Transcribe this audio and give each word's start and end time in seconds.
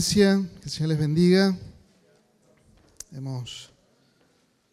que 0.00 0.22
el 0.22 0.70
Señor 0.70 0.88
les 0.88 0.98
bendiga. 0.98 1.54
Hemos, 3.12 3.70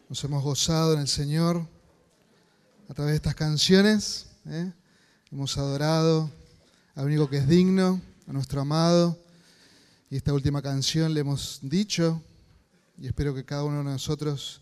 nos 0.08 0.24
hemos 0.24 0.42
gozado 0.42 0.94
en 0.94 1.02
el 1.02 1.10
Señor 1.10 1.68
a 2.88 2.94
través 2.94 3.12
de 3.12 3.16
estas 3.18 3.36
canciones. 3.36 4.28
¿eh? 4.46 4.72
Hemos 5.30 5.58
adorado 5.58 6.32
al 6.96 7.08
único 7.08 7.30
que 7.30 7.40
es 7.40 7.48
digno, 7.50 8.00
a 8.26 8.32
nuestro 8.32 8.62
amado. 8.62 9.20
Y 10.10 10.16
esta 10.16 10.32
última 10.32 10.62
canción 10.62 11.14
le 11.14 11.20
hemos 11.20 11.60
dicho, 11.62 12.22
y 12.98 13.08
espero 13.08 13.36
que 13.36 13.44
cada 13.44 13.66
uno 13.66 13.80
de 13.80 13.84
nosotros 13.84 14.62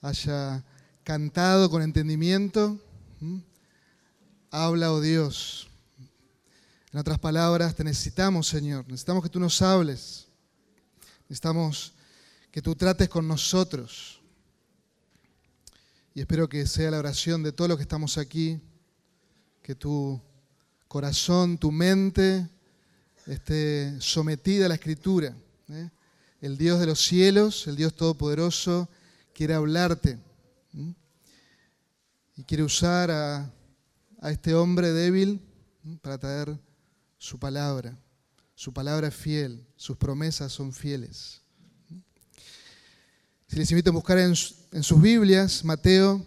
haya 0.00 0.62
cantado 1.02 1.68
con 1.70 1.82
entendimiento. 1.82 2.78
Habla, 4.52 4.92
oh 4.92 5.00
Dios, 5.00 5.67
en 6.98 7.00
otras 7.00 7.20
palabras, 7.20 7.76
te 7.76 7.84
necesitamos, 7.84 8.48
Señor. 8.48 8.84
Necesitamos 8.88 9.22
que 9.22 9.28
tú 9.28 9.38
nos 9.38 9.62
hables. 9.62 10.26
Necesitamos 11.28 11.92
que 12.50 12.60
tú 12.60 12.74
trates 12.74 13.08
con 13.08 13.28
nosotros. 13.28 14.20
Y 16.12 16.20
espero 16.22 16.48
que 16.48 16.66
sea 16.66 16.90
la 16.90 16.98
oración 16.98 17.44
de 17.44 17.52
todos 17.52 17.68
los 17.68 17.78
que 17.78 17.82
estamos 17.82 18.18
aquí, 18.18 18.60
que 19.62 19.76
tu 19.76 20.20
corazón, 20.88 21.56
tu 21.56 21.70
mente 21.70 22.48
esté 23.26 23.94
sometida 24.00 24.66
a 24.66 24.70
la 24.70 24.74
Escritura. 24.74 25.36
¿eh? 25.68 25.90
El 26.40 26.58
Dios 26.58 26.80
de 26.80 26.86
los 26.86 27.00
cielos, 27.00 27.68
el 27.68 27.76
Dios 27.76 27.94
Todopoderoso, 27.94 28.88
quiere 29.32 29.54
hablarte. 29.54 30.18
Y 32.34 32.42
quiere 32.42 32.64
usar 32.64 33.12
a, 33.12 33.52
a 34.20 34.32
este 34.32 34.52
hombre 34.52 34.90
débil 34.90 35.40
para 36.02 36.18
traer 36.18 36.58
su 37.18 37.38
palabra. 37.38 37.98
Su 38.54 38.72
palabra 38.72 39.08
es 39.08 39.14
fiel, 39.14 39.66
sus 39.76 39.96
promesas 39.96 40.52
son 40.52 40.72
fieles. 40.72 41.42
Si 43.46 43.56
les 43.56 43.70
invito 43.70 43.90
a 43.90 43.92
buscar 43.92 44.18
en, 44.18 44.34
sus 44.34 45.00
Biblias, 45.00 45.64
Mateo, 45.64 46.26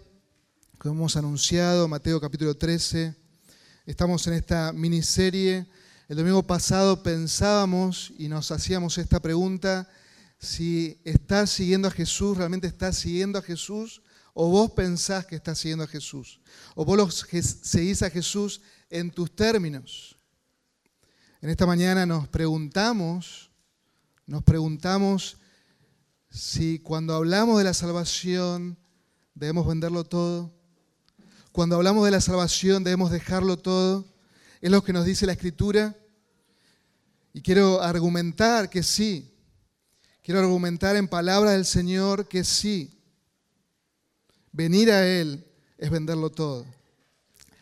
como 0.78 0.96
hemos 0.96 1.16
anunciado, 1.18 1.88
Mateo 1.88 2.20
capítulo 2.20 2.56
13, 2.56 3.16
estamos 3.86 4.26
en 4.28 4.34
esta 4.34 4.72
miniserie. 4.74 5.68
El 6.08 6.18
domingo 6.18 6.42
pasado 6.42 7.04
pensábamos 7.04 8.14
y 8.18 8.28
nos 8.28 8.52
hacíamos 8.52 8.98
esta 8.98 9.20
pregunta, 9.20 9.90
si 10.40 11.00
estás 11.04 11.52
siguiendo 11.52 11.90
a 11.90 11.92
Jesús, 11.92 12.38
realmente 12.38 12.68
estás 12.68 12.98
siguiendo 12.98 13.38
a 13.38 13.44
Jesús, 13.44 14.02
o 14.34 14.50
vos 14.50 14.72
pensás 14.72 15.26
que 15.26 15.36
estás 15.36 15.60
siguiendo 15.60 15.84
a 15.84 15.88
Jesús, 15.88 16.40
o 16.76 16.84
vos 16.86 17.26
seguís 17.30 18.02
a 18.02 18.10
Jesús 18.10 18.62
en 18.90 19.12
tus 19.12 19.36
términos. 19.36 20.18
En 21.42 21.50
esta 21.50 21.66
mañana 21.66 22.06
nos 22.06 22.28
preguntamos, 22.28 23.50
nos 24.28 24.44
preguntamos 24.44 25.38
si 26.30 26.78
cuando 26.78 27.16
hablamos 27.16 27.58
de 27.58 27.64
la 27.64 27.74
salvación 27.74 28.78
debemos 29.34 29.66
venderlo 29.66 30.04
todo. 30.04 30.54
Cuando 31.52 31.78
hablamos 31.78 32.06
de 32.06 32.12
la 32.12 32.22
salvación 32.22 32.84
debemos 32.84 33.10
dejarlo 33.10 33.58
todo. 33.58 34.06
Es 34.62 34.70
lo 34.70 34.84
que 34.84 34.94
nos 34.94 35.04
dice 35.04 35.26
la 35.26 35.32
Escritura. 35.32 35.96
Y 37.34 37.42
quiero 37.42 37.82
argumentar 37.82 38.70
que 38.70 38.84
sí. 38.84 39.34
Quiero 40.22 40.42
argumentar 40.42 40.96
en 40.96 41.08
palabras 41.08 41.54
del 41.54 41.66
Señor 41.66 42.28
que 42.28 42.44
sí. 42.44 43.02
Venir 44.52 44.92
a 44.92 45.08
Él 45.08 45.44
es 45.80 45.90
venderlo 45.90 46.30
todo. 46.30 46.68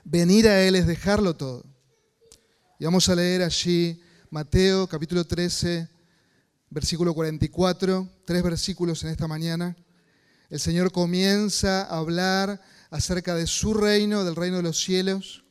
Venir 0.04 0.50
a 0.50 0.62
Él 0.64 0.76
es 0.76 0.86
dejarlo 0.86 1.38
todo. 1.38 1.69
Y 2.82 2.86
vamos 2.86 3.10
a 3.10 3.16
leer 3.16 3.42
allí 3.42 4.02
Mateo 4.30 4.88
capítulo 4.88 5.26
13, 5.26 5.86
versículo 6.70 7.14
44, 7.14 8.08
tres 8.23 8.42
versículos 8.42 9.04
en 9.04 9.10
esta 9.10 9.28
mañana. 9.28 9.76
El 10.50 10.62
Señor 10.62 10.89
comienza 10.94 11.82
a 11.82 11.98
hablar 11.98 12.62
acerca 12.89 13.36
de 13.36 13.48
su 13.48 13.73
reino, 13.73 14.23
del 14.23 14.38
reino 14.38 14.56
de 14.56 14.64
los 14.64 14.82
cielos, 14.82 15.44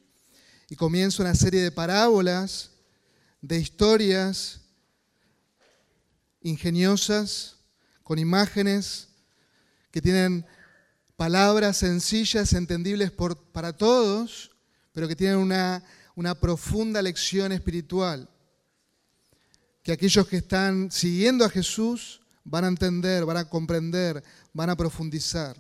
y 0.71 0.77
comienza 0.77 1.23
una 1.23 1.35
serie 1.35 1.61
de 1.61 1.71
parábolas, 1.71 2.71
de 3.43 3.59
historias 3.59 4.63
ingeniosas, 6.41 7.57
con 8.05 8.19
imágenes 8.19 9.09
que 9.91 10.01
tienen 10.01 10.47
palabras 11.15 11.77
sencillas, 11.77 12.55
entendibles 12.55 13.13
para 13.53 13.77
todos, 13.77 14.51
pero 14.95 15.07
que 15.07 15.15
tienen 15.15 15.37
una 15.37 15.85
una 16.19 16.35
profunda 16.35 17.01
lección 17.01 17.53
espiritual 17.53 18.29
que 19.85 19.93
aquellos 19.93 20.27
que 20.27 20.39
están 20.39 20.91
siguiendo 20.91 21.45
a 21.45 21.49
Jesús 21.49 22.23
van 22.43 22.65
a 22.65 22.69
entender, 22.69 23.25
van 23.25 23.37
a 23.37 23.49
comprender, 23.49 24.25
van 24.53 24.69
a 24.69 24.77
profundizar. 24.77 25.57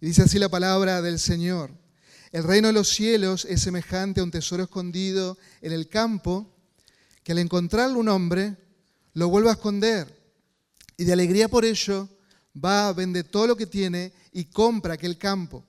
Y 0.00 0.06
dice 0.06 0.22
así 0.22 0.40
la 0.40 0.48
palabra 0.48 1.00
del 1.00 1.20
Señor. 1.20 1.70
El 2.32 2.42
reino 2.42 2.66
de 2.66 2.74
los 2.74 2.88
cielos 2.88 3.44
es 3.44 3.62
semejante 3.62 4.18
a 4.18 4.24
un 4.24 4.32
tesoro 4.32 4.64
escondido 4.64 5.38
en 5.62 5.70
el 5.70 5.88
campo, 5.88 6.52
que 7.22 7.30
al 7.30 7.38
encontrarlo 7.38 8.00
un 8.00 8.08
hombre, 8.08 8.56
lo 9.12 9.28
vuelve 9.28 9.50
a 9.50 9.52
esconder. 9.52 10.12
Y 10.96 11.04
de 11.04 11.12
alegría 11.12 11.46
por 11.46 11.64
ello, 11.64 12.08
va, 12.52 12.92
vende 12.92 13.22
todo 13.22 13.46
lo 13.46 13.56
que 13.56 13.66
tiene 13.66 14.12
y 14.32 14.46
compra 14.46 14.94
aquel 14.94 15.18
campo. 15.18 15.64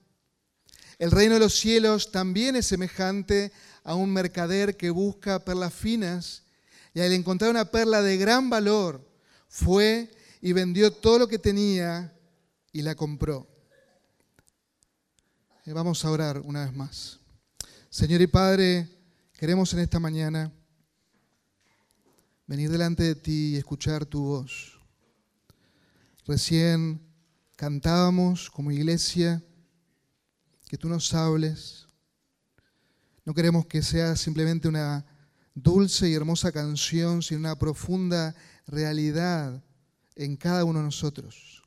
El 0.98 1.10
reino 1.10 1.34
de 1.34 1.40
los 1.40 1.54
cielos 1.54 2.10
también 2.10 2.56
es 2.56 2.66
semejante 2.66 3.52
a 3.86 3.94
un 3.94 4.12
mercader 4.12 4.76
que 4.76 4.90
busca 4.90 5.44
perlas 5.44 5.72
finas 5.72 6.42
y 6.92 7.00
al 7.00 7.12
encontrar 7.12 7.52
una 7.52 7.70
perla 7.70 8.02
de 8.02 8.16
gran 8.16 8.50
valor, 8.50 9.08
fue 9.48 10.10
y 10.40 10.52
vendió 10.52 10.90
todo 10.92 11.20
lo 11.20 11.28
que 11.28 11.38
tenía 11.38 12.12
y 12.72 12.82
la 12.82 12.96
compró. 12.96 13.46
Eh, 15.64 15.72
vamos 15.72 16.04
a 16.04 16.10
orar 16.10 16.40
una 16.40 16.64
vez 16.64 16.74
más. 16.74 17.20
Señor 17.88 18.20
y 18.20 18.26
Padre, 18.26 18.88
queremos 19.34 19.72
en 19.72 19.78
esta 19.78 20.00
mañana 20.00 20.52
venir 22.48 22.68
delante 22.68 23.04
de 23.04 23.14
ti 23.14 23.52
y 23.52 23.56
escuchar 23.56 24.04
tu 24.04 24.20
voz. 24.24 24.80
Recién 26.26 27.00
cantábamos 27.54 28.50
como 28.50 28.72
iglesia 28.72 29.40
que 30.68 30.76
tú 30.76 30.88
nos 30.88 31.14
hables 31.14 31.85
no 33.26 33.34
queremos 33.34 33.66
que 33.66 33.82
sea 33.82 34.14
simplemente 34.14 34.68
una 34.68 35.04
dulce 35.52 36.08
y 36.08 36.14
hermosa 36.14 36.52
canción, 36.52 37.22
sino 37.22 37.40
una 37.40 37.58
profunda 37.58 38.36
realidad 38.68 39.60
en 40.14 40.36
cada 40.36 40.64
uno 40.64 40.78
de 40.78 40.84
nosotros. 40.84 41.64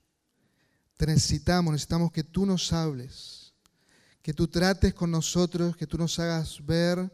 Te 0.95 1.05
necesitamos, 1.05 1.73
necesitamos 1.73 2.13
que 2.13 2.23
tú 2.23 2.45
nos 2.45 2.71
hables, 2.71 3.53
que 4.21 4.33
tú 4.33 4.47
trates 4.47 4.93
con 4.93 5.11
nosotros, 5.11 5.75
que 5.75 5.85
tú 5.85 5.97
nos 5.97 6.17
hagas 6.17 6.65
ver 6.65 7.11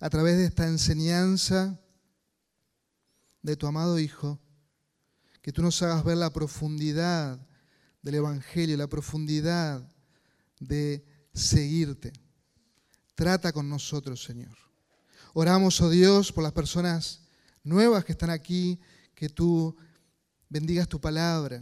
a 0.00 0.08
través 0.08 0.38
de 0.38 0.46
esta 0.46 0.66
enseñanza 0.66 1.78
de 3.42 3.54
tu 3.54 3.66
amado 3.66 3.98
Hijo, 3.98 4.40
que 5.42 5.52
tú 5.52 5.60
nos 5.60 5.82
hagas 5.82 6.04
ver 6.04 6.16
la 6.16 6.32
profundidad 6.32 7.38
del 8.00 8.14
Evangelio, 8.14 8.78
la 8.78 8.88
profundidad 8.88 9.86
de 10.58 11.04
seguirte. 11.34 12.14
Trata 13.18 13.52
con 13.52 13.68
nosotros, 13.68 14.22
Señor. 14.22 14.56
Oramos, 15.34 15.80
oh 15.80 15.90
Dios, 15.90 16.30
por 16.30 16.44
las 16.44 16.52
personas 16.52 17.18
nuevas 17.64 18.04
que 18.04 18.12
están 18.12 18.30
aquí, 18.30 18.78
que 19.12 19.28
tú 19.28 19.74
bendigas 20.48 20.86
tu 20.86 21.00
palabra, 21.00 21.60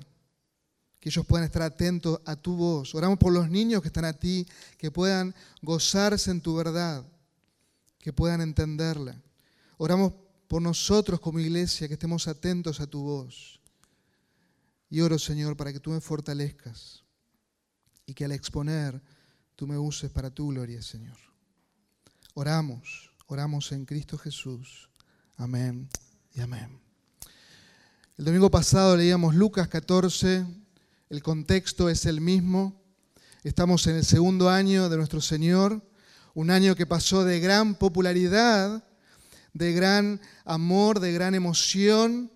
que 1.01 1.09
ellos 1.09 1.25
puedan 1.25 1.47
estar 1.47 1.63
atentos 1.63 2.21
a 2.27 2.37
tu 2.37 2.57
voz. 2.57 2.95
Oramos 2.95 3.19
por 3.19 3.33
los 3.33 3.49
niños 3.49 3.81
que 3.81 3.89
están 3.89 4.05
a 4.05 4.13
ti, 4.13 4.47
que 4.77 4.91
puedan 4.91 5.35
gozarse 5.63 6.31
en 6.31 6.43
tu 6.43 6.55
verdad, 6.57 7.07
que 8.01 8.13
puedan 8.13 8.43
entenderla. 8.43 9.19
Oramos 9.79 10.13
por 10.49 10.61
nosotros 10.61 11.21
como 11.21 11.41
iglesia, 11.41 11.89
que 11.89 11.95
estemos 11.95 12.29
atentos 12.29 12.81
a 12.81 12.87
tu 12.87 13.01
voz. 13.01 13.63
Y 14.91 15.01
oro, 15.01 15.19
Señor, 15.19 15.57
para 15.57 15.73
que 15.73 15.81
tú 15.81 15.89
me 15.89 16.03
fortalezcas 16.03 17.03
y 18.05 18.13
que 18.13 18.27
al 18.27 18.33
exponer 18.33 19.01
tú 19.55 19.67
me 19.67 19.79
uses 19.79 20.11
para 20.11 20.29
tu 20.29 20.49
gloria, 20.49 20.83
Señor. 20.83 21.26
Oramos, 22.39 23.11
oramos 23.29 23.73
en 23.73 23.87
Cristo 23.87 24.19
Jesús. 24.19 24.91
Amén 25.39 25.89
y 26.35 26.43
amén. 26.43 26.79
El 28.19 28.27
domingo 28.27 28.51
pasado 28.51 28.95
leíamos 28.95 29.35
Lucas 29.35 29.69
14, 29.69 30.45
el 31.09 31.23
contexto 31.23 31.89
es 31.89 32.05
el 32.05 32.21
mismo. 32.21 32.79
Estamos 33.43 33.87
en 33.87 33.97
el 33.97 34.05
segundo 34.05 34.51
año 34.51 34.91
de 34.91 34.99
nuestro 34.99 35.23
Señor, 35.23 35.83
un 36.35 36.51
año 36.51 36.77
que 36.77 36.85
pasó 36.85 37.25
de 37.25 37.41
gran 37.41 37.75
popularidad, 37.75 38.85
de 39.55 39.73
gran 39.73 40.21
amor, 40.45 41.01
de 41.01 41.13
gran 41.13 41.35
emoción, 41.35 42.31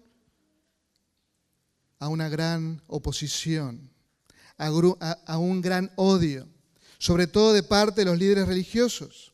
a 1.98 2.08
una 2.08 2.30
gran 2.30 2.82
oposición, 2.86 3.90
a, 4.56 5.36
un 5.36 5.60
gran 5.60 5.92
odio, 5.96 6.48
sobre 6.96 7.26
todo 7.26 7.52
de 7.52 7.62
parte 7.62 8.00
de 8.00 8.06
los 8.06 8.18
líderes 8.18 8.48
religiosos. 8.48 9.29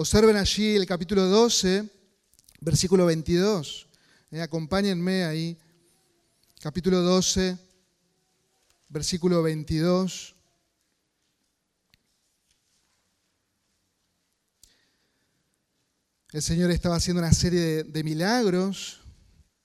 Observen 0.00 0.36
allí 0.36 0.76
el 0.76 0.86
capítulo 0.86 1.24
12, 1.26 1.90
versículo 2.60 3.04
22. 3.06 3.88
Eh, 4.30 4.40
acompáñenme 4.40 5.24
ahí, 5.24 5.58
capítulo 6.60 7.02
12, 7.02 7.58
versículo 8.90 9.42
22. 9.42 10.36
El 16.30 16.42
Señor 16.42 16.70
estaba 16.70 16.94
haciendo 16.94 17.20
una 17.20 17.32
serie 17.32 17.58
de, 17.60 17.82
de 17.82 18.04
milagros 18.04 19.00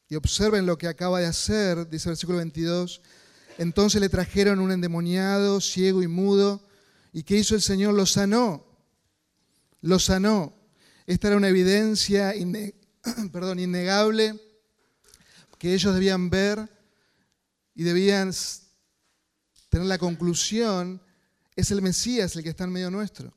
y 0.10 0.16
observen 0.16 0.66
lo 0.66 0.80
que 0.80 0.88
acaba 0.88 1.20
de 1.20 1.28
hacer, 1.28 1.88
dice 1.88 2.10
el 2.10 2.14
versículo 2.14 2.40
22. 2.40 3.04
Entonces 3.60 4.02
le 4.02 4.10
trajeron 4.10 4.58
un 4.58 4.72
endemoniado, 4.72 5.62
ciego 5.62 6.02
y 6.02 6.08
mudo, 6.08 6.68
y 7.12 7.22
¿qué 7.22 7.38
hizo 7.38 7.54
el 7.54 7.62
Señor? 7.62 7.94
Lo 7.94 8.08
sanó, 8.08 8.73
lo 9.84 10.00
sanó. 10.00 10.54
Esta 11.06 11.28
era 11.28 11.38
una 11.38 11.50
evidencia 11.50 12.34
perdón, 13.32 13.60
innegable 13.60 14.40
que 15.60 15.74
ellos 15.74 15.94
debían 15.94 16.30
ver 16.30 16.70
y 17.76 17.84
debían 17.84 18.34
tener 19.70 19.88
la 19.88 19.98
conclusión, 19.98 21.02
es 21.56 21.72
el 21.72 21.82
Mesías 21.82 22.36
el 22.36 22.44
que 22.44 22.50
está 22.50 22.64
en 22.64 22.72
medio 22.72 22.92
nuestro. 22.92 23.34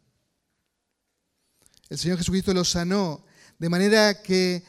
El 1.89 1.99
Señor 1.99 2.19
Jesucristo 2.19 2.53
lo 2.53 2.65
sanó, 2.65 3.25
de 3.59 3.69
manera 3.69 4.23
que 4.23 4.65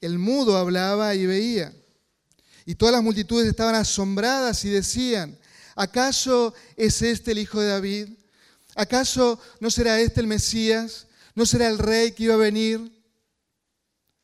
el 0.00 0.18
mudo 0.18 0.56
hablaba 0.56 1.14
y 1.14 1.26
veía. 1.26 1.72
Y 2.64 2.74
todas 2.74 2.94
las 2.94 3.02
multitudes 3.02 3.48
estaban 3.48 3.74
asombradas 3.74 4.64
y 4.64 4.70
decían, 4.70 5.38
¿acaso 5.74 6.54
es 6.76 7.02
este 7.02 7.32
el 7.32 7.38
Hijo 7.38 7.60
de 7.60 7.68
David? 7.68 8.08
¿Acaso 8.76 9.40
no 9.60 9.70
será 9.70 10.00
este 10.00 10.20
el 10.20 10.26
Mesías? 10.26 11.06
¿No 11.34 11.46
será 11.46 11.68
el 11.68 11.78
rey 11.78 12.12
que 12.12 12.24
iba 12.24 12.34
a 12.34 12.38
venir? 12.38 12.92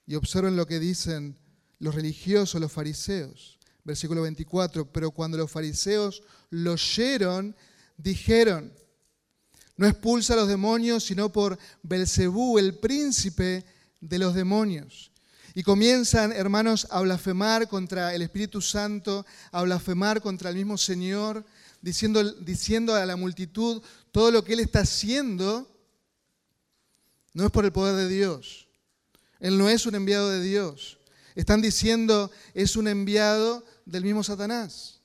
Y 0.06 0.14
observen 0.14 0.56
lo 0.56 0.66
que 0.66 0.78
dicen 0.78 1.38
los 1.78 1.94
religiosos, 1.94 2.60
los 2.60 2.72
fariseos. 2.72 3.58
Versículo 3.84 4.22
24, 4.22 4.90
pero 4.92 5.10
cuando 5.10 5.36
los 5.36 5.50
fariseos 5.50 6.22
lo 6.50 6.72
oyeron, 6.72 7.54
dijeron, 7.96 8.72
no 9.76 9.86
expulsa 9.86 10.32
a 10.32 10.36
los 10.36 10.48
demonios, 10.48 11.04
sino 11.04 11.30
por 11.30 11.58
Belcebú, 11.82 12.58
el 12.58 12.74
príncipe 12.78 13.64
de 14.00 14.18
los 14.18 14.34
demonios. 14.34 15.12
Y 15.54 15.62
comienzan, 15.62 16.32
hermanos, 16.32 16.86
a 16.90 17.00
blasfemar 17.00 17.68
contra 17.68 18.14
el 18.14 18.22
Espíritu 18.22 18.60
Santo, 18.60 19.24
a 19.52 19.62
blasfemar 19.62 20.20
contra 20.20 20.50
el 20.50 20.56
mismo 20.56 20.76
Señor, 20.76 21.44
diciendo, 21.80 22.22
diciendo 22.24 22.94
a 22.94 23.06
la 23.06 23.16
multitud 23.16 23.82
todo 24.16 24.30
lo 24.30 24.42
que 24.42 24.54
Él 24.54 24.60
está 24.60 24.80
haciendo 24.80 25.70
no 27.34 27.44
es 27.44 27.50
por 27.50 27.66
el 27.66 27.70
poder 27.70 27.96
de 27.96 28.08
Dios. 28.08 28.66
Él 29.40 29.58
no 29.58 29.68
es 29.68 29.84
un 29.84 29.94
enviado 29.94 30.30
de 30.30 30.40
Dios. 30.40 30.96
Están 31.34 31.60
diciendo 31.60 32.30
es 32.54 32.76
un 32.76 32.88
enviado 32.88 33.62
del 33.84 34.04
mismo 34.04 34.24
Satanás. 34.24 35.00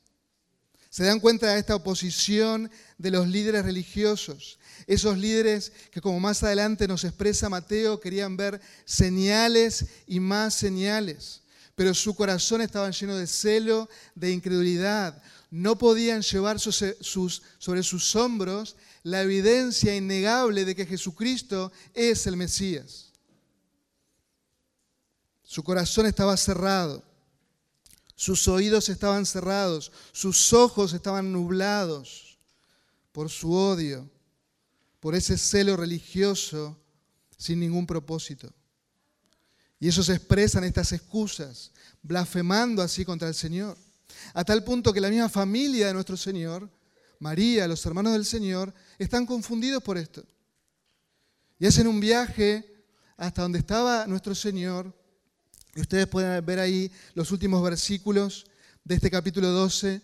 Se 0.89 1.03
dan 1.03 1.19
cuenta 1.19 1.47
de 1.47 1.59
esta 1.59 1.75
oposición 1.75 2.71
de 2.97 3.11
los 3.11 3.27
líderes 3.27 3.65
religiosos. 3.65 4.59
Esos 4.87 5.17
líderes 5.17 5.73
que 5.91 5.99
como 5.99 6.21
más 6.21 6.41
adelante 6.43 6.87
nos 6.87 7.03
expresa 7.03 7.49
Mateo 7.49 7.99
querían 7.99 8.37
ver 8.37 8.61
señales 8.85 9.87
y 10.07 10.21
más 10.21 10.53
señales. 10.53 11.41
Pero 11.75 11.93
su 11.93 12.15
corazón 12.15 12.61
estaba 12.61 12.89
lleno 12.91 13.17
de 13.17 13.27
celo, 13.27 13.89
de 14.15 14.31
incredulidad. 14.31 15.21
No 15.49 15.77
podían 15.77 16.21
llevar 16.21 16.61
sobre 16.61 17.83
sus 17.83 18.15
hombros 18.15 18.77
la 19.03 19.21
evidencia 19.21 19.95
innegable 19.95 20.65
de 20.65 20.75
que 20.75 20.85
Jesucristo 20.85 21.71
es 21.93 22.27
el 22.27 22.37
Mesías. 22.37 23.11
Su 25.43 25.63
corazón 25.63 26.05
estaba 26.05 26.37
cerrado. 26.37 27.03
Sus 28.15 28.47
oídos 28.47 28.87
estaban 28.89 29.25
cerrados, 29.25 29.91
sus 30.11 30.53
ojos 30.53 30.93
estaban 30.93 31.31
nublados 31.31 32.37
por 33.11 33.31
su 33.31 33.51
odio, 33.51 34.07
por 34.99 35.15
ese 35.15 35.39
celo 35.39 35.75
religioso 35.75 36.77
sin 37.35 37.59
ningún 37.59 37.87
propósito. 37.87 38.53
Y 39.79 39.87
eso 39.87 40.03
se 40.03 40.13
expresa 40.13 40.59
en 40.59 40.65
estas 40.65 40.91
excusas, 40.91 41.71
blasfemando 42.03 42.83
así 42.83 43.03
contra 43.03 43.27
el 43.27 43.33
Señor. 43.33 43.75
A 44.35 44.43
tal 44.43 44.63
punto 44.63 44.93
que 44.93 45.01
la 45.01 45.09
misma 45.09 45.27
familia 45.27 45.87
de 45.87 45.93
nuestro 45.95 46.15
Señor, 46.15 46.69
María, 47.21 47.67
los 47.67 47.85
hermanos 47.85 48.13
del 48.13 48.25
Señor, 48.25 48.73
están 48.97 49.27
confundidos 49.27 49.83
por 49.83 49.95
esto. 49.95 50.25
Y 51.59 51.67
hacen 51.67 51.85
un 51.85 51.99
viaje 51.99 52.83
hasta 53.15 53.43
donde 53.43 53.59
estaba 53.59 54.07
nuestro 54.07 54.33
Señor 54.33 54.91
y 55.75 55.81
ustedes 55.81 56.07
pueden 56.07 56.43
ver 56.43 56.59
ahí 56.59 56.91
los 57.13 57.31
últimos 57.31 57.63
versículos 57.63 58.47
de 58.83 58.95
este 58.95 59.11
capítulo 59.11 59.49
12, 59.49 60.01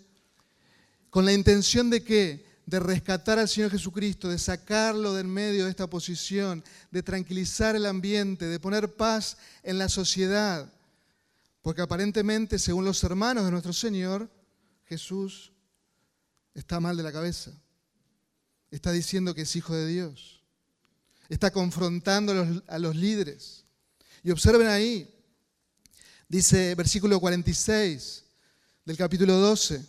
con 1.10 1.26
la 1.26 1.34
intención 1.34 1.90
de 1.90 2.04
qué? 2.04 2.46
De 2.68 2.80
rescatar 2.80 3.40
al 3.40 3.50
Señor 3.50 3.72
Jesucristo, 3.72 4.30
de 4.30 4.38
sacarlo 4.38 5.16
del 5.16 5.28
medio 5.28 5.66
de 5.66 5.72
esta 5.72 5.88
posición, 5.88 6.64
de 6.92 7.02
tranquilizar 7.02 7.76
el 7.76 7.88
ambiente, 7.88 8.46
de 8.46 8.60
poner 8.60 8.96
paz 8.96 9.38
en 9.64 9.80
la 9.80 9.90
sociedad. 9.90 10.72
Porque 11.64 11.82
aparentemente, 11.82 12.60
según 12.60 12.86
los 12.86 13.04
hermanos 13.04 13.44
de 13.44 13.52
nuestro 13.52 13.74
Señor, 13.74 14.30
Jesús 14.86 15.52
está 16.58 16.80
mal 16.80 16.98
de 16.98 17.04
la 17.04 17.14
cabeza. 17.14 17.52
Está 18.72 18.92
diciendo 18.92 19.34
que 19.34 19.44
es 19.44 19.56
hijo 19.56 19.74
de 19.76 19.88
Dios. 19.88 20.44
Está 21.30 21.52
confrontando 21.52 22.64
a 22.68 22.80
los, 22.80 22.96
líderes. 22.96 23.64
Y 24.24 24.32
observen 24.32 24.68
ahí, 24.68 25.14
Dice 26.30 26.76
versículo 26.76 27.22
46 27.22 28.26
del 28.84 28.98
capítulo 28.98 29.36
12, 29.36 29.82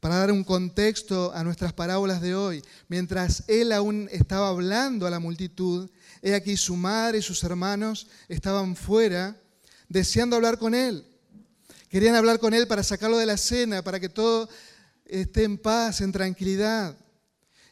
para 0.00 0.16
dar 0.16 0.30
un 0.32 0.44
contexto 0.44 1.32
a 1.32 1.42
nuestras 1.42 1.72
parábolas 1.72 2.20
de 2.20 2.34
hoy. 2.34 2.62
Mientras 2.88 3.44
él 3.46 3.72
aún 3.72 4.06
estaba 4.12 4.48
hablando 4.48 5.06
a 5.06 5.10
la 5.10 5.18
multitud, 5.18 5.88
he 6.20 6.34
aquí 6.34 6.58
su 6.58 6.76
madre 6.76 7.18
y 7.18 7.22
sus 7.22 7.42
hermanos 7.42 8.06
estaban 8.28 8.76
fuera 8.76 9.40
deseando 9.88 10.36
hablar 10.36 10.58
con 10.58 10.74
él. 10.74 11.06
Querían 11.88 12.16
hablar 12.16 12.38
con 12.38 12.52
él 12.52 12.66
para 12.66 12.82
sacarlo 12.82 13.16
de 13.16 13.24
la 13.24 13.38
cena, 13.38 13.82
para 13.82 13.98
que 13.98 14.10
todo 14.10 14.50
esté 15.08 15.44
en 15.44 15.58
paz, 15.58 16.00
en 16.00 16.12
tranquilidad. 16.12 16.96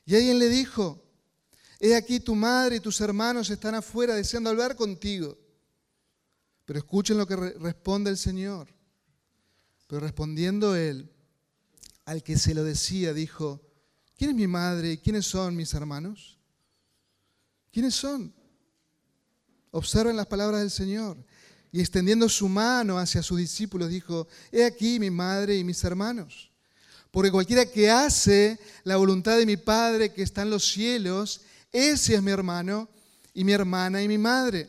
Y 0.05 0.15
alguien 0.15 0.39
le 0.39 0.49
dijo, 0.49 1.05
he 1.79 1.95
aquí 1.95 2.21
tu 2.21 2.35
madre 2.35 2.77
y 2.77 2.81
tus 2.81 3.01
hermanos 3.01 3.51
están 3.51 3.75
afuera 3.75 4.15
deseando 4.15 4.51
hablar 4.51 4.75
contigo. 4.75 5.39
Pero 6.65 6.79
escuchen 6.79 7.19
lo 7.19 7.27
que 7.27 7.37
responde 7.37 8.11
el 8.11 8.17
Señor. 8.17 8.75
Pero 9.87 10.01
respondiendo 10.01 10.75
él, 10.75 11.13
al 12.05 12.23
que 12.23 12.39
se 12.39 12.55
lo 12.55 12.65
decía, 12.65 13.13
dijo, 13.13 13.61
¿quién 14.17 14.31
es 14.31 14.37
mi 14.37 14.47
madre 14.47 14.93
y 14.93 14.99
quiénes 14.99 15.27
son 15.27 15.55
mis 15.55 15.75
hermanos? 15.75 16.39
¿Quiénes 17.71 17.95
son? 17.95 18.35
Observen 19.71 20.17
las 20.17 20.27
palabras 20.27 20.61
del 20.61 20.71
Señor. 20.71 21.19
Y 21.71 21.81
extendiendo 21.81 22.29
su 22.29 22.49
mano 22.49 22.99
hacia 22.99 23.23
sus 23.23 23.39
discípulos, 23.39 23.91
dijo, 23.91 24.27
he 24.51 24.65
aquí 24.65 24.99
mi 24.99 25.11
madre 25.11 25.57
y 25.57 25.65
mis 25.65 25.85
hermanos. 25.85 26.51
Porque 27.11 27.31
cualquiera 27.31 27.67
que 27.67 27.91
hace 27.91 28.59
la 28.85 28.97
voluntad 28.97 29.39
de 29.39 29.47
mi 29.47 29.57
Padre 29.57 30.13
que 30.13 30.23
está 30.23 30.43
en 30.43 30.51
los 30.51 30.65
cielos, 30.71 31.41
ese 31.73 32.15
es 32.15 32.23
mi 32.23 32.31
hermano 32.31 32.89
y 33.33 33.45
mi 33.45 33.53
hermana 33.53 34.03
y 34.03 34.09
mi 34.09 34.19
madre. 34.19 34.69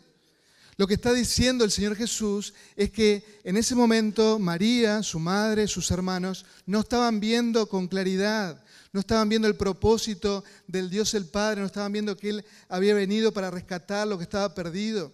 Lo 0.78 0.86
que 0.86 0.94
está 0.94 1.12
diciendo 1.12 1.66
el 1.66 1.72
Señor 1.72 1.96
Jesús 1.96 2.54
es 2.76 2.92
que 2.92 3.42
en 3.44 3.58
ese 3.58 3.74
momento 3.74 4.38
María, 4.38 5.02
su 5.02 5.20
madre, 5.20 5.68
sus 5.68 5.90
hermanos, 5.90 6.46
no 6.68 6.82
estaban 6.82 7.20
viendo 7.20 7.68
con 7.68 7.88
claridad, 7.88 8.64
no 8.94 9.00
estaban 9.00 9.28
viendo 9.28 9.48
el 9.48 9.56
propósito 9.56 10.44
del 10.68 10.92
Dios 10.92 11.16
el 11.16 11.26
Padre, 11.26 11.62
no 11.62 11.68
estaban 11.68 11.92
viendo 11.92 12.16
que 12.16 12.30
Él 12.30 12.46
había 12.70 12.94
venido 12.94 13.32
para 13.32 13.50
rescatar 13.50 14.08
lo 14.08 14.18
que 14.18 14.24
estaba 14.24 14.54
perdido, 14.54 15.12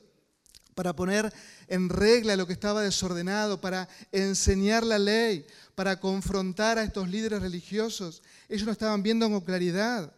para 0.75 0.95
poner 0.95 1.33
en 1.69 1.87
regla 1.87 2.35
lo 2.35 2.45
que 2.45 2.53
estaba 2.53 2.81
desordenado, 2.81 3.61
para 3.61 3.87
enseñar 4.11 4.83
la 4.83 4.99
ley, 4.99 5.45
para 5.75 5.99
confrontar 5.99 6.77
a 6.77 6.83
estos 6.83 7.09
líderes 7.09 7.41
religiosos. 7.41 8.21
Ellos 8.47 8.65
no 8.65 8.71
estaban 8.71 9.03
viendo 9.03 9.29
con 9.29 9.41
claridad. 9.41 10.13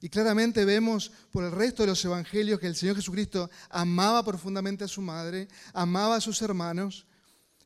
Y 0.00 0.08
claramente 0.08 0.64
vemos 0.64 1.10
por 1.30 1.44
el 1.44 1.52
resto 1.52 1.82
de 1.82 1.88
los 1.88 2.04
evangelios 2.04 2.60
que 2.60 2.66
el 2.66 2.76
Señor 2.76 2.96
Jesucristo 2.96 3.50
amaba 3.70 4.24
profundamente 4.24 4.84
a 4.84 4.88
su 4.88 5.00
madre, 5.00 5.48
amaba 5.72 6.16
a 6.16 6.20
sus 6.20 6.40
hermanos, 6.42 7.06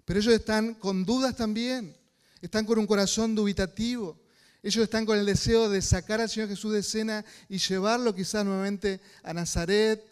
pero 0.04 0.20
ellos 0.20 0.34
están 0.34 0.74
con 0.74 1.04
dudas 1.04 1.36
también, 1.36 1.96
están 2.40 2.64
con 2.64 2.78
un 2.78 2.86
corazón 2.86 3.34
dubitativo, 3.34 4.18
ellos 4.62 4.84
están 4.84 5.06
con 5.06 5.18
el 5.18 5.26
deseo 5.26 5.68
de 5.68 5.82
sacar 5.82 6.20
al 6.20 6.28
Señor 6.28 6.48
Jesús 6.48 6.72
de 6.72 6.80
escena 6.80 7.24
y 7.48 7.58
llevarlo 7.58 8.14
quizás 8.14 8.44
nuevamente 8.44 9.00
a 9.22 9.32
Nazaret, 9.32 10.04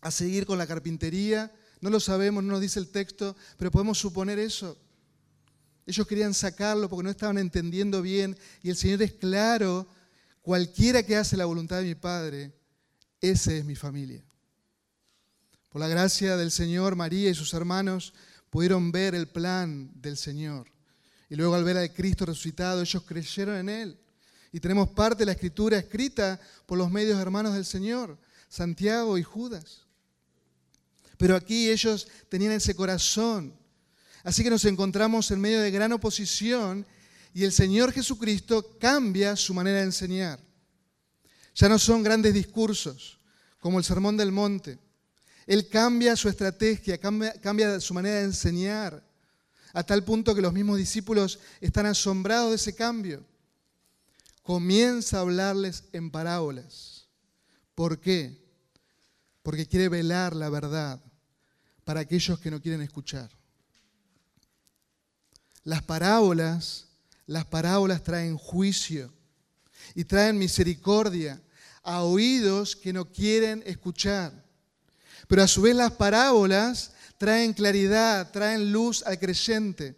a 0.00 0.10
seguir 0.10 0.46
con 0.46 0.58
la 0.58 0.66
carpintería. 0.66 1.52
No 1.80 1.90
lo 1.90 2.00
sabemos, 2.00 2.44
no 2.44 2.52
nos 2.52 2.60
dice 2.60 2.78
el 2.78 2.88
texto, 2.88 3.36
pero 3.58 3.70
podemos 3.70 3.98
suponer 3.98 4.38
eso. 4.38 4.78
Ellos 5.86 6.06
querían 6.06 6.34
sacarlo 6.34 6.88
porque 6.88 7.04
no 7.04 7.10
estaban 7.10 7.38
entendiendo 7.38 8.02
bien 8.02 8.36
y 8.62 8.70
el 8.70 8.76
Señor 8.76 9.02
es 9.02 9.12
claro 9.12 9.86
Cualquiera 10.46 11.02
que 11.02 11.16
hace 11.16 11.36
la 11.36 11.44
voluntad 11.44 11.78
de 11.78 11.88
mi 11.88 11.96
Padre, 11.96 12.52
ese 13.20 13.58
es 13.58 13.64
mi 13.64 13.74
familia. 13.74 14.22
Por 15.70 15.80
la 15.80 15.88
gracia 15.88 16.36
del 16.36 16.52
Señor, 16.52 16.94
María 16.94 17.28
y 17.28 17.34
sus 17.34 17.52
hermanos 17.52 18.14
pudieron 18.48 18.92
ver 18.92 19.16
el 19.16 19.26
plan 19.26 19.90
del 20.00 20.16
Señor. 20.16 20.70
Y 21.28 21.34
luego 21.34 21.56
al 21.56 21.64
ver 21.64 21.78
al 21.78 21.92
Cristo 21.92 22.26
resucitado, 22.26 22.80
ellos 22.80 23.02
creyeron 23.02 23.56
en 23.56 23.68
Él. 23.68 24.00
Y 24.52 24.60
tenemos 24.60 24.90
parte 24.90 25.22
de 25.22 25.26
la 25.26 25.32
escritura 25.32 25.78
escrita 25.78 26.38
por 26.64 26.78
los 26.78 26.92
medios 26.92 27.18
hermanos 27.18 27.54
del 27.54 27.64
Señor, 27.64 28.16
Santiago 28.48 29.18
y 29.18 29.24
Judas. 29.24 29.80
Pero 31.16 31.34
aquí 31.34 31.68
ellos 31.68 32.06
tenían 32.28 32.52
ese 32.52 32.76
corazón. 32.76 33.52
Así 34.26 34.42
que 34.42 34.50
nos 34.50 34.64
encontramos 34.64 35.30
en 35.30 35.40
medio 35.40 35.60
de 35.60 35.70
gran 35.70 35.92
oposición 35.92 36.84
y 37.32 37.44
el 37.44 37.52
Señor 37.52 37.92
Jesucristo 37.92 38.76
cambia 38.76 39.36
su 39.36 39.54
manera 39.54 39.78
de 39.78 39.84
enseñar. 39.84 40.40
Ya 41.54 41.68
no 41.68 41.78
son 41.78 42.02
grandes 42.02 42.34
discursos 42.34 43.20
como 43.60 43.78
el 43.78 43.84
Sermón 43.84 44.16
del 44.16 44.32
Monte. 44.32 44.80
Él 45.46 45.68
cambia 45.68 46.16
su 46.16 46.28
estrategia, 46.28 46.98
cambia, 46.98 47.78
su 47.78 47.94
manera 47.94 48.16
de 48.16 48.24
enseñar, 48.24 49.00
a 49.72 49.84
tal 49.84 50.02
punto 50.02 50.34
que 50.34 50.42
los 50.42 50.52
mismos 50.52 50.78
discípulos 50.78 51.38
están 51.60 51.86
asombrados 51.86 52.50
de 52.50 52.56
ese 52.56 52.74
cambio. 52.74 53.24
Comienza 54.42 55.18
a 55.18 55.20
hablarles 55.20 55.84
en 55.92 56.10
parábolas. 56.10 57.06
¿Por 57.76 58.00
qué? 58.00 58.44
Porque 59.44 59.66
quiere 59.66 59.88
velar 59.88 60.34
la 60.34 60.50
verdad 60.50 61.00
para 61.84 62.00
aquellos 62.00 62.40
que 62.40 62.50
no 62.50 62.60
quieren 62.60 62.82
escuchar. 62.82 63.30
Las 65.66 65.82
parábolas, 65.82 66.86
las 67.26 67.44
parábolas 67.44 68.04
traen 68.04 68.38
juicio 68.38 69.12
y 69.96 70.04
traen 70.04 70.38
misericordia 70.38 71.42
a 71.82 72.04
oídos 72.04 72.76
que 72.76 72.92
no 72.92 73.10
quieren 73.10 73.64
escuchar. 73.66 74.32
Pero 75.26 75.42
a 75.42 75.48
su 75.48 75.62
vez 75.62 75.74
las 75.74 75.90
parábolas 75.90 76.92
traen 77.18 77.52
claridad, 77.52 78.30
traen 78.30 78.70
luz 78.70 79.02
al 79.04 79.18
creyente. 79.18 79.96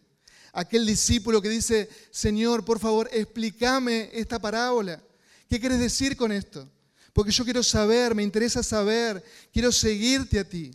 Aquel 0.54 0.86
discípulo 0.86 1.42
que 1.42 1.50
dice, 1.50 1.90
Señor, 2.10 2.64
por 2.64 2.78
favor, 2.78 3.06
explícame 3.12 4.08
esta 4.14 4.38
parábola. 4.38 5.02
¿Qué 5.50 5.60
quieres 5.60 5.80
decir 5.80 6.16
con 6.16 6.32
esto? 6.32 6.66
Porque 7.12 7.30
yo 7.30 7.44
quiero 7.44 7.62
saber, 7.62 8.14
me 8.14 8.22
interesa 8.22 8.62
saber, 8.62 9.22
quiero 9.52 9.70
seguirte 9.70 10.38
a 10.38 10.48
ti. 10.48 10.70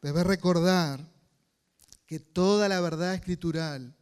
Debes 0.00 0.24
recordar 0.24 1.11
que 2.12 2.20
toda 2.20 2.68
la 2.68 2.78
verdad 2.82 3.14
escritural, 3.14 3.96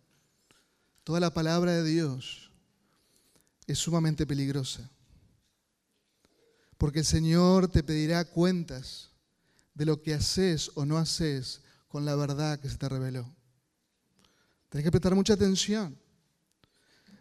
toda 1.04 1.20
la 1.20 1.32
palabra 1.32 1.74
de 1.74 1.84
Dios 1.84 2.50
es 3.68 3.78
sumamente 3.78 4.26
peligrosa. 4.26 4.90
Porque 6.76 6.98
el 6.98 7.04
Señor 7.04 7.68
te 7.68 7.84
pedirá 7.84 8.24
cuentas 8.24 9.10
de 9.74 9.84
lo 9.86 10.02
que 10.02 10.12
haces 10.12 10.72
o 10.74 10.84
no 10.84 10.98
haces 10.98 11.60
con 11.86 12.04
la 12.04 12.16
verdad 12.16 12.58
que 12.58 12.68
se 12.68 12.78
te 12.78 12.88
reveló. 12.88 13.32
Tienes 14.70 14.86
que 14.86 14.90
prestar 14.90 15.14
mucha 15.14 15.34
atención. 15.34 15.96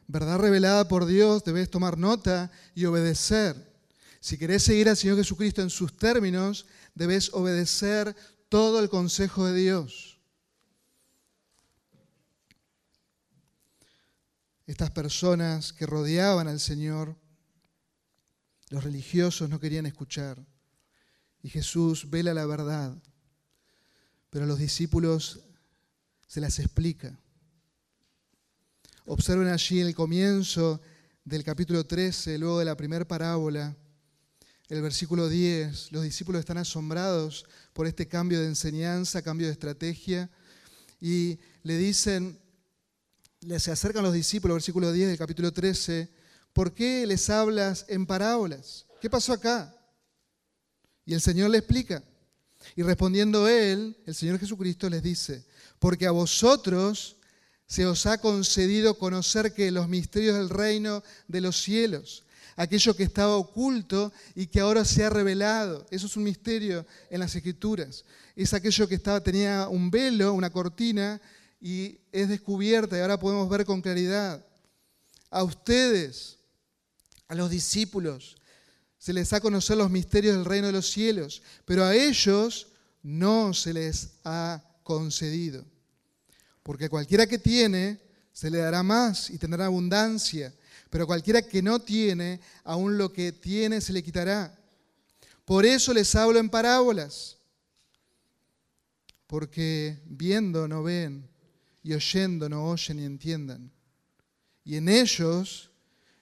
Verdad 0.08 0.40
revelada 0.40 0.88
por 0.88 1.06
Dios, 1.06 1.44
debes 1.44 1.70
tomar 1.70 2.00
nota 2.00 2.50
y 2.74 2.86
obedecer. 2.86 3.80
Si 4.20 4.40
querés 4.40 4.64
seguir 4.64 4.90
al 4.90 4.98
Señor 4.98 5.18
Jesucristo 5.18 5.62
en 5.62 5.70
sus 5.70 5.96
términos, 5.96 6.66
debes 6.96 7.32
obedecer 7.32 8.16
todo 8.50 8.80
el 8.80 8.90
consejo 8.90 9.46
de 9.46 9.54
Dios. 9.54 10.09
Estas 14.70 14.92
personas 14.92 15.74
que 15.74 15.88
rodeaban 15.88 16.48
al 16.48 16.60
Señor 16.60 17.18
los 18.70 18.84
religiosos 18.84 19.50
no 19.50 19.60
querían 19.60 19.88
escuchar. 19.88 20.46
Y 21.42 21.50
Jesús 21.50 22.08
vela 22.08 22.36
la 22.36 22.46
verdad, 22.46 22.96
pero 24.30 24.46
a 24.46 24.48
los 24.48 24.60
discípulos 24.60 25.40
se 26.28 26.40
las 26.40 26.60
explica. 26.60 27.20
Observen 29.06 29.48
allí 29.48 29.80
el 29.80 29.96
comienzo 29.96 30.80
del 31.26 31.44
capítulo 31.44 31.84
13, 31.88 32.38
luego 32.38 32.60
de 32.60 32.66
la 32.66 32.78
primera 32.78 33.08
parábola, 33.08 33.76
el 34.68 34.84
versículo 34.84 35.30
10. 35.30 35.94
Los 35.94 36.04
discípulos 36.04 36.42
están 36.42 36.60
asombrados 36.60 37.44
por 37.74 37.88
este 37.88 38.08
cambio 38.08 38.40
de 38.40 38.46
enseñanza, 38.46 39.24
cambio 39.24 39.48
de 39.48 39.54
estrategia, 39.54 40.30
y 41.02 41.40
le 41.64 41.76
dicen, 41.76 42.40
se 43.58 43.72
acercan 43.72 44.04
los 44.04 44.14
discípulos, 44.14 44.56
versículo 44.56 44.92
10 44.92 45.10
del 45.10 45.18
capítulo 45.18 45.54
13, 45.54 46.10
¿por 46.54 46.74
qué 46.74 47.06
les 47.06 47.30
hablas 47.30 47.86
en 47.88 48.06
parábolas? 48.06 48.86
¿Qué 49.02 49.10
pasó 49.10 49.34
acá? 49.34 49.74
Y 51.06 51.14
el 51.14 51.22
Señor 51.22 51.50
le 51.50 51.60
explica. 51.60 52.04
Y 52.76 52.84
respondiendo 52.84 53.48
él, 53.48 53.98
el 54.06 54.14
Señor 54.14 54.40
Jesucristo 54.40 54.90
les 54.90 55.02
dice, 55.02 55.46
porque 55.80 56.06
a 56.06 56.12
vosotros 56.12 57.16
se 57.66 57.86
os 57.86 58.06
ha 58.06 58.18
concedido 58.18 58.98
conocer 58.98 59.54
que 59.54 59.72
los 59.72 59.88
misterios 59.88 60.36
del 60.36 60.50
reino 60.50 61.02
de 61.28 61.40
los 61.40 61.62
cielos, 61.62 62.24
aquello 62.58 62.94
que 62.96 63.04
estaba 63.04 63.38
oculto 63.38 64.12
y 64.36 64.48
que 64.48 64.60
ahora 64.60 64.84
se 64.84 65.06
ha 65.06 65.10
revelado. 65.10 65.88
Eso 65.90 66.08
es 66.08 66.18
un 66.18 66.24
misterio 66.24 66.86
en 67.10 67.22
las 67.22 67.34
escrituras. 67.34 68.04
Es 68.36 68.54
aquello 68.54 68.88
que 68.88 68.96
estaba, 68.96 69.22
tenía 69.22 69.70
un 69.70 69.90
velo, 69.90 70.34
una 70.34 70.50
cortina, 70.50 71.22
y 71.62 72.00
es 72.12 72.30
descubierta 72.30 72.98
y 72.98 73.02
ahora 73.02 73.20
podemos 73.20 73.50
ver 73.50 73.66
con 73.66 73.82
claridad. 73.82 74.46
A 75.30 75.44
ustedes, 75.44 76.38
a 77.28 77.36
los 77.36 77.50
discípulos 77.50 78.38
se 78.98 79.14
les 79.14 79.32
ha 79.34 79.38
a 79.38 79.42
conocer 79.42 79.78
los 79.78 79.90
misterios 79.90 80.36
del 80.36 80.46
reino 80.46 80.68
de 80.68 80.74
los 80.74 80.90
cielos, 80.90 81.42
pero 81.66 81.84
a 81.84 81.96
ellos 81.96 82.68
no 83.02 83.54
se 83.54 83.74
les 83.74 84.10
ha 84.24 84.62
concedido. 84.84 85.66
Porque 86.64 86.90
cualquiera 86.90 87.26
que 87.28 87.40
tiene, 87.40 88.00
se 88.34 88.50
le 88.50 88.60
dará 88.60 88.84
más 88.84 89.30
y 89.30 89.38
tendrá 89.38 89.66
abundancia, 89.66 90.54
pero 90.90 91.08
cualquiera 91.08 91.42
que 91.42 91.62
no 91.62 91.80
tiene, 91.80 92.40
aún 92.64 92.98
lo 92.98 93.14
que 93.14 93.32
tiene 93.32 93.80
se 93.80 93.94
le 93.94 94.04
quitará. 94.04 94.58
Por 95.46 95.66
eso 95.66 95.94
les 95.94 96.14
hablo 96.16 96.40
en 96.40 96.50
parábolas, 96.50 97.38
porque 99.28 100.02
viendo 100.06 100.68
no 100.68 100.84
ven 100.84 101.30
y 101.84 101.94
oyendo 101.94 102.50
no 102.50 102.66
oyen 102.66 103.00
y 103.00 103.06
entiendan. 103.06 103.72
Y 104.64 104.76
en 104.76 104.90
ellos 104.90 105.70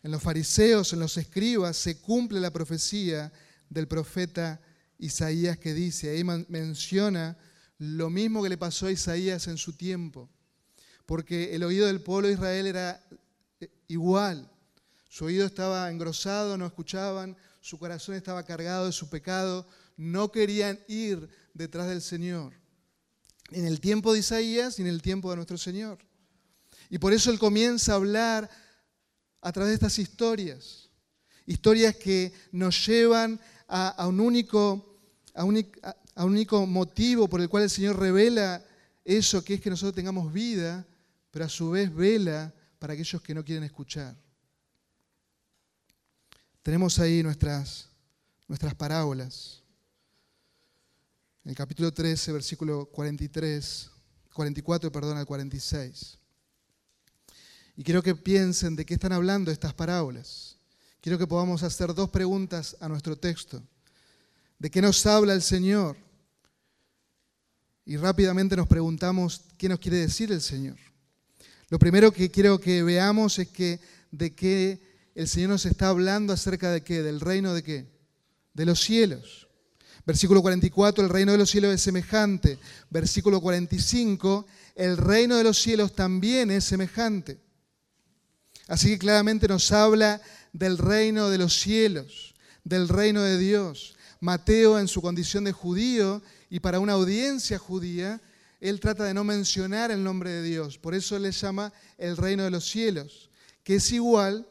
en 0.07 0.11
los 0.11 0.23
fariseos, 0.23 0.93
en 0.93 0.99
los 0.99 1.17
escribas, 1.17 1.75
se 1.75 1.99
cumple 1.99 2.39
la 2.39 2.53
profecía 2.53 3.31
del 3.69 3.89
profeta 3.89 4.61
Isaías 4.97 5.57
que 5.57 5.73
dice, 5.73 6.09
ahí 6.09 6.23
menciona 6.23 7.37
lo 7.77 8.09
mismo 8.09 8.41
que 8.41 8.47
le 8.47 8.57
pasó 8.57 8.87
a 8.87 8.91
Isaías 8.91 9.47
en 9.47 9.57
su 9.57 9.73
tiempo, 9.73 10.29
porque 11.05 11.53
el 11.53 11.63
oído 11.63 11.87
del 11.87 12.01
pueblo 12.01 12.29
de 12.29 12.35
Israel 12.35 12.67
era 12.67 13.05
eh, 13.59 13.69
igual, 13.89 14.49
su 15.09 15.25
oído 15.25 15.45
estaba 15.45 15.89
engrosado, 15.91 16.57
no 16.57 16.65
escuchaban, 16.65 17.35
su 17.59 17.77
corazón 17.77 18.15
estaba 18.15 18.43
cargado 18.43 18.85
de 18.85 18.93
su 18.93 19.09
pecado, 19.09 19.67
no 19.97 20.31
querían 20.31 20.79
ir 20.87 21.27
detrás 21.53 21.89
del 21.89 22.01
Señor, 22.01 22.53
en 23.51 23.65
el 23.65 23.79
tiempo 23.79 24.13
de 24.13 24.19
Isaías 24.19 24.79
y 24.79 24.81
en 24.81 24.87
el 24.87 25.01
tiempo 25.01 25.29
de 25.29 25.37
nuestro 25.37 25.57
Señor. 25.57 25.99
Y 26.89 26.97
por 26.97 27.13
eso 27.13 27.31
Él 27.31 27.39
comienza 27.39 27.93
a 27.93 27.95
hablar 27.95 28.49
a 29.41 29.51
través 29.51 29.69
de 29.69 29.75
estas 29.75 29.99
historias. 29.99 30.89
Historias 31.45 31.95
que 31.95 32.33
nos 32.51 32.85
llevan 32.85 33.39
a, 33.67 34.07
un, 34.07 34.19
único, 34.19 34.99
a, 35.33 35.43
un, 35.43 35.65
único 36.15 36.65
motivo 36.65 37.27
por 37.27 37.41
el 37.41 37.49
cual 37.49 37.63
el 37.63 37.69
Señor 37.69 37.99
revela 37.99 38.63
eso 39.03 39.43
que 39.43 39.55
es 39.55 39.61
que 39.61 39.69
nosotros 39.69 39.95
tengamos 39.95 40.33
vida, 40.33 40.85
pero 41.31 41.45
a 41.45 41.49
su 41.49 41.71
vez 41.71 41.93
vela 41.93 42.53
para 42.79 42.93
aquellos 42.93 43.21
que 43.21 43.33
no 43.33 43.43
quieren 43.43 43.63
escuchar. 43.63 44.15
Tenemos 46.61 46.99
ahí 46.99 47.23
nuestras, 47.23 47.87
nuestras 48.47 48.75
parábolas. 48.75 49.63
El 51.47 51.55
capítulo 51.55 51.93
13, 51.93 52.33
versículo 52.33 52.87
43, 52.87 53.89
44, 54.33 54.91
perdón, 54.91 55.17
al 55.17 55.25
46. 55.25 56.17
Y 57.77 57.83
quiero 57.83 58.03
que 58.03 58.15
piensen 58.15 58.75
de 58.75 58.85
qué 58.85 58.95
están 58.95 59.13
hablando 59.13 59.49
estas 59.49 59.73
parábolas. 59.73 60.57
Quiero 60.99 61.17
que 61.17 61.25
podamos 61.25 61.63
hacer 61.63 61.93
dos 61.93 62.09
preguntas 62.09 62.75
a 62.81 62.89
nuestro 62.89 63.15
texto. 63.15 63.63
¿De 64.59 64.69
qué 64.69 64.81
nos 64.81 65.05
habla 65.05 65.33
el 65.33 65.41
Señor? 65.41 65.95
Y 67.85 67.95
rápidamente 67.95 68.57
nos 68.57 68.67
preguntamos 68.67 69.45
qué 69.57 69.69
nos 69.69 69.79
quiere 69.79 69.99
decir 69.99 70.29
el 70.33 70.41
Señor. 70.41 70.75
Lo 71.69 71.79
primero 71.79 72.11
que 72.11 72.29
quiero 72.29 72.59
que 72.59 72.83
veamos 72.83 73.39
es 73.39 73.47
que 73.47 73.79
de 74.11 74.35
qué 74.35 74.81
el 75.15 75.29
Señor 75.29 75.51
nos 75.51 75.65
está 75.65 75.87
hablando 75.87 76.33
acerca 76.33 76.71
de 76.71 76.83
qué, 76.83 77.01
del 77.03 77.21
reino 77.21 77.53
de 77.53 77.63
qué, 77.63 77.87
de 78.53 78.65
los 78.65 78.81
cielos. 78.81 79.46
Versículo 80.07 80.41
44, 80.41 81.03
el 81.03 81.09
reino 81.09 81.33
de 81.33 81.37
los 81.37 81.49
cielos 81.49 81.75
es 81.75 81.81
semejante. 81.81 82.57
Versículo 82.89 83.41
45, 83.41 84.47
el 84.75 84.95
reino 84.95 85.35
de 85.35 85.43
los 85.43 85.61
cielos 85.61 85.93
también 85.93 86.49
es 86.49 86.63
semejante. 86.63 87.41
Así 88.69 88.87
que 88.87 88.99
claramente 88.99 89.49
nos 89.49 89.69
habla 89.73 90.21
del 90.53 90.77
reino 90.77 91.29
de 91.29 91.37
los 91.37 91.59
cielos, 91.59 92.35
del 92.63 92.87
reino 92.87 93.21
de 93.21 93.37
Dios. 93.37 93.97
Mateo 94.21 94.79
en 94.79 94.87
su 94.87 95.01
condición 95.01 95.43
de 95.43 95.51
judío 95.51 96.21
y 96.49 96.61
para 96.61 96.79
una 96.79 96.93
audiencia 96.93 97.59
judía, 97.59 98.21
él 98.61 98.79
trata 98.79 99.03
de 99.03 99.13
no 99.13 99.25
mencionar 99.25 99.91
el 99.91 100.05
nombre 100.05 100.29
de 100.29 100.41
Dios. 100.41 100.77
Por 100.77 100.95
eso 100.95 101.19
le 101.19 101.33
llama 101.33 101.73
el 101.97 102.15
reino 102.15 102.45
de 102.45 102.51
los 102.51 102.65
cielos, 102.65 103.29
que 103.61 103.75
es 103.75 103.91
igual 103.91 104.47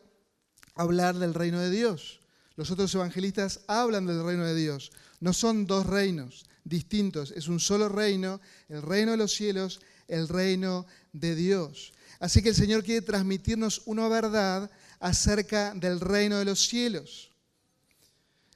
hablar 0.74 1.16
del 1.16 1.32
reino 1.32 1.58
de 1.60 1.70
Dios. 1.70 2.20
Los 2.56 2.70
otros 2.70 2.94
evangelistas 2.94 3.60
hablan 3.66 4.06
del 4.06 4.22
reino 4.22 4.44
de 4.44 4.54
Dios. 4.54 4.92
No 5.20 5.32
son 5.32 5.66
dos 5.66 5.86
reinos 5.86 6.46
distintos, 6.64 7.30
es 7.30 7.48
un 7.48 7.60
solo 7.60 7.88
reino, 7.88 8.40
el 8.68 8.82
reino 8.82 9.12
de 9.12 9.16
los 9.16 9.32
cielos, 9.32 9.80
el 10.08 10.28
reino 10.28 10.86
de 11.12 11.34
Dios. 11.34 11.92
Así 12.18 12.42
que 12.42 12.50
el 12.50 12.54
Señor 12.54 12.82
quiere 12.82 13.02
transmitirnos 13.02 13.82
una 13.86 14.08
verdad 14.08 14.70
acerca 14.98 15.74
del 15.74 16.00
reino 16.00 16.38
de 16.38 16.44
los 16.44 16.66
cielos. 16.66 17.30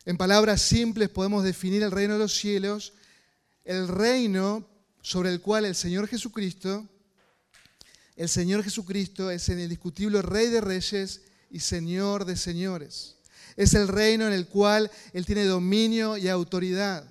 En 0.05 0.17
palabras 0.17 0.63
simples 0.63 1.09
podemos 1.09 1.45
definir 1.45 1.83
el 1.83 1.91
reino 1.91 2.15
de 2.15 2.21
los 2.21 2.35
cielos, 2.35 2.95
el 3.65 3.87
reino 3.87 4.67
sobre 5.03 5.31
el 5.31 5.41
cual 5.41 5.65
el 5.67 5.75
Señor 5.75 6.09
Jesucristo, 6.09 6.89
el 8.17 8.29
Señor 8.29 8.65
Jesucristo 8.65 9.31
es 9.31 9.49
el 9.49 9.61
indiscutible 9.61 10.21
Rey 10.21 10.49
de 10.49 10.61
Reyes 10.61 11.23
y 11.51 11.61
Señor 11.61 12.25
de 12.25 12.37
Señores. 12.37 13.20
Es 13.61 13.75
el 13.75 13.89
reino 13.89 14.27
en 14.27 14.33
el 14.33 14.47
cual 14.47 14.91
Él 15.13 15.27
tiene 15.27 15.45
dominio 15.45 16.17
y 16.17 16.29
autoridad. 16.29 17.05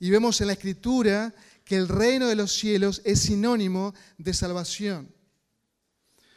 Y 0.00 0.08
vemos 0.08 0.40
en 0.40 0.46
la 0.46 0.54
Escritura 0.54 1.34
que 1.64 1.76
el 1.76 1.88
reino 1.88 2.26
de 2.26 2.36
los 2.36 2.52
cielos 2.52 3.02
es 3.04 3.20
sinónimo 3.20 3.94
de 4.16 4.32
salvación. 4.32 5.12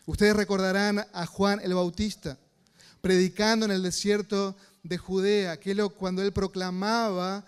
Ustedes 0.05 0.35
recordarán 0.35 1.07
a 1.13 1.25
Juan 1.25 1.61
el 1.63 1.73
Bautista 1.73 2.38
predicando 3.00 3.65
en 3.65 3.71
el 3.71 3.83
desierto 3.83 4.57
de 4.83 4.97
Judea, 4.97 5.57
cuando 5.97 6.21
él 6.21 6.33
proclamaba 6.33 7.45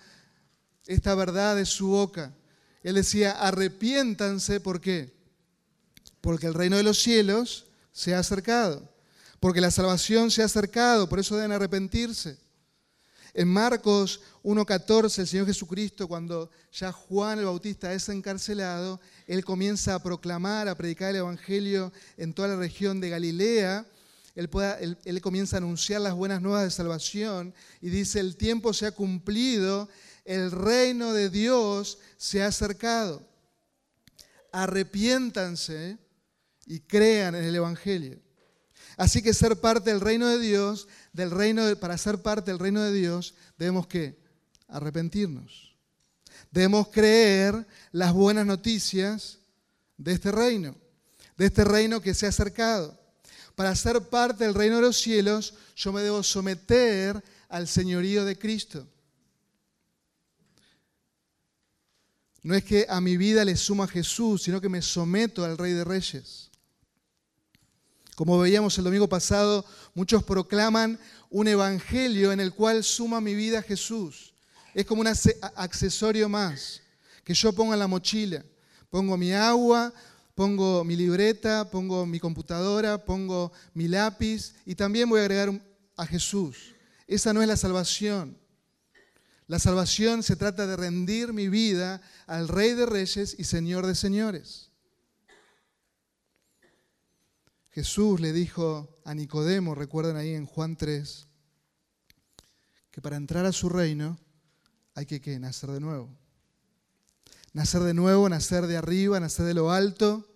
esta 0.85 1.15
verdad 1.15 1.57
de 1.57 1.65
su 1.65 1.87
boca, 1.87 2.33
él 2.81 2.95
decía, 2.95 3.33
arrepiéntanse, 3.33 4.61
¿por 4.61 4.79
qué? 4.79 5.13
Porque 6.21 6.47
el 6.47 6.53
reino 6.53 6.77
de 6.77 6.83
los 6.83 7.01
cielos 7.01 7.65
se 7.91 8.15
ha 8.15 8.19
acercado, 8.19 8.89
porque 9.43 9.59
la 9.59 9.71
salvación 9.71 10.31
se 10.31 10.41
ha 10.41 10.45
acercado, 10.45 11.09
por 11.09 11.19
eso 11.19 11.35
deben 11.35 11.51
arrepentirse. 11.51 12.37
En 13.33 13.49
Marcos 13.49 14.21
1.14, 14.41 15.19
el 15.19 15.27
Señor 15.27 15.47
Jesucristo, 15.47 16.07
cuando 16.07 16.49
ya 16.71 16.93
Juan 16.93 17.39
el 17.39 17.43
Bautista 17.43 17.91
es 17.91 18.07
encarcelado, 18.07 19.01
Él 19.27 19.43
comienza 19.43 19.95
a 19.95 20.01
proclamar, 20.01 20.69
a 20.69 20.75
predicar 20.75 21.09
el 21.09 21.17
Evangelio 21.17 21.91
en 22.15 22.33
toda 22.33 22.47
la 22.47 22.55
región 22.55 23.01
de 23.01 23.09
Galilea. 23.09 23.85
Él, 24.33 24.49
él, 25.03 25.21
comienza 25.21 25.57
a 25.57 25.59
anunciar 25.59 25.99
las 25.99 26.13
buenas 26.13 26.41
nuevas 26.41 26.63
de 26.63 26.71
salvación 26.71 27.53
y 27.81 27.89
dice, 27.89 28.21
el 28.21 28.37
tiempo 28.37 28.71
se 28.71 28.85
ha 28.85 28.93
cumplido, 28.93 29.89
el 30.23 30.51
reino 30.51 31.11
de 31.11 31.29
Dios 31.29 31.97
se 32.15 32.43
ha 32.43 32.47
acercado. 32.47 33.27
Arrepiéntanse 34.53 35.97
y 36.65 36.79
crean 36.79 37.35
en 37.35 37.43
el 37.43 37.55
Evangelio. 37.55 38.22
Así 39.03 39.21
que 39.21 39.33
ser 39.33 39.59
parte 39.59 39.89
del 39.89 39.99
reino 39.99 40.29
de 40.29 40.39
Dios 40.39 40.87
del 41.11 41.29
reino, 41.29 41.75
para 41.75 41.97
ser 41.97 42.21
parte 42.21 42.51
del 42.51 42.59
reino 42.59 42.81
de 42.81 42.93
Dios, 42.93 43.33
debemos 43.57 43.85
que 43.85 44.17
arrepentirnos. 44.69 45.75
Debemos 46.51 46.87
creer 46.87 47.67
las 47.91 48.13
buenas 48.13 48.45
noticias 48.45 49.39
de 49.97 50.13
este 50.13 50.31
reino, 50.31 50.73
de 51.35 51.47
este 51.47 51.65
reino 51.65 51.99
que 51.99 52.13
se 52.13 52.27
ha 52.27 52.29
acercado. 52.29 52.97
Para 53.55 53.75
ser 53.75 54.07
parte 54.07 54.45
del 54.45 54.53
reino 54.53 54.77
de 54.77 54.83
los 54.83 54.95
cielos, 54.95 55.53
yo 55.75 55.91
me 55.91 56.01
debo 56.01 56.23
someter 56.23 57.21
al 57.49 57.67
señorío 57.67 58.23
de 58.23 58.39
Cristo. 58.39 58.87
No 62.41 62.55
es 62.55 62.63
que 62.63 62.85
a 62.87 63.01
mi 63.01 63.17
vida 63.17 63.43
le 63.43 63.57
suma 63.57 63.85
Jesús, 63.85 64.43
sino 64.43 64.61
que 64.61 64.69
me 64.69 64.81
someto 64.81 65.43
al 65.43 65.57
Rey 65.57 65.73
de 65.73 65.83
Reyes. 65.83 66.42
Como 68.15 68.37
veíamos 68.39 68.77
el 68.77 68.83
domingo 68.83 69.09
pasado, 69.09 69.65
muchos 69.95 70.23
proclaman 70.23 70.99
un 71.29 71.47
evangelio 71.47 72.31
en 72.31 72.39
el 72.39 72.53
cual 72.53 72.83
suma 72.83 73.19
mi 73.19 73.33
vida 73.33 73.61
Jesús. 73.61 74.33
Es 74.73 74.85
como 74.85 75.01
un 75.01 75.07
accesorio 75.07 76.29
más 76.29 76.81
que 77.23 77.33
yo 77.33 77.53
pongo 77.53 77.73
en 77.73 77.79
la 77.79 77.87
mochila. 77.87 78.43
Pongo 78.89 79.17
mi 79.17 79.33
agua, 79.33 79.93
pongo 80.35 80.83
mi 80.83 80.95
libreta, 80.95 81.69
pongo 81.69 82.05
mi 82.05 82.19
computadora, 82.19 83.03
pongo 83.03 83.51
mi 83.73 83.87
lápiz 83.87 84.53
y 84.65 84.75
también 84.75 85.09
voy 85.09 85.19
a 85.19 85.23
agregar 85.23 85.51
a 85.97 86.05
Jesús. 86.05 86.75
Esa 87.07 87.33
no 87.33 87.41
es 87.41 87.47
la 87.47 87.57
salvación. 87.57 88.37
La 89.47 89.59
salvación 89.59 90.23
se 90.23 90.35
trata 90.35 90.67
de 90.67 90.75
rendir 90.75 91.33
mi 91.33 91.49
vida 91.49 92.01
al 92.27 92.47
Rey 92.47 92.73
de 92.73 92.85
Reyes 92.85 93.35
y 93.37 93.43
Señor 93.43 93.85
de 93.85 93.95
Señores. 93.95 94.72
Jesús 97.73 98.19
le 98.19 98.33
dijo 98.33 98.99
a 99.03 99.15
Nicodemo, 99.15 99.73
recuerdan 99.73 100.15
ahí 100.15 100.35
en 100.35 100.45
Juan 100.45 100.75
3, 100.75 101.25
que 102.91 103.01
para 103.01 103.17
entrar 103.17 103.47
a 103.47 103.51
su 103.51 103.67
reino 103.67 104.19
hay 104.93 105.07
que 105.07 105.39
nacer 105.39 105.71
de 105.71 105.79
nuevo. 105.79 106.07
Nacer 107.51 107.81
de 107.81 107.95
nuevo, 107.95 108.29
nacer 108.29 108.67
de 108.67 108.77
arriba, 108.77 109.19
nacer 109.19 109.47
de 109.47 109.55
lo 109.55 109.71
alto. 109.71 110.27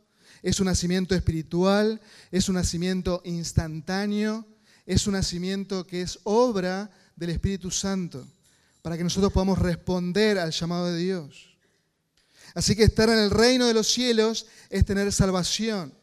Es 0.42 0.60
un 0.60 0.66
nacimiento 0.66 1.14
espiritual, 1.14 2.02
es 2.32 2.50
un 2.50 2.56
nacimiento 2.56 3.22
instantáneo, 3.24 4.44
es 4.88 5.06
un 5.06 5.14
nacimiento 5.14 5.86
que 5.86 6.02
es 6.02 6.20
obra 6.24 6.90
del 7.16 7.30
Espíritu 7.30 7.70
Santo, 7.70 8.28
para 8.82 8.98
que 8.98 9.04
nosotros 9.04 9.32
podamos 9.32 9.60
responder 9.60 10.40
al 10.40 10.50
llamado 10.50 10.88
de 10.88 10.98
Dios. 10.98 11.56
Así 12.56 12.76
que 12.76 12.84
estar 12.84 13.10
en 13.10 13.20
el 13.20 13.30
reino 13.30 13.68
de 13.68 13.76
los 13.76 13.88
cielos 13.88 14.48
es 14.72 14.86
tener 14.86 15.12
salvación. 15.14 15.97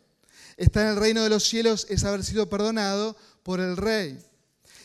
Estar 0.56 0.84
en 0.84 0.92
el 0.92 0.96
reino 0.96 1.22
de 1.22 1.30
los 1.30 1.44
cielos 1.44 1.86
es 1.88 2.04
haber 2.04 2.24
sido 2.24 2.48
perdonado 2.48 3.16
por 3.42 3.60
el 3.60 3.76
Rey. 3.76 4.18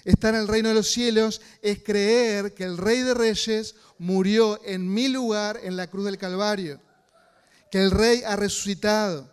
Estar 0.04 0.34
en 0.34 0.42
el 0.42 0.48
reino 0.48 0.70
de 0.70 0.76
los 0.76 0.90
cielos 0.90 1.42
es 1.62 1.84
creer 1.84 2.54
que 2.54 2.64
el 2.64 2.78
Rey 2.78 3.02
de 3.02 3.14
Reyes 3.14 3.76
murió 4.00 4.60
en 4.66 4.92
mi 4.92 5.08
lugar 5.10 5.60
en 5.62 5.76
la 5.78 5.88
cruz 5.88 6.06
del 6.06 6.18
Calvario, 6.18 6.80
que 7.70 7.80
el 7.80 7.92
Rey 7.92 8.24
ha 8.26 8.36
resucitado. 8.36 9.32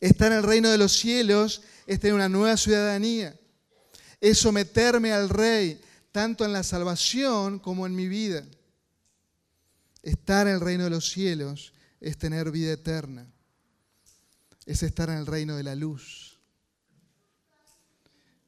Estar 0.00 0.32
en 0.32 0.38
el 0.38 0.44
reino 0.44 0.70
de 0.70 0.78
los 0.78 0.92
cielos 0.92 1.62
es 1.86 2.00
tener 2.00 2.14
una 2.14 2.28
nueva 2.28 2.56
ciudadanía, 2.56 3.38
es 4.20 4.38
someterme 4.38 5.12
al 5.12 5.28
Rey, 5.28 5.80
tanto 6.12 6.44
en 6.44 6.52
la 6.52 6.62
salvación 6.62 7.58
como 7.58 7.86
en 7.86 7.94
mi 7.94 8.08
vida. 8.08 8.44
Estar 10.02 10.46
en 10.46 10.54
el 10.54 10.60
reino 10.60 10.84
de 10.84 10.90
los 10.90 11.10
cielos 11.10 11.74
es 12.00 12.16
tener 12.16 12.50
vida 12.50 12.72
eterna 12.72 13.26
es 14.68 14.82
estar 14.82 15.08
en 15.08 15.16
el 15.16 15.26
reino 15.26 15.56
de 15.56 15.62
la 15.62 15.74
luz. 15.74 16.38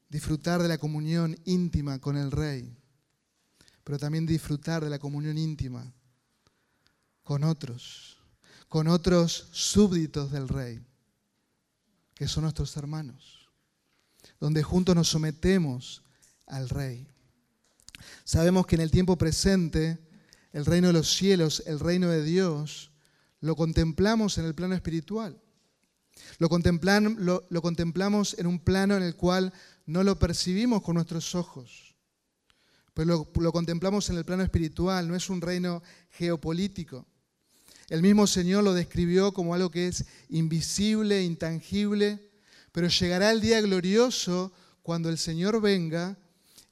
Disfrutar 0.07 0.61
de 0.61 0.67
la 0.67 0.77
comunión 0.77 1.35
íntima 1.45 1.97
con 1.99 2.15
el 2.15 2.29
Rey, 2.29 2.77
pero 3.83 3.97
también 3.97 4.27
disfrutar 4.27 4.83
de 4.83 4.91
la 4.91 4.99
comunión 4.99 5.35
íntima 5.39 5.91
con 7.23 7.43
otros, 7.43 8.19
con 8.67 8.87
otros 8.87 9.47
súbditos 9.51 10.31
del 10.31 10.47
Rey, 10.47 10.79
que 12.13 12.27
son 12.27 12.43
nuestros 12.43 12.77
hermanos, 12.77 13.49
donde 14.39 14.61
juntos 14.61 14.93
nos 14.93 15.07
sometemos 15.07 16.03
al 16.45 16.69
Rey. 16.69 17.07
Sabemos 18.25 18.67
que 18.67 18.75
en 18.75 18.81
el 18.81 18.91
tiempo 18.91 19.17
presente, 19.17 19.97
el 20.51 20.67
reino 20.67 20.85
de 20.87 20.93
los 20.93 21.15
cielos, 21.15 21.63
el 21.65 21.79
reino 21.79 22.09
de 22.09 22.23
Dios, 22.23 22.91
lo 23.39 23.55
contemplamos 23.55 24.37
en 24.37 24.45
el 24.45 24.53
plano 24.53 24.75
espiritual. 24.75 25.41
Lo, 26.37 26.49
contemplamos 26.49 28.35
en 28.39 28.47
un 28.47 28.59
plano 28.59 28.97
en 28.97 29.03
el 29.03 29.15
cual 29.15 29.53
no 29.85 30.03
lo 30.03 30.17
percibimos 30.17 30.81
con 30.81 30.95
nuestros 30.95 31.35
ojos, 31.35 31.95
pero 32.93 33.27
lo, 33.35 33.51
contemplamos 33.51 34.09
en 34.09 34.17
el 34.17 34.25
plano 34.25 34.43
espiritual, 34.43 35.07
no 35.07 35.15
es 35.15 35.29
un 35.29 35.41
reino 35.41 35.83
geopolítico. 36.09 37.05
El 37.89 38.01
mismo 38.01 38.25
Señor 38.25 38.63
lo 38.63 38.73
describió 38.73 39.33
como 39.33 39.53
algo 39.53 39.69
que 39.69 39.87
es 39.87 40.05
invisible, 40.29 41.23
intangible, 41.23 42.31
pero 42.71 42.87
llegará 42.87 43.31
el 43.31 43.41
día 43.41 43.61
glorioso 43.61 44.51
cuando 44.81 45.09
el 45.09 45.17
Señor 45.17 45.61
venga 45.61 46.17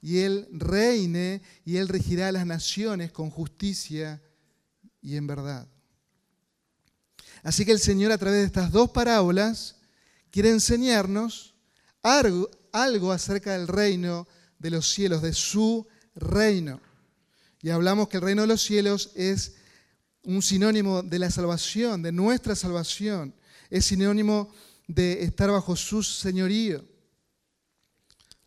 y 0.01 0.19
Él 0.19 0.47
reine 0.51 1.41
y 1.65 1.77
Él 1.77 1.89
regirá 1.89 2.29
a 2.29 2.31
las 2.31 2.45
naciones 2.45 3.11
con 3.11 3.29
justicia 3.29 4.21
y 5.01 5.15
en 5.15 5.27
verdad. 5.27 5.67
Así 7.43 7.65
que 7.65 7.71
el 7.71 7.79
Señor 7.79 8.11
a 8.11 8.17
través 8.17 8.39
de 8.39 8.45
estas 8.45 8.71
dos 8.71 8.89
parábolas 8.91 9.75
quiere 10.31 10.49
enseñarnos 10.49 11.55
algo, 12.01 13.11
acerca 13.11 13.57
del 13.57 13.67
reino 13.67 14.27
de 14.57 14.69
los 14.69 14.87
cielos, 14.87 15.21
de 15.21 15.33
su 15.33 15.87
reino. 16.15 16.81
Y 17.61 17.69
hablamos 17.69 18.09
que 18.09 18.17
el 18.17 18.23
reino 18.23 18.43
de 18.43 18.47
los 18.47 18.61
cielos 18.61 19.11
es 19.15 19.55
un 20.23 20.41
sinónimo 20.41 21.01
de 21.01 21.19
la 21.19 21.31
salvación, 21.31 22.01
de 22.01 22.11
nuestra 22.11 22.55
salvación. 22.55 23.33
Es 23.69 23.85
sinónimo 23.85 24.53
de 24.87 25.23
estar 25.23 25.49
bajo 25.49 25.75
su 25.75 26.03
señorío. 26.03 26.85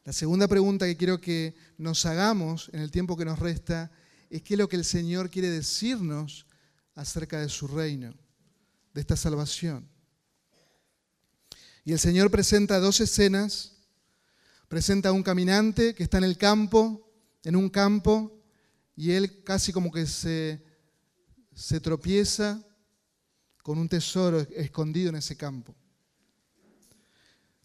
La 0.04 0.12
segunda 0.12 0.48
pregunta 0.48 0.86
que 0.86 0.96
quiero 0.96 1.20
que 1.20 1.54
nos 1.78 2.04
hagamos 2.06 2.70
en 2.72 2.80
el 2.80 2.90
tiempo 2.90 3.16
que 3.16 3.24
nos 3.24 3.38
resta 3.38 3.90
es 4.30 4.42
qué 4.42 4.54
es 4.54 4.58
lo 4.58 4.68
que 4.68 4.76
el 4.76 4.84
Señor 4.84 5.30
quiere 5.30 5.50
decirnos 5.50 6.46
acerca 6.94 7.40
de 7.40 7.48
su 7.48 7.68
reino, 7.68 8.12
de 8.92 9.00
esta 9.00 9.16
salvación. 9.16 9.88
Y 11.84 11.92
el 11.92 11.98
Señor 11.98 12.30
presenta 12.30 12.78
dos 12.78 13.00
escenas. 13.00 13.72
Presenta 14.68 15.10
a 15.10 15.12
un 15.12 15.22
caminante 15.22 15.94
que 15.94 16.02
está 16.02 16.18
en 16.18 16.24
el 16.24 16.38
campo, 16.38 17.10
en 17.44 17.56
un 17.56 17.68
campo, 17.68 18.40
y 18.96 19.10
él 19.10 19.42
casi 19.42 19.72
como 19.72 19.90
que 19.90 20.06
se, 20.06 20.64
se 21.54 21.80
tropieza 21.80 22.62
con 23.62 23.78
un 23.78 23.88
tesoro 23.88 24.40
escondido 24.40 25.10
en 25.10 25.16
ese 25.16 25.36
campo. 25.36 25.74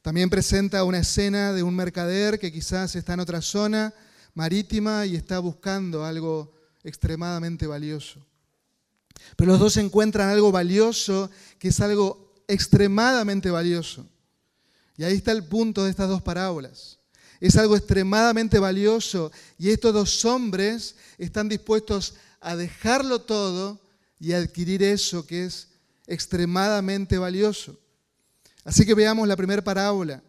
También 0.01 0.29
presenta 0.29 0.83
una 0.83 0.99
escena 0.99 1.53
de 1.53 1.63
un 1.63 1.75
mercader 1.75 2.39
que 2.39 2.51
quizás 2.51 2.95
está 2.95 3.13
en 3.13 3.19
otra 3.19 3.41
zona 3.41 3.93
marítima 4.33 5.05
y 5.05 5.15
está 5.15 5.39
buscando 5.39 6.05
algo 6.05 6.53
extremadamente 6.83 7.67
valioso. 7.67 8.25
Pero 9.35 9.51
los 9.51 9.59
dos 9.59 9.77
encuentran 9.77 10.29
algo 10.29 10.51
valioso 10.51 11.29
que 11.59 11.69
es 11.69 11.79
algo 11.79 12.35
extremadamente 12.47 13.49
valioso. 13.49 14.05
Y 14.97 15.03
ahí 15.03 15.15
está 15.15 15.31
el 15.31 15.43
punto 15.43 15.83
de 15.83 15.91
estas 15.91 16.09
dos 16.09 16.21
parábolas. 16.21 16.99
Es 17.39 17.55
algo 17.55 17.75
extremadamente 17.75 18.57
valioso 18.57 19.31
y 19.59 19.69
estos 19.69 19.93
dos 19.93 20.25
hombres 20.25 20.95
están 21.17 21.49
dispuestos 21.49 22.15
a 22.41 22.55
dejarlo 22.55 23.21
todo 23.21 23.79
y 24.19 24.33
adquirir 24.33 24.81
eso 24.81 25.25
que 25.25 25.45
es 25.45 25.67
extremadamente 26.07 27.17
valioso. 27.17 27.79
Así 28.63 28.85
que 28.85 28.95
veamos 28.95 29.27
la 29.27 29.35
primera 29.35 29.63
parábola. 29.63 30.23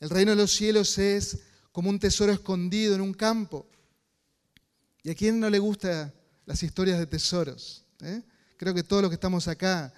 El 0.00 0.10
reino 0.10 0.32
de 0.32 0.36
los 0.36 0.52
cielos 0.52 0.98
es 0.98 1.38
como 1.72 1.90
un 1.90 1.98
tesoro 1.98 2.32
escondido 2.32 2.94
en 2.94 3.00
un 3.00 3.14
campo. 3.14 3.66
¿Y 5.02 5.10
a 5.10 5.14
quién 5.14 5.40
no 5.40 5.48
le 5.48 5.58
gustan 5.58 6.12
las 6.48 6.62
historias 6.62 6.98
de 6.98 7.06
tesoros? 7.06 7.84
¿Eh? 8.00 8.22
Creo 8.56 8.72
que 8.72 8.82
todos 8.82 9.02
los 9.02 9.10
que 9.10 9.16
estamos 9.16 9.46
acá 9.48 9.92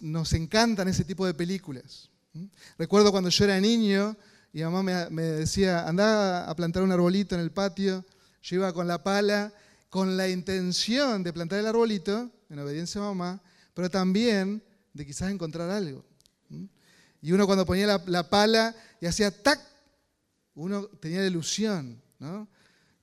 nos 0.00 0.34
encantan 0.34 0.86
ese 0.86 1.02
tipo 1.02 1.24
de 1.24 1.32
películas. 1.32 2.10
Recuerdo 2.76 3.10
cuando 3.10 3.30
yo 3.30 3.44
era 3.44 3.58
niño 3.58 4.14
y 4.52 4.62
mamá 4.62 5.08
me, 5.10 5.22
decía, 5.22 5.88
anda 5.88 6.48
a 6.48 6.54
plantar 6.54 6.82
un 6.82 6.92
arbolito 6.92 7.34
en 7.34 7.40
el 7.40 7.50
patio. 7.50 8.04
Yo 8.42 8.56
iba 8.56 8.72
con 8.74 8.86
la 8.86 9.02
pala 9.02 9.50
con 9.88 10.18
la 10.18 10.28
intención 10.28 11.22
de 11.22 11.32
plantar 11.32 11.60
el 11.60 11.66
arbolito, 11.66 12.30
en 12.50 12.58
obediencia 12.58 13.00
a 13.00 13.04
mamá, 13.04 13.40
pero 13.72 13.88
también 13.88 14.62
de 14.92 15.06
quizás 15.06 15.30
encontrar 15.30 15.70
algo. 15.70 16.04
Y 17.22 17.32
uno 17.32 17.46
cuando 17.46 17.64
ponía 17.64 17.98
la, 18.04 18.28
pala 18.28 18.76
y 19.00 19.06
hacía 19.06 19.30
tac, 19.30 19.58
uno 20.54 20.86
tenía 21.00 21.20
la 21.20 21.28
ilusión, 21.28 22.02
¿no? 22.18 22.46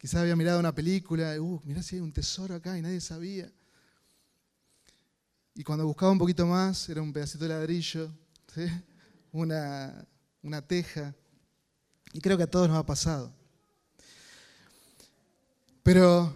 Quizás 0.03 0.19
había 0.19 0.35
mirado 0.35 0.59
una 0.59 0.75
película, 0.75 1.39
uh, 1.39 1.61
mirá 1.63 1.81
si 1.81 1.95
hay 1.95 2.01
un 2.01 2.11
tesoro 2.11 2.55
acá 2.55 2.77
y 2.77 2.81
nadie 2.81 2.99
sabía. 2.99 3.49
Y 5.55 5.63
cuando 5.63 5.85
buscaba 5.85 6.11
un 6.11 6.17
poquito 6.17 6.45
más, 6.45 6.89
era 6.89 7.01
un 7.01 7.13
pedacito 7.13 7.45
de 7.45 7.49
ladrillo, 7.51 8.11
una, 9.31 10.05
teja. 10.67 11.15
Y 12.11 12.19
creo 12.19 12.35
que 12.35 12.43
a 12.43 12.51
todos 12.51 12.67
nos 12.67 12.77
ha 12.79 12.85
pasado. 12.85 13.33
Pero 15.83 16.35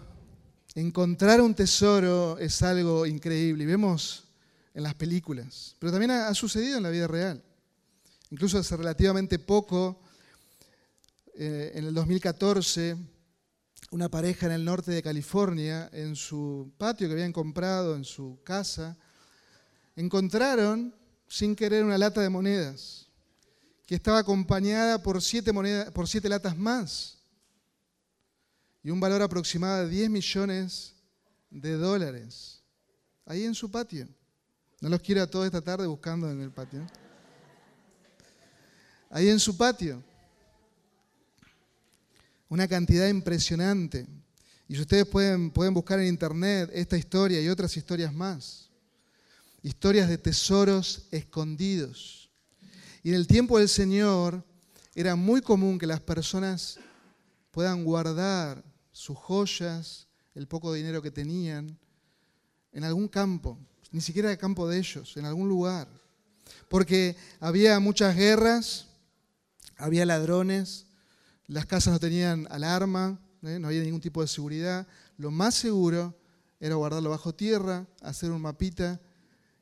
encontrar 0.74 1.42
un 1.42 1.54
tesoro 1.54 2.38
es 2.38 2.62
algo 2.62 3.04
increíble. 3.04 3.64
Y 3.64 3.66
vemos 3.66 4.24
en 4.72 4.82
las 4.82 4.94
películas, 4.94 5.76
pero 5.78 5.92
también 5.92 6.12
ha, 6.12 6.32
sucedido 6.32 6.78
en 6.78 6.84
la 6.84 6.88
vida 6.88 7.06
real. 7.06 7.44
Incluso 8.30 8.56
hace 8.56 8.74
relativamente 8.78 9.38
poco, 9.38 10.00
eh, 11.34 11.72
en 11.74 11.84
el 11.84 11.92
2014, 11.92 12.96
una 13.90 14.08
pareja 14.08 14.46
en 14.46 14.52
el 14.52 14.64
norte 14.64 14.90
de 14.90 15.02
California, 15.02 15.88
en 15.92 16.14
su 16.16 16.72
patio 16.76 17.08
que 17.08 17.14
habían 17.14 17.32
comprado, 17.32 17.96
en 17.96 18.04
su 18.04 18.38
casa, 18.44 18.96
encontraron 19.96 20.94
sin 21.26 21.56
querer 21.56 21.84
una 21.84 21.98
lata 21.98 22.20
de 22.20 22.28
monedas 22.28 23.06
que 23.86 23.94
estaba 23.94 24.18
acompañada 24.18 25.02
por 25.02 25.22
siete, 25.22 25.52
monedas, 25.52 25.90
por 25.90 26.08
siete 26.08 26.28
latas 26.28 26.56
más 26.56 27.18
y 28.82 28.90
un 28.90 29.00
valor 29.00 29.22
aproximado 29.22 29.84
de 29.84 29.88
10 29.88 30.10
millones 30.10 30.94
de 31.50 31.72
dólares 31.72 32.62
ahí 33.26 33.44
en 33.44 33.54
su 33.54 33.70
patio. 33.70 34.08
No 34.80 34.88
los 34.88 35.00
quiero 35.00 35.22
a 35.22 35.26
toda 35.26 35.46
esta 35.46 35.60
tarde 35.60 35.86
buscando 35.86 36.30
en 36.30 36.40
el 36.40 36.50
patio. 36.50 36.86
Ahí 39.10 39.28
en 39.28 39.40
su 39.40 39.56
patio. 39.56 40.02
Una 42.48 42.66
cantidad 42.66 43.08
impresionante. 43.08 44.06
Y 44.68 44.80
ustedes 44.80 45.06
pueden, 45.06 45.50
pueden 45.50 45.74
buscar 45.74 45.98
en 46.00 46.08
internet 46.08 46.70
esta 46.72 46.96
historia 46.96 47.40
y 47.40 47.48
otras 47.48 47.76
historias 47.76 48.12
más. 48.12 48.68
Historias 49.62 50.08
de 50.08 50.18
tesoros 50.18 51.06
escondidos. 51.10 52.30
Y 53.02 53.10
en 53.10 53.14
el 53.14 53.26
tiempo 53.26 53.58
del 53.58 53.68
Señor 53.68 54.44
era 54.94 55.16
muy 55.16 55.40
común 55.40 55.78
que 55.78 55.86
las 55.86 56.00
personas 56.00 56.78
puedan 57.50 57.84
guardar 57.84 58.64
sus 58.92 59.16
joyas, 59.16 60.06
el 60.34 60.46
poco 60.46 60.72
dinero 60.72 61.02
que 61.02 61.10
tenían, 61.10 61.78
en 62.72 62.84
algún 62.84 63.08
campo 63.08 63.58
ni 63.90 64.00
siquiera 64.00 64.30
el 64.30 64.38
campo 64.38 64.68
de 64.68 64.78
ellos, 64.78 65.16
en 65.16 65.24
algún 65.24 65.48
lugar. 65.48 65.88
Porque 66.68 67.16
había 67.40 67.78
muchas 67.80 68.16
guerras, 68.16 68.86
había 69.76 70.06
ladrones, 70.06 70.86
las 71.48 71.64
casas 71.64 71.94
no 71.94 71.98
tenían 71.98 72.46
alarma, 72.50 73.18
¿eh? 73.42 73.58
no 73.58 73.68
había 73.68 73.82
ningún 73.82 74.02
tipo 74.02 74.20
de 74.20 74.28
seguridad. 74.28 74.86
Lo 75.16 75.30
más 75.30 75.54
seguro 75.54 76.14
era 76.60 76.74
guardarlo 76.74 77.10
bajo 77.10 77.34
tierra, 77.34 77.86
hacer 78.02 78.30
un 78.30 78.42
mapita 78.42 79.00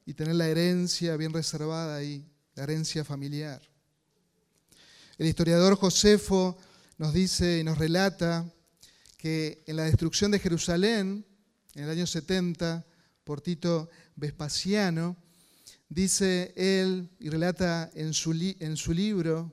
y 0.05 0.15
tener 0.15 0.35
la 0.35 0.49
herencia 0.49 1.17
bien 1.17 1.33
reservada 1.33 1.97
ahí, 1.97 2.27
la 2.57 2.65
herencia 2.65 3.05
familiar. 3.05 3.63
El 5.17 5.27
historiador 5.29 5.77
Josefo 5.77 6.59
nos 6.99 7.15
dice 7.15 7.61
y 7.61 7.65
nos 7.65 7.79
relata 7.79 8.45
que 9.17 9.63
en 9.67 9.77
la 9.77 9.85
destrucción 9.85 10.33
de 10.33 10.41
Jerusalén, 10.41 11.25
en 11.75 11.85
el 11.85 11.91
año 11.91 12.07
70, 12.07 12.85
por 13.23 13.41
Tito 13.41 13.89
Vespasiano, 14.17 15.17
dice 15.89 16.53
él 16.57 17.11
y 17.21 17.29
relata 17.29 17.91
en 17.95 18.13
su, 18.13 18.33
en 18.33 18.77
su 18.77 18.93
libro, 18.93 19.53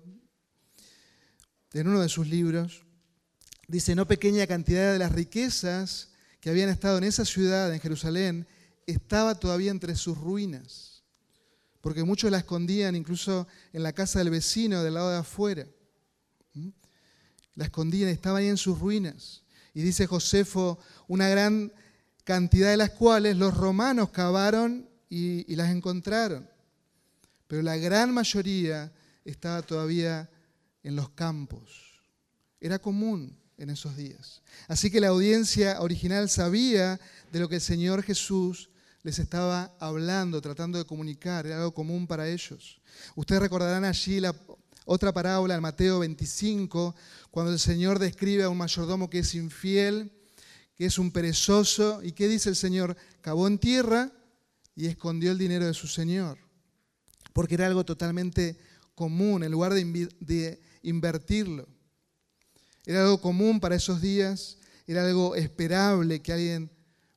en 1.82 1.88
uno 1.88 2.02
de 2.02 2.10
sus 2.10 2.28
libros, 2.28 2.84
dice, 3.68 3.96
no 3.96 4.08
pequeña 4.08 4.48
cantidad 4.48 4.94
de 4.94 5.00
las 5.00 5.12
riquezas 5.12 6.10
que 6.40 6.50
habían 6.50 6.70
estado 6.70 6.98
en 6.98 7.06
esa 7.06 7.26
ciudad, 7.26 7.74
en 7.74 7.80
Jerusalén, 7.80 8.48
estaba 8.86 9.36
todavía 9.36 9.72
entre 9.72 9.96
sus 9.96 10.18
ruinas, 10.18 11.04
porque 11.82 12.04
muchos 12.04 12.32
la 12.32 12.38
escondían 12.38 12.96
incluso 12.96 13.48
en 13.72 13.84
la 13.84 13.94
casa 13.94 14.20
del 14.20 14.30
vecino 14.30 14.84
del 14.84 14.94
lado 14.94 15.10
de 15.10 15.18
afuera. 15.18 15.68
La 17.56 17.66
escondían, 17.66 18.10
estaba 18.10 18.40
ahí 18.40 18.48
en 18.48 18.58
sus 18.58 18.80
ruinas. 18.80 19.44
Y 19.74 19.82
dice 19.82 20.08
Josefo, 20.08 20.80
una 21.08 21.28
gran 21.30 21.72
cantidad 22.24 22.70
de 22.70 22.78
las 22.78 22.92
cuales 22.92 23.38
los 23.38 23.56
romanos 23.56 24.10
cavaron 24.10 24.90
y, 25.10 25.56
las 25.56 25.70
encontraron. 25.70 26.50
Pero 27.48 27.62
la 27.62 27.78
gran 27.78 28.14
mayoría 28.14 28.92
estaba 29.26 29.62
todavía 29.62 30.30
en 30.84 30.96
los 30.96 31.10
campos. 31.10 32.02
Era 32.60 32.80
común 32.80 33.38
en 33.58 33.69
esos 33.69 33.96
días. 33.96 34.41
Así 34.67 34.91
que 34.91 35.02
la 35.02 35.10
audiencia 35.10 35.82
original 35.82 36.30
sabía 36.30 37.00
de 37.32 37.39
lo 37.39 37.50
que 37.50 37.56
el 37.56 37.62
Señor 37.62 38.04
Jesús 38.04 38.69
les 39.02 39.19
estaba 39.19 39.76
hablando, 39.80 40.41
tratando 40.41 40.78
de 40.78 40.86
comunicar, 40.86 41.46
era 41.46 41.58
algo 41.58 41.74
común 41.74 42.08
para 42.08 42.30
ellos. 42.30 42.82
Ustedes 43.15 43.41
recordarán 43.41 43.84
allí 43.84 44.19
la 44.19 44.36
otra 44.86 45.13
parábola 45.13 45.56
en 45.56 45.62
Mateo 45.62 46.00
25, 46.00 46.96
cuando 47.32 47.52
el 47.52 47.60
Señor 47.60 48.00
describe 48.00 48.43
a 48.43 48.50
un 48.50 48.58
mayordomo 48.58 49.10
que 49.10 49.19
es 49.19 49.36
infiel 49.36 50.12
que 50.76 50.86
es 50.86 50.98
un 50.98 51.12
perezoso. 51.12 52.02
¿Y 52.04 52.12
qué 52.13 52.28
dice 52.28 52.50
el 52.50 52.56
Señor? 52.56 52.96
Cavó 53.22 53.48
en 53.48 53.58
tierra 53.58 54.12
y 54.76 54.88
escondió 54.88 55.32
el 55.32 55.38
dinero 55.38 55.65
de 55.65 55.74
su 55.74 55.88
Señor. 55.88 56.38
Porque 57.32 57.56
era 57.56 57.67
algo 57.67 57.84
totalmente 57.84 58.58
común, 58.96 59.43
en 59.43 59.52
lugar 59.52 59.74
de, 59.74 60.62
invertirlo. 60.84 61.67
Era 62.86 63.02
algo 63.02 63.19
común 63.19 63.60
para 63.60 63.76
esos 63.76 64.02
días, 64.02 64.58
era 64.86 65.06
algo 65.06 65.36
esperable 65.36 66.22
que 66.22 66.34
alguien 66.34 66.69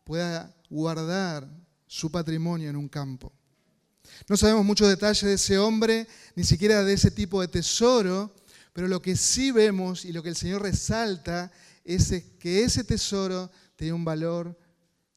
pueda 0.05 0.55
guardar 0.71 1.49
su 1.87 2.11
patrimonio 2.11 2.71
en 2.71 2.77
un 2.77 2.89
campo. 2.89 3.33
No 4.29 4.37
sabemos 4.37 4.65
muchos 4.65 4.89
detalles 4.89 5.23
de 5.23 5.35
ese 5.35 5.59
hombre, 5.59 6.07
ni 6.35 6.45
siquiera 6.45 6.85
de 6.85 6.93
ese 6.93 7.11
tipo 7.11 7.41
de 7.41 7.49
tesoro, 7.49 8.35
pero 8.73 8.89
lo 8.89 9.03
que 9.03 9.17
sí 9.17 9.51
vemos 9.51 10.05
y 10.05 10.13
lo 10.13 10.23
que 10.23 10.29
el 10.29 10.37
Señor 10.37 10.63
resalta 10.63 11.51
ese, 11.85 12.37
que 12.39 12.63
ese 12.63 12.85
tesoro 12.85 13.51
tenía 13.75 13.95
un 13.95 14.05
valor 14.05 14.57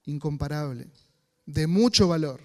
incomparable, 0.06 0.88
de 1.46 1.68
mucho 1.68 2.08
valor, 2.08 2.42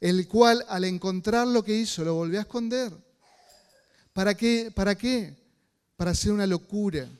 el 0.00 0.26
cual 0.28 0.64
al 0.68 0.84
encontrar 0.84 1.46
lo 1.46 1.62
que 1.62 1.76
hizo 1.76 2.04
lo 2.04 2.14
volvió 2.14 2.38
a 2.38 2.42
esconder. 2.42 2.92
¿Para 4.14 4.34
qué? 4.36 4.70
¿Para 4.72 4.94
qué? 4.94 5.36
Para 5.96 6.12
hacer 6.12 6.32
una 6.32 6.46
locura. 6.46 7.10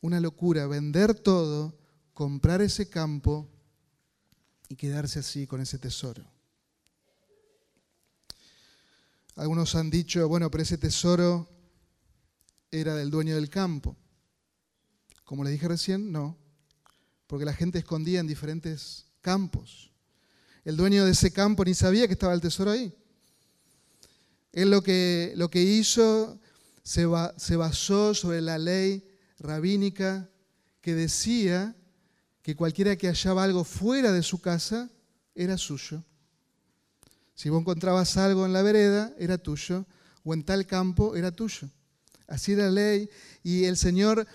una 0.00 0.20
locura 0.20 0.66
vender 0.66 1.14
todo, 1.14 1.76
comprar 2.14 2.62
ese 2.62 2.88
campo 2.88 3.48
y 4.68 4.76
quedarse 4.76 5.18
así 5.18 5.46
con 5.46 5.60
ese 5.60 5.78
tesoro. 5.78 6.24
Algunos 9.34 9.74
han 9.74 9.90
dicho, 9.90 10.26
bueno, 10.28 10.50
pero 10.50 10.62
ese 10.62 10.78
tesoro 10.78 11.48
era 12.70 12.94
del 12.94 13.10
dueño 13.10 13.34
del 13.34 13.50
campo. 13.50 13.96
Como 15.24 15.42
le 15.42 15.50
dije 15.50 15.66
recién, 15.66 16.12
no, 16.12 16.38
porque 17.26 17.44
la 17.44 17.52
gente 17.52 17.78
escondía 17.78 18.20
en 18.20 18.26
diferentes 18.26 19.06
campos. 19.20 19.90
El 20.64 20.76
dueño 20.76 21.04
de 21.04 21.10
ese 21.10 21.32
campo 21.32 21.64
ni 21.64 21.74
sabía 21.74 22.06
que 22.06 22.14
estaba 22.14 22.32
el 22.32 22.40
tesoro 22.40 22.70
ahí. 22.70 22.94
Él 24.56 24.70
lo 24.70 24.82
que, 24.82 25.34
lo 25.36 25.50
que 25.50 25.62
hizo 25.62 26.40
se, 26.82 27.06
se 27.36 27.56
basó 27.56 28.14
sobre 28.14 28.40
la 28.40 28.56
ley 28.56 29.06
rabínica 29.38 30.30
que 30.80 30.94
decía 30.94 31.76
que 32.40 32.56
cualquiera 32.56 32.96
que 32.96 33.08
hallaba 33.08 33.44
algo 33.44 33.64
fuera 33.64 34.12
de 34.12 34.22
su 34.22 34.40
casa 34.40 34.88
era 35.34 35.58
suyo. 35.58 36.02
Si 37.34 37.50
vos 37.50 37.60
encontrabas 37.60 38.16
algo 38.16 38.46
en 38.46 38.54
la 38.54 38.62
vereda, 38.62 39.14
era 39.18 39.36
tuyo, 39.36 39.84
o 40.24 40.32
en 40.32 40.42
tal 40.42 40.64
campo, 40.64 41.16
era 41.16 41.30
tuyo. 41.30 41.68
Así 42.26 42.52
era 42.52 42.64
la 42.64 42.70
ley. 42.70 43.10
Y 43.42 43.64
el 43.64 43.76
Señor 43.76 44.26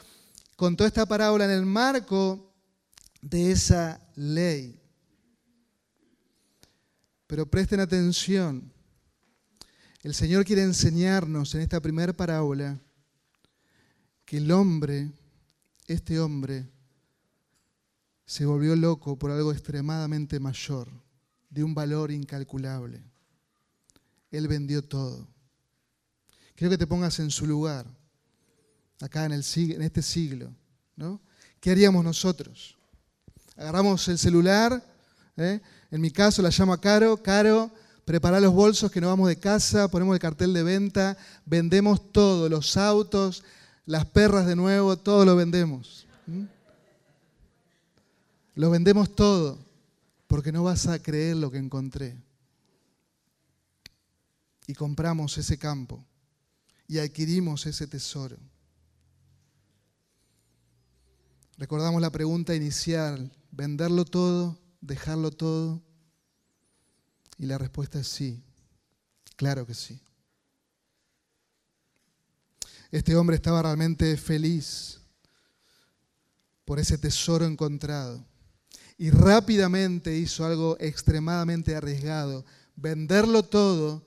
contó 0.55 0.85
esta 0.85 1.07
parábola 1.07 1.45
en 1.45 1.51
el 1.51 1.65
marco 1.65 2.53
de 3.23 3.53
esa 3.53 3.99
ley. 4.15 4.79
Pero 7.25 7.49
presten 7.49 7.79
atención. 7.79 8.71
El 10.03 10.15
Señor 10.15 10.45
quiere 10.45 10.63
enseñarnos 10.63 11.53
en 11.53 11.61
esta 11.61 11.79
primera 11.79 12.11
parábola 12.11 12.79
que 14.25 14.37
el 14.37 14.51
hombre, 14.51 15.11
este 15.85 16.19
hombre, 16.19 16.67
se 18.25 18.45
volvió 18.45 18.75
loco 18.75 19.19
por 19.19 19.29
algo 19.29 19.51
extremadamente 19.51 20.39
mayor, 20.39 20.89
de 21.49 21.63
un 21.63 21.75
valor 21.75 22.11
incalculable. 22.11 23.03
Él 24.31 24.47
vendió 24.47 24.83
todo. 24.83 25.27
Quiero 26.55 26.71
que 26.71 26.77
te 26.77 26.87
pongas 26.87 27.19
en 27.19 27.29
su 27.29 27.45
lugar, 27.45 27.85
acá 29.01 29.25
en, 29.25 29.33
el, 29.33 29.43
en 29.55 29.81
este 29.83 30.01
siglo. 30.01 30.55
¿no? 30.95 31.21
¿Qué 31.59 31.71
haríamos 31.71 32.03
nosotros? 32.03 32.75
Agarramos 33.55 34.07
el 34.07 34.17
celular, 34.17 34.83
¿eh? 35.37 35.61
en 35.91 36.01
mi 36.01 36.09
caso 36.09 36.41
la 36.41 36.49
llamo 36.49 36.79
Caro, 36.79 37.21
Caro, 37.21 37.71
prepara 38.05 38.39
los 38.39 38.53
bolsos 38.53 38.91
que 38.91 39.01
nos 39.01 39.09
vamos 39.09 39.27
de 39.27 39.37
casa, 39.37 39.89
ponemos 39.89 40.13
el 40.13 40.19
cartel 40.19 40.53
de 40.53 40.63
venta, 40.63 41.17
vendemos 41.45 42.11
todo, 42.11 42.49
los 42.49 42.77
autos, 42.77 43.43
las 43.85 44.05
perras 44.05 44.45
de 44.45 44.55
nuevo, 44.55 44.97
todo 44.97 45.25
lo 45.25 45.35
vendemos. 45.35 46.07
Lo 48.55 48.69
vendemos 48.69 49.15
todo 49.15 49.57
porque 50.27 50.51
no 50.51 50.63
vas 50.63 50.87
a 50.87 51.01
creer 51.01 51.37
lo 51.37 51.51
que 51.51 51.57
encontré. 51.57 52.17
Y 54.67 54.73
compramos 54.73 55.37
ese 55.37 55.57
campo 55.57 56.05
y 56.87 56.99
adquirimos 56.99 57.65
ese 57.65 57.87
tesoro. 57.87 58.37
Recordamos 61.57 62.01
la 62.01 62.11
pregunta 62.11 62.55
inicial, 62.55 63.31
venderlo 63.51 64.05
todo, 64.05 64.57
dejarlo 64.81 65.31
todo. 65.31 65.81
Y 67.41 67.47
la 67.47 67.57
respuesta 67.57 67.99
es 67.99 68.07
sí, 68.07 68.39
claro 69.35 69.65
que 69.65 69.73
sí. 69.73 69.99
Este 72.91 73.15
hombre 73.15 73.35
estaba 73.35 73.63
realmente 73.63 74.15
feliz 74.15 74.99
por 76.65 76.77
ese 76.77 76.99
tesoro 76.99 77.45
encontrado 77.45 78.23
y 78.95 79.09
rápidamente 79.09 80.15
hizo 80.15 80.45
algo 80.45 80.77
extremadamente 80.79 81.75
arriesgado, 81.75 82.45
venderlo 82.75 83.41
todo 83.41 84.05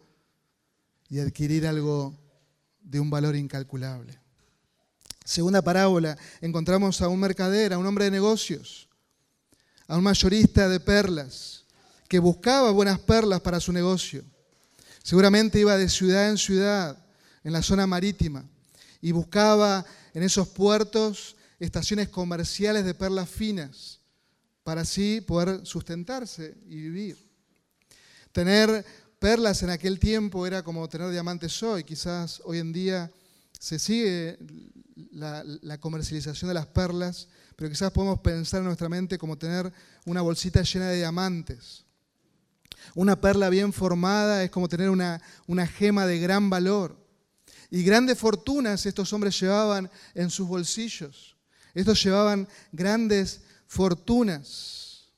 y 1.08 1.18
adquirir 1.18 1.66
algo 1.66 2.16
de 2.82 3.00
un 3.00 3.10
valor 3.10 3.34
incalculable. 3.34 4.16
Segunda 5.24 5.60
parábola, 5.60 6.16
encontramos 6.40 7.00
a 7.00 7.08
un 7.08 7.18
mercader, 7.18 7.72
a 7.72 7.78
un 7.78 7.86
hombre 7.86 8.04
de 8.04 8.12
negocios, 8.12 8.88
a 9.88 9.96
un 9.96 10.04
mayorista 10.04 10.68
de 10.68 10.78
perlas, 10.78 11.63
que 12.08 12.18
buscaba 12.18 12.70
buenas 12.70 12.98
perlas 12.98 13.40
para 13.40 13.60
su 13.60 13.72
negocio. 13.72 14.24
Seguramente 15.02 15.60
iba 15.60 15.76
de 15.76 15.88
ciudad 15.88 16.30
en 16.30 16.38
ciudad, 16.38 16.98
en 17.42 17.52
la 17.52 17.62
zona 17.62 17.86
marítima, 17.86 18.44
y 19.00 19.12
buscaba 19.12 19.84
en 20.14 20.22
esos 20.22 20.48
puertos 20.48 21.36
estaciones 21.58 22.08
comerciales 22.08 22.84
de 22.84 22.94
perlas 22.94 23.28
finas 23.28 24.00
para 24.62 24.80
así 24.80 25.20
poder 25.20 25.66
sustentarse 25.66 26.56
y 26.66 26.76
vivir. 26.76 27.18
Tener 28.32 28.84
perlas 29.18 29.62
en 29.62 29.70
aquel 29.70 29.98
tiempo 29.98 30.46
era 30.46 30.62
como 30.62 30.88
tener 30.88 31.10
diamantes 31.10 31.62
hoy. 31.62 31.84
Quizás 31.84 32.42
hoy 32.44 32.58
en 32.58 32.72
día 32.72 33.10
se 33.58 33.78
sigue 33.78 34.38
la, 35.12 35.78
comercialización 35.78 36.48
de 36.48 36.54
las 36.54 36.66
perlas, 36.66 37.28
pero 37.56 37.70
quizás 37.70 37.92
podemos 37.92 38.20
pensar 38.20 38.60
en 38.60 38.66
nuestra 38.66 38.88
mente 38.88 39.18
como 39.18 39.38
tener 39.38 39.72
una 40.04 40.22
bolsita 40.22 40.62
llena 40.62 40.88
de 40.88 40.96
diamantes. 40.96 41.84
Una 42.94 43.20
perla 43.20 43.48
bien 43.48 43.72
formada 43.72 44.42
es 44.44 44.50
como 44.50 44.68
tener 44.68 44.90
una, 44.90 45.20
una 45.46 45.66
gema 45.66 46.06
de 46.06 46.18
gran 46.18 46.50
valor. 46.50 46.96
Y 47.70 47.82
grandes 47.82 48.18
fortunas 48.18 48.86
estos 48.86 49.12
hombres 49.12 49.38
llevaban 49.40 49.90
en 50.14 50.30
sus 50.30 50.46
bolsillos. 50.46 51.36
Estos 51.74 52.02
llevaban 52.02 52.48
grandes 52.70 53.40
fortunas, 53.66 55.08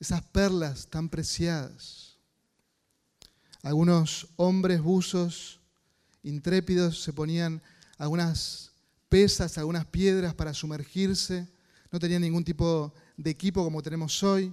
esas 0.00 0.22
perlas 0.22 0.86
tan 0.86 1.08
preciadas. 1.08 2.16
Algunos 3.62 4.28
hombres 4.36 4.80
buzos 4.80 5.60
intrépidos 6.22 7.02
se 7.02 7.12
ponían 7.12 7.62
algunas 7.98 8.72
pesas, 9.08 9.58
algunas 9.58 9.84
piedras 9.84 10.34
para 10.34 10.54
sumergirse. 10.54 11.46
No 11.90 11.98
tenían 11.98 12.22
ningún 12.22 12.44
tipo 12.44 12.94
de 13.16 13.30
equipo 13.30 13.62
como 13.62 13.82
tenemos 13.82 14.22
hoy. 14.22 14.52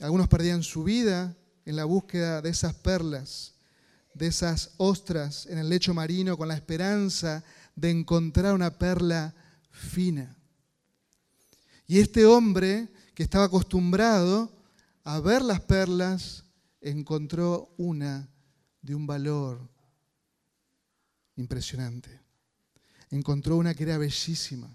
Algunos 0.00 0.28
perdían 0.28 0.62
su 0.62 0.84
vida 0.84 1.36
en 1.64 1.76
la 1.76 1.84
búsqueda 1.84 2.42
de 2.42 2.50
esas 2.50 2.74
perlas, 2.74 3.54
de 4.14 4.26
esas 4.26 4.72
ostras 4.76 5.46
en 5.46 5.58
el 5.58 5.68
lecho 5.68 5.94
marino 5.94 6.36
con 6.36 6.48
la 6.48 6.54
esperanza 6.54 7.42
de 7.74 7.90
encontrar 7.90 8.54
una 8.54 8.78
perla 8.78 9.34
fina. 9.70 10.36
Y 11.86 12.00
este 12.00 12.26
hombre, 12.26 12.88
que 13.14 13.22
estaba 13.22 13.44
acostumbrado 13.44 14.50
a 15.04 15.20
ver 15.20 15.42
las 15.42 15.60
perlas, 15.60 16.44
encontró 16.80 17.74
una 17.76 18.28
de 18.82 18.94
un 18.94 19.06
valor 19.06 19.68
impresionante. 21.36 22.20
Encontró 23.10 23.56
una 23.56 23.74
que 23.74 23.84
era 23.84 23.98
bellísima. 23.98 24.74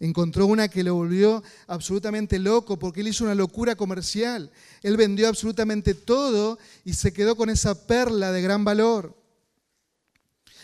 Encontró 0.00 0.46
una 0.46 0.68
que 0.68 0.84
lo 0.84 0.94
volvió 0.94 1.42
absolutamente 1.66 2.38
loco 2.38 2.78
porque 2.78 3.00
él 3.00 3.08
hizo 3.08 3.24
una 3.24 3.34
locura 3.34 3.76
comercial. 3.76 4.50
Él 4.82 4.96
vendió 4.96 5.28
absolutamente 5.28 5.94
todo 5.94 6.58
y 6.84 6.94
se 6.94 7.12
quedó 7.12 7.36
con 7.36 7.50
esa 7.50 7.86
perla 7.86 8.32
de 8.32 8.42
gran 8.42 8.64
valor. 8.64 9.16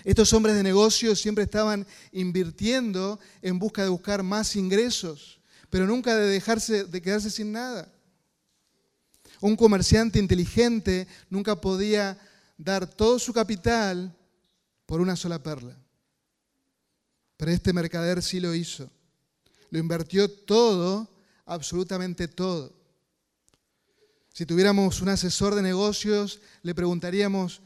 Estos 0.04 0.32
hombres 0.32 0.56
de 0.56 0.62
negocios 0.62 1.20
siempre 1.20 1.44
estaban 1.44 1.86
invirtiendo 2.12 3.20
en 3.42 3.58
busca 3.58 3.82
de 3.82 3.90
buscar 3.90 4.22
más 4.22 4.56
ingresos 4.56 5.40
pero 5.70 5.86
nunca 5.86 6.16
de 6.16 6.26
dejarse 6.26 6.84
de 6.84 7.00
quedarse 7.00 7.30
sin 7.30 7.52
nada. 7.52 7.90
Un 9.40 9.56
comerciante 9.56 10.18
inteligente 10.18 11.06
nunca 11.30 11.58
podía 11.58 12.18
dar 12.58 12.86
todo 12.86 13.18
su 13.18 13.32
capital 13.32 14.14
por 14.84 15.00
una 15.00 15.16
sola 15.16 15.42
perla. 15.42 15.78
Pero 17.36 17.52
este 17.52 17.72
mercader 17.72 18.22
sí 18.22 18.40
lo 18.40 18.54
hizo. 18.54 18.90
Lo 19.70 19.78
invirtió 19.78 20.30
todo, 20.30 21.08
absolutamente 21.46 22.28
todo. 22.28 22.74
Si 24.32 24.46
tuviéramos 24.46 25.00
un 25.00 25.08
asesor 25.08 25.54
de 25.54 25.62
negocios, 25.62 26.40
le 26.62 26.74
preguntaríamos, 26.74 27.62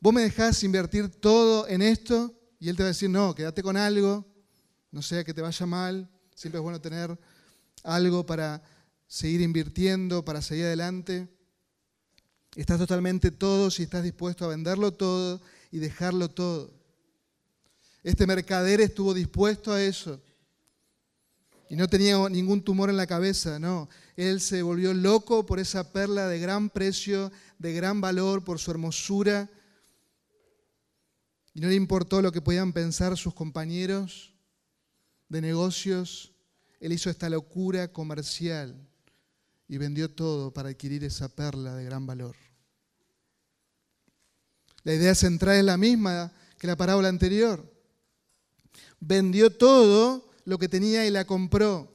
¿vos 0.00 0.12
me 0.12 0.22
dejás 0.22 0.62
invertir 0.64 1.08
todo 1.08 1.68
en 1.68 1.82
esto? 1.82 2.34
Y 2.58 2.68
él 2.68 2.76
te 2.76 2.82
va 2.82 2.88
a 2.88 2.94
decir, 2.94 3.10
no, 3.10 3.34
quédate 3.34 3.62
con 3.62 3.76
algo, 3.76 4.26
no 4.90 5.02
sea 5.02 5.24
que 5.24 5.34
te 5.34 5.40
vaya 5.40 5.66
mal, 5.66 6.08
siempre 6.34 6.58
es 6.58 6.62
bueno 6.62 6.80
tener 6.80 7.18
algo 7.82 8.26
para 8.26 8.62
seguir 9.06 9.40
invirtiendo, 9.40 10.24
para 10.24 10.42
seguir 10.42 10.66
adelante. 10.66 11.28
Estás 12.54 12.78
totalmente 12.78 13.30
todo 13.30 13.70
si 13.70 13.84
estás 13.84 14.02
dispuesto 14.02 14.44
a 14.44 14.48
venderlo 14.48 14.92
todo 14.92 15.40
y 15.70 15.78
dejarlo 15.78 16.28
todo. 16.28 16.72
Este 18.02 18.26
mercader 18.26 18.80
estuvo 18.80 19.14
dispuesto 19.14 19.72
a 19.72 19.82
eso. 19.82 20.20
Y 21.72 21.76
no 21.76 21.88
tenía 21.88 22.28
ningún 22.28 22.62
tumor 22.62 22.90
en 22.90 22.98
la 22.98 23.06
cabeza, 23.06 23.58
no. 23.58 23.88
Él 24.14 24.42
se 24.42 24.60
volvió 24.60 24.92
loco 24.92 25.46
por 25.46 25.58
esa 25.58 25.90
perla 25.90 26.28
de 26.28 26.38
gran 26.38 26.68
precio, 26.68 27.32
de 27.58 27.72
gran 27.72 27.98
valor, 27.98 28.44
por 28.44 28.58
su 28.58 28.70
hermosura. 28.70 29.48
Y 31.54 31.60
no 31.62 31.68
le 31.68 31.74
importó 31.74 32.20
lo 32.20 32.30
que 32.30 32.42
podían 32.42 32.74
pensar 32.74 33.16
sus 33.16 33.32
compañeros 33.32 34.34
de 35.30 35.40
negocios, 35.40 36.34
él 36.78 36.92
hizo 36.92 37.08
esta 37.08 37.30
locura 37.30 37.90
comercial 37.90 38.76
y 39.66 39.78
vendió 39.78 40.10
todo 40.10 40.52
para 40.52 40.68
adquirir 40.68 41.02
esa 41.04 41.30
perla 41.30 41.74
de 41.74 41.86
gran 41.86 42.06
valor. 42.06 42.36
La 44.82 44.92
idea 44.92 45.14
central 45.14 45.56
es 45.56 45.64
la 45.64 45.78
misma 45.78 46.34
que 46.58 46.66
la 46.66 46.76
parábola 46.76 47.08
anterior. 47.08 47.66
Vendió 49.00 49.48
todo 49.56 50.31
lo 50.44 50.58
que 50.58 50.68
tenía 50.68 51.06
y 51.06 51.10
la 51.10 51.24
compró. 51.24 51.92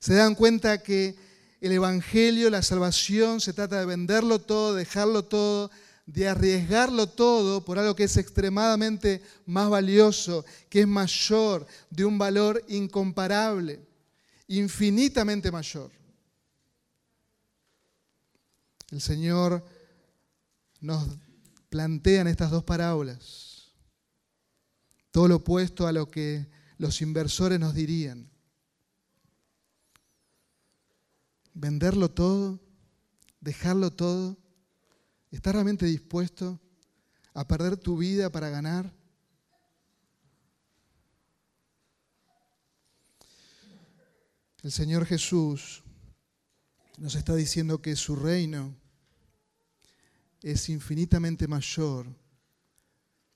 Se 0.00 0.14
dan 0.14 0.34
cuenta 0.34 0.82
que 0.82 1.16
el 1.60 1.72
Evangelio, 1.72 2.50
la 2.50 2.62
salvación, 2.62 3.40
se 3.40 3.52
trata 3.52 3.80
de 3.80 3.86
venderlo 3.86 4.40
todo, 4.40 4.74
dejarlo 4.74 5.24
todo, 5.24 5.70
de 6.06 6.28
arriesgarlo 6.28 7.08
todo 7.08 7.64
por 7.64 7.78
algo 7.78 7.94
que 7.94 8.04
es 8.04 8.16
extremadamente 8.16 9.22
más 9.44 9.68
valioso, 9.68 10.44
que 10.68 10.82
es 10.82 10.86
mayor, 10.86 11.66
de 11.90 12.04
un 12.04 12.16
valor 12.16 12.64
incomparable, 12.68 13.80
infinitamente 14.46 15.50
mayor. 15.50 15.90
El 18.90 19.00
Señor 19.00 19.64
nos 20.80 21.06
plantea 21.68 22.22
en 22.22 22.28
estas 22.28 22.50
dos 22.50 22.64
parábolas 22.64 23.48
todo 25.10 25.28
lo 25.28 25.36
opuesto 25.36 25.86
a 25.86 25.92
lo 25.92 26.08
que 26.08 26.46
los 26.78 27.02
inversores 27.02 27.60
nos 27.60 27.74
dirían. 27.74 28.30
Venderlo 31.52 32.10
todo, 32.10 32.60
dejarlo 33.40 33.92
todo, 33.92 34.38
¿estás 35.32 35.52
realmente 35.52 35.86
dispuesto 35.86 36.60
a 37.34 37.46
perder 37.46 37.76
tu 37.76 37.98
vida 37.98 38.30
para 38.30 38.48
ganar? 38.48 38.94
El 44.62 44.72
Señor 44.72 45.04
Jesús 45.04 45.82
nos 46.96 47.14
está 47.14 47.34
diciendo 47.34 47.80
que 47.80 47.96
su 47.96 48.14
reino 48.16 48.76
es 50.42 50.68
infinitamente 50.68 51.48
mayor 51.48 52.06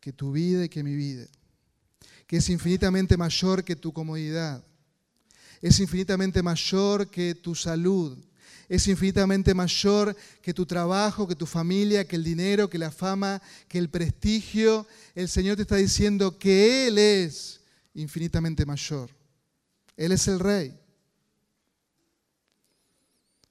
que 0.01 0.13
tu 0.13 0.33
vida 0.33 0.65
y 0.65 0.69
que 0.69 0.83
mi 0.83 0.95
vida, 0.95 1.27
que 2.33 2.39
es 2.39 2.49
infinitamente 2.49 3.19
mayor 3.19 3.63
que 3.63 3.77
tu 3.77 3.93
comodidad, 3.93 4.65
es 5.61 5.79
infinitamente 5.81 6.43
mayor 6.43 7.11
que 7.11 7.35
tu 7.35 7.55
salud, 7.55 8.17
es 8.71 8.89
infinitamente 8.89 9.53
mayor 9.53 10.17
que 10.41 10.55
tu 10.55 10.65
trabajo, 10.65 11.29
que 11.29 11.37
tu 11.37 11.45
familia, 11.45 12.09
que 12.09 12.17
el 12.17 12.25
dinero, 12.25 12.71
que 12.71 12.79
la 12.79 12.91
fama, 12.91 13.43
que 13.69 13.77
el 13.77 13.91
prestigio. 13.91 14.87
El 15.15 15.29
Señor 15.29 15.57
te 15.57 15.63
está 15.63 15.77
diciendo 15.77 16.39
que 16.39 16.89
Él 16.89 16.97
es 16.97 17.61
infinitamente 17.93 18.65
mayor. 18.65 19.11
Él 19.95 20.13
es 20.13 20.27
el 20.27 20.41
Rey. 20.41 20.75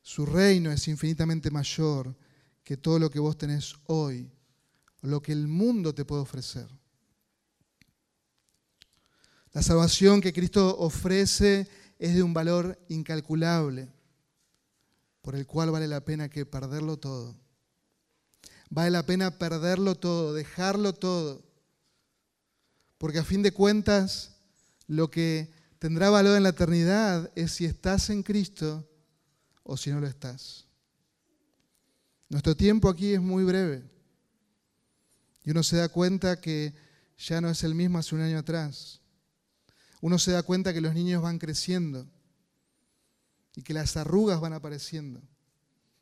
Su 0.02 0.26
reino 0.26 0.72
es 0.72 0.88
infinitamente 0.88 1.52
mayor 1.52 2.16
que 2.64 2.78
todo 2.78 2.98
lo 2.98 3.12
que 3.12 3.20
vos 3.20 3.38
tenés 3.38 3.76
hoy, 3.86 4.32
lo 5.04 5.22
que 5.22 5.34
el 5.34 5.48
mundo 5.48 5.94
te 5.94 6.04
puede 6.04 6.24
ofrecer. 6.24 6.81
La 9.54 9.62
salvación 9.62 10.22
que 10.22 10.34
Cristo 10.34 10.78
ofrece 10.78 11.68
es 12.00 12.16
de 12.16 12.24
un 12.24 12.34
valor 12.34 12.80
incalculable, 12.88 13.90
por 15.22 15.36
el 15.36 15.46
cual 15.46 15.72
vale 15.72 15.88
la 15.88 16.06
pena 16.06 16.30
que 16.30 16.46
perderlo 16.46 16.98
todo. 16.98 17.36
Vale 18.70 18.92
la 18.92 19.06
pena 19.06 19.38
perderlo 19.38 19.96
todo, 19.96 20.34
dejarlo 20.34 20.94
todo, 20.94 21.44
porque 22.98 23.20
a 23.20 23.26
fin 23.26 23.44
de 23.44 23.52
cuentas 23.52 24.38
lo 24.88 25.12
que 25.12 25.52
tendrá 25.80 26.10
valor 26.10 26.38
en 26.38 26.44
la 26.44 26.50
eternidad 26.50 27.30
es 27.36 27.52
si 27.52 27.66
estás 27.66 28.10
en 28.10 28.24
Cristo 28.24 28.88
o 29.64 29.76
si 29.76 29.90
no 29.90 30.00
lo 30.00 30.08
estás. 30.08 30.66
Nuestro 32.30 32.56
tiempo 32.56 32.88
aquí 32.88 33.14
es 33.14 33.22
muy 33.22 33.44
breve 33.44 33.84
y 35.44 35.52
uno 35.52 35.64
se 35.64 35.76
da 35.76 35.90
cuenta 35.90 36.40
que 36.40 36.74
ya 37.18 37.42
no 37.42 37.50
es 37.50 37.64
el 37.66 37.76
mismo 37.76 37.98
hace 37.98 38.16
un 38.16 38.22
año 38.22 38.38
atrás. 38.38 39.01
Uno 40.02 40.18
se 40.18 40.32
da 40.32 40.44
cuenta 40.44 40.74
que 40.74 40.82
los 40.82 40.94
niños 40.94 41.22
van 41.22 41.40
creciendo 41.40 42.08
y 43.56 43.62
que 43.62 43.74
las 43.74 43.96
arrugas 43.98 44.42
van 44.42 44.54
apareciendo. 44.54 45.22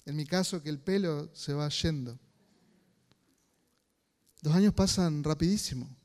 En 0.05 0.15
mi 0.15 0.25
caso, 0.25 0.63
que 0.63 0.69
el 0.69 0.79
pelo 0.79 1.29
se 1.35 1.53
va 1.53 1.69
yendo. 1.69 2.17
Los 4.41 4.55
años 4.55 4.73
pasan 4.73 5.23
rapidísimo. 5.23 5.95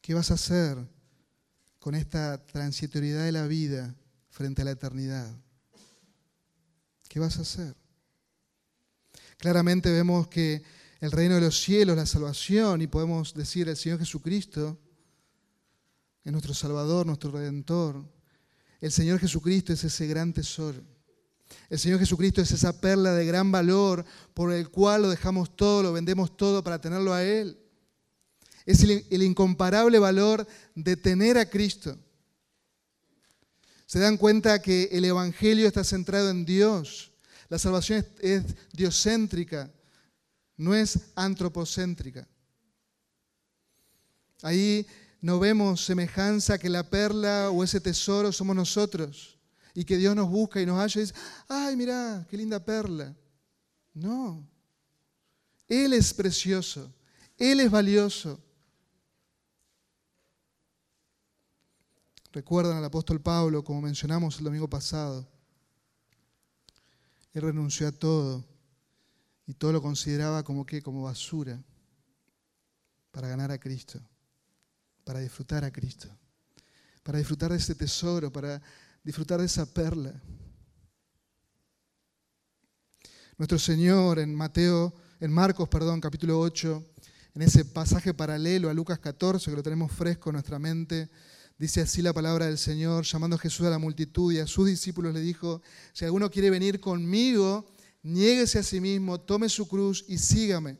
¿Qué 0.00 0.12
vas 0.12 0.30
a 0.30 0.34
hacer 0.34 0.76
con 1.78 1.94
esta 1.94 2.44
transitoriedad 2.44 3.24
de 3.24 3.32
la 3.32 3.46
vida 3.46 3.94
frente 4.28 4.62
a 4.62 4.64
la 4.64 4.72
eternidad? 4.72 5.34
¿Qué 7.08 7.20
vas 7.20 7.38
a 7.38 7.42
hacer? 7.42 7.74
Claramente 9.38 9.90
vemos 9.90 10.26
que 10.28 10.62
el 11.04 11.12
reino 11.12 11.34
de 11.34 11.42
los 11.42 11.60
cielos, 11.60 11.96
la 11.96 12.06
salvación, 12.06 12.80
y 12.80 12.86
podemos 12.86 13.34
decir 13.34 13.68
el 13.68 13.76
Señor 13.76 13.98
Jesucristo 13.98 14.78
es 16.24 16.32
nuestro 16.32 16.54
Salvador, 16.54 17.04
nuestro 17.04 17.30
Redentor. 17.30 18.02
El 18.80 18.90
Señor 18.90 19.20
Jesucristo 19.20 19.74
es 19.74 19.84
ese 19.84 20.06
gran 20.06 20.32
tesoro. 20.32 20.82
El 21.68 21.78
Señor 21.78 21.98
Jesucristo 21.98 22.40
es 22.40 22.50
esa 22.52 22.80
perla 22.80 23.12
de 23.12 23.26
gran 23.26 23.52
valor 23.52 24.02
por 24.32 24.50
el 24.50 24.70
cual 24.70 25.02
lo 25.02 25.10
dejamos 25.10 25.54
todo, 25.54 25.82
lo 25.82 25.92
vendemos 25.92 26.38
todo 26.38 26.64
para 26.64 26.80
tenerlo 26.80 27.12
a 27.12 27.22
Él. 27.22 27.58
Es 28.64 28.82
el, 28.82 29.22
incomparable 29.22 29.98
valor 29.98 30.46
de 30.74 30.96
tener 30.96 31.36
a 31.36 31.50
Cristo. 31.50 31.98
Se 33.84 33.98
dan 33.98 34.16
cuenta 34.16 34.62
que 34.62 34.88
el 34.90 35.04
Evangelio 35.04 35.66
está 35.66 35.84
centrado 35.84 36.30
en 36.30 36.46
Dios. 36.46 37.12
La 37.50 37.58
salvación 37.58 37.98
es, 37.98 38.06
es 38.22 38.56
diocéntrica, 38.72 39.70
no 40.56 40.74
es 40.74 41.12
antropocéntrica. 41.14 42.26
Ahí 44.42 44.86
no 45.20 45.38
vemos 45.38 45.84
semejanza 45.84 46.58
que 46.58 46.68
la 46.68 46.88
perla 46.88 47.50
o 47.50 47.64
ese 47.64 47.80
tesoro 47.80 48.30
somos 48.30 48.54
nosotros 48.54 49.38
y 49.74 49.84
que 49.84 49.96
Dios 49.96 50.14
nos 50.14 50.28
busca 50.28 50.60
y 50.60 50.66
nos 50.66 50.78
halla 50.78 51.00
y 51.00 51.04
dice, 51.04 51.14
ay, 51.48 51.76
mira, 51.76 52.26
qué 52.28 52.36
linda 52.36 52.64
perla. 52.64 53.16
No, 53.94 54.46
Él 55.66 55.92
es 55.92 56.12
precioso, 56.12 56.92
Él 57.38 57.60
es 57.60 57.70
valioso. 57.70 58.40
Recuerdan 62.32 62.76
al 62.76 62.84
apóstol 62.84 63.20
Pablo, 63.20 63.62
como 63.62 63.80
mencionamos 63.80 64.38
el 64.38 64.44
domingo 64.44 64.68
pasado. 64.68 65.26
Él 67.32 67.42
renunció 67.42 67.86
a 67.88 67.92
todo 67.92 68.44
y 69.46 69.54
todo 69.54 69.72
lo 69.72 69.82
consideraba 69.82 70.42
como 70.42 70.64
que 70.64 70.82
como 70.82 71.02
basura 71.02 71.62
para 73.10 73.28
ganar 73.28 73.50
a 73.50 73.58
Cristo, 73.58 74.00
para 75.04 75.20
disfrutar 75.20 75.64
a 75.64 75.70
Cristo, 75.70 76.08
para 77.02 77.18
disfrutar 77.18 77.52
de 77.52 77.58
ese 77.58 77.74
tesoro, 77.74 78.32
para 78.32 78.60
disfrutar 79.02 79.40
de 79.40 79.46
esa 79.46 79.66
perla. 79.66 80.12
Nuestro 83.36 83.58
Señor 83.58 84.18
en 84.18 84.34
Mateo, 84.34 84.94
en 85.20 85.32
Marcos, 85.32 85.68
perdón, 85.68 86.00
capítulo 86.00 86.40
8, 86.40 86.84
en 87.34 87.42
ese 87.42 87.64
pasaje 87.64 88.14
paralelo 88.14 88.70
a 88.70 88.74
Lucas 88.74 88.98
14, 88.98 89.50
que 89.50 89.56
lo 89.56 89.62
tenemos 89.62 89.92
fresco 89.92 90.30
en 90.30 90.34
nuestra 90.34 90.58
mente, 90.58 91.10
Dice 91.56 91.82
así 91.82 92.02
la 92.02 92.12
palabra 92.12 92.46
del 92.46 92.58
Señor, 92.58 93.04
llamando 93.04 93.36
a 93.36 93.38
Jesús 93.38 93.64
a 93.64 93.70
la 93.70 93.78
multitud 93.78 94.32
y 94.32 94.40
a 94.40 94.46
sus 94.46 94.66
discípulos 94.66 95.14
le 95.14 95.20
dijo, 95.20 95.62
si 95.92 96.04
alguno 96.04 96.28
quiere 96.28 96.50
venir 96.50 96.80
conmigo, 96.80 97.64
niéguese 98.04 98.60
a 98.60 98.62
sí 98.62 98.80
mismo, 98.80 99.18
tome 99.18 99.48
su 99.48 99.66
cruz 99.66 100.04
y 100.06 100.18
sígame. 100.18 100.76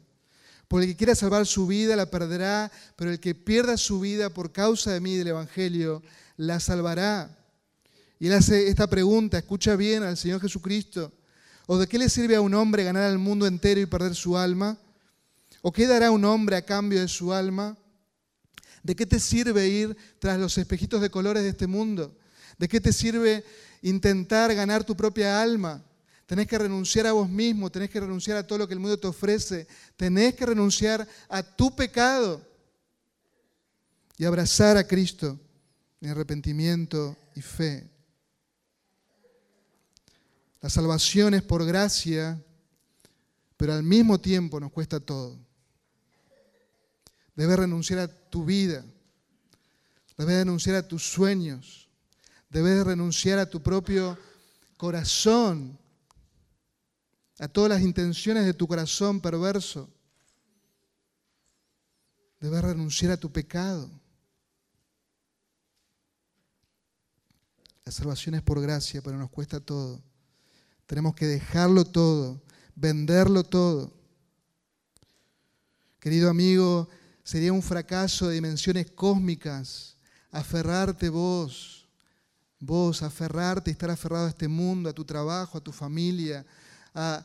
Por 0.68 0.82
el 0.82 0.88
que 0.88 0.96
quiera 0.96 1.14
salvar 1.14 1.46
su 1.46 1.66
vida 1.66 1.96
la 1.96 2.10
perderá, 2.10 2.70
pero 2.96 3.10
el 3.10 3.18
que 3.18 3.34
pierda 3.34 3.76
su 3.76 4.00
vida 4.00 4.30
por 4.30 4.52
causa 4.52 4.92
de 4.92 5.00
mí 5.00 5.14
y 5.14 5.16
del 5.16 5.28
Evangelio, 5.28 6.02
la 6.36 6.60
salvará. 6.60 7.36
Y 8.18 8.28
él 8.28 8.34
hace 8.34 8.68
esta 8.68 8.86
pregunta, 8.86 9.38
escucha 9.38 9.74
bien 9.74 10.02
al 10.02 10.16
Señor 10.16 10.40
Jesucristo. 10.40 11.12
¿O 11.66 11.78
de 11.78 11.86
qué 11.86 11.98
le 11.98 12.08
sirve 12.08 12.36
a 12.36 12.40
un 12.40 12.54
hombre 12.54 12.84
ganar 12.84 13.04
al 13.04 13.18
mundo 13.18 13.46
entero 13.46 13.80
y 13.80 13.86
perder 13.86 14.14
su 14.14 14.36
alma? 14.36 14.78
¿O 15.62 15.72
qué 15.72 15.86
dará 15.86 16.10
un 16.10 16.24
hombre 16.24 16.56
a 16.56 16.64
cambio 16.64 17.00
de 17.00 17.08
su 17.08 17.32
alma? 17.32 17.76
¿De 18.82 18.94
qué 18.94 19.06
te 19.06 19.18
sirve 19.18 19.66
ir 19.66 19.96
tras 20.18 20.38
los 20.38 20.58
espejitos 20.58 21.00
de 21.00 21.10
colores 21.10 21.42
de 21.42 21.48
este 21.48 21.66
mundo? 21.66 22.14
¿De 22.58 22.68
qué 22.68 22.80
te 22.80 22.92
sirve 22.92 23.44
intentar 23.80 24.54
ganar 24.54 24.84
tu 24.84 24.94
propia 24.94 25.40
alma? 25.40 25.82
Tenés 26.26 26.46
que 26.46 26.58
renunciar 26.58 27.06
a 27.06 27.12
vos 27.12 27.28
mismo, 27.28 27.70
tenés 27.70 27.90
que 27.90 28.00
renunciar 28.00 28.38
a 28.38 28.46
todo 28.46 28.58
lo 28.58 28.68
que 28.68 28.74
el 28.74 28.80
mundo 28.80 28.98
te 28.98 29.06
ofrece, 29.06 29.66
tenés 29.96 30.34
que 30.34 30.46
renunciar 30.46 31.06
a 31.28 31.42
tu 31.42 31.74
pecado 31.76 32.40
y 34.16 34.24
abrazar 34.24 34.76
a 34.76 34.86
Cristo 34.86 35.38
en 36.00 36.10
arrepentimiento 36.10 37.16
y 37.34 37.42
fe. 37.42 37.90
La 40.60 40.70
salvación 40.70 41.34
es 41.34 41.42
por 41.42 41.64
gracia, 41.66 42.42
pero 43.56 43.74
al 43.74 43.82
mismo 43.82 44.18
tiempo 44.18 44.58
nos 44.58 44.72
cuesta 44.72 44.98
todo. 44.98 45.38
Debes 47.36 47.58
renunciar 47.58 47.98
a 47.98 48.08
tu 48.08 48.44
vida. 48.44 48.84
Debes 50.16 50.36
renunciar 50.36 50.76
a 50.76 50.88
tus 50.88 51.02
sueños. 51.02 51.88
Debes 52.48 52.84
renunciar 52.84 53.38
a 53.38 53.50
tu 53.50 53.62
propio 53.62 54.16
corazón, 54.76 55.78
a 57.38 57.48
todas 57.48 57.70
las 57.70 57.82
intenciones 57.82 58.44
de 58.44 58.54
tu 58.54 58.66
corazón 58.66 59.20
perverso. 59.20 59.90
Debes 62.40 62.62
renunciar 62.62 63.12
a 63.12 63.16
tu 63.16 63.32
pecado. 63.32 63.90
La 67.84 67.92
salvación 67.92 68.34
es 68.34 68.42
por 68.42 68.60
gracia, 68.60 69.02
pero 69.02 69.16
nos 69.18 69.30
cuesta 69.30 69.60
todo. 69.60 70.02
Tenemos 70.86 71.14
que 71.14 71.26
dejarlo 71.26 71.84
todo, 71.84 72.42
venderlo 72.74 73.44
todo. 73.44 73.92
Querido 76.00 76.28
amigo, 76.28 76.88
sería 77.22 77.52
un 77.52 77.62
fracaso 77.62 78.28
de 78.28 78.34
dimensiones 78.34 78.90
cósmicas 78.90 79.96
aferrarte 80.30 81.08
vos, 81.08 81.88
vos, 82.58 83.02
aferrarte 83.02 83.70
y 83.70 83.72
estar 83.72 83.90
aferrado 83.90 84.26
a 84.26 84.30
este 84.30 84.48
mundo, 84.48 84.90
a 84.90 84.92
tu 84.92 85.04
trabajo, 85.04 85.56
a 85.56 85.60
tu 85.62 85.72
familia, 85.72 86.44
a, 86.94 87.24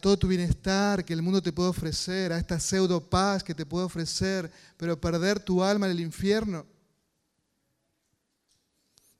todo 0.00 0.18
tu 0.18 0.28
bienestar 0.28 1.04
que 1.04 1.12
el 1.12 1.22
mundo 1.22 1.42
te 1.42 1.52
puede 1.52 1.68
ofrecer, 1.68 2.32
a 2.32 2.38
esta 2.38 2.58
pseudo 2.58 3.08
paz 3.08 3.44
que 3.44 3.54
te 3.54 3.66
puede 3.66 3.86
ofrecer, 3.86 4.50
pero 4.76 5.00
perder 5.00 5.40
tu 5.40 5.62
alma 5.62 5.86
en 5.86 5.92
el 5.92 6.00
infierno. 6.00 6.66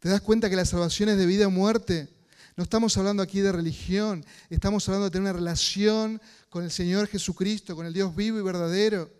¿Te 0.00 0.08
das 0.08 0.20
cuenta 0.20 0.48
que 0.48 0.56
la 0.56 0.64
salvación 0.64 1.08
es 1.08 1.18
de 1.18 1.26
vida 1.26 1.46
o 1.46 1.50
muerte? 1.50 2.08
No 2.56 2.64
estamos 2.64 2.96
hablando 2.96 3.22
aquí 3.22 3.40
de 3.40 3.52
religión, 3.52 4.24
estamos 4.50 4.88
hablando 4.88 5.04
de 5.04 5.10
tener 5.10 5.30
una 5.30 5.38
relación 5.38 6.20
con 6.48 6.64
el 6.64 6.70
Señor 6.70 7.06
Jesucristo, 7.06 7.76
con 7.76 7.86
el 7.86 7.92
Dios 7.92 8.14
vivo 8.14 8.38
y 8.38 8.42
verdadero. 8.42 9.10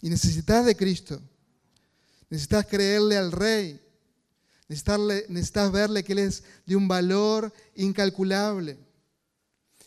Y 0.00 0.08
necesitas 0.08 0.64
de 0.64 0.76
Cristo, 0.76 1.20
necesitas 2.30 2.66
creerle 2.66 3.16
al 3.16 3.32
Rey, 3.32 3.83
necesitas, 4.68 5.72
verle 5.72 6.04
que 6.04 6.12
Él 6.12 6.20
es 6.20 6.44
de 6.66 6.76
un 6.76 6.88
valor 6.88 7.52
incalculable. 7.74 8.78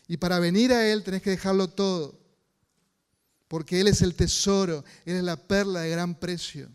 Y 0.08 0.18
para 0.18 0.40
venir 0.40 0.72
a 0.72 0.88
Él 0.88 1.04
tenés 1.04 1.22
que 1.22 1.32
dejarlo 1.32 1.70
todo, 1.70 2.20
porque 3.48 3.82
Él 3.82 3.88
es 3.88 4.02
el 4.02 4.16
tesoro, 4.16 4.84
Él 5.06 5.18
es 5.18 5.24
la 5.24 5.36
perla 5.36 5.82
de 5.82 5.90
gran 5.90 6.16
precio. 6.16 6.70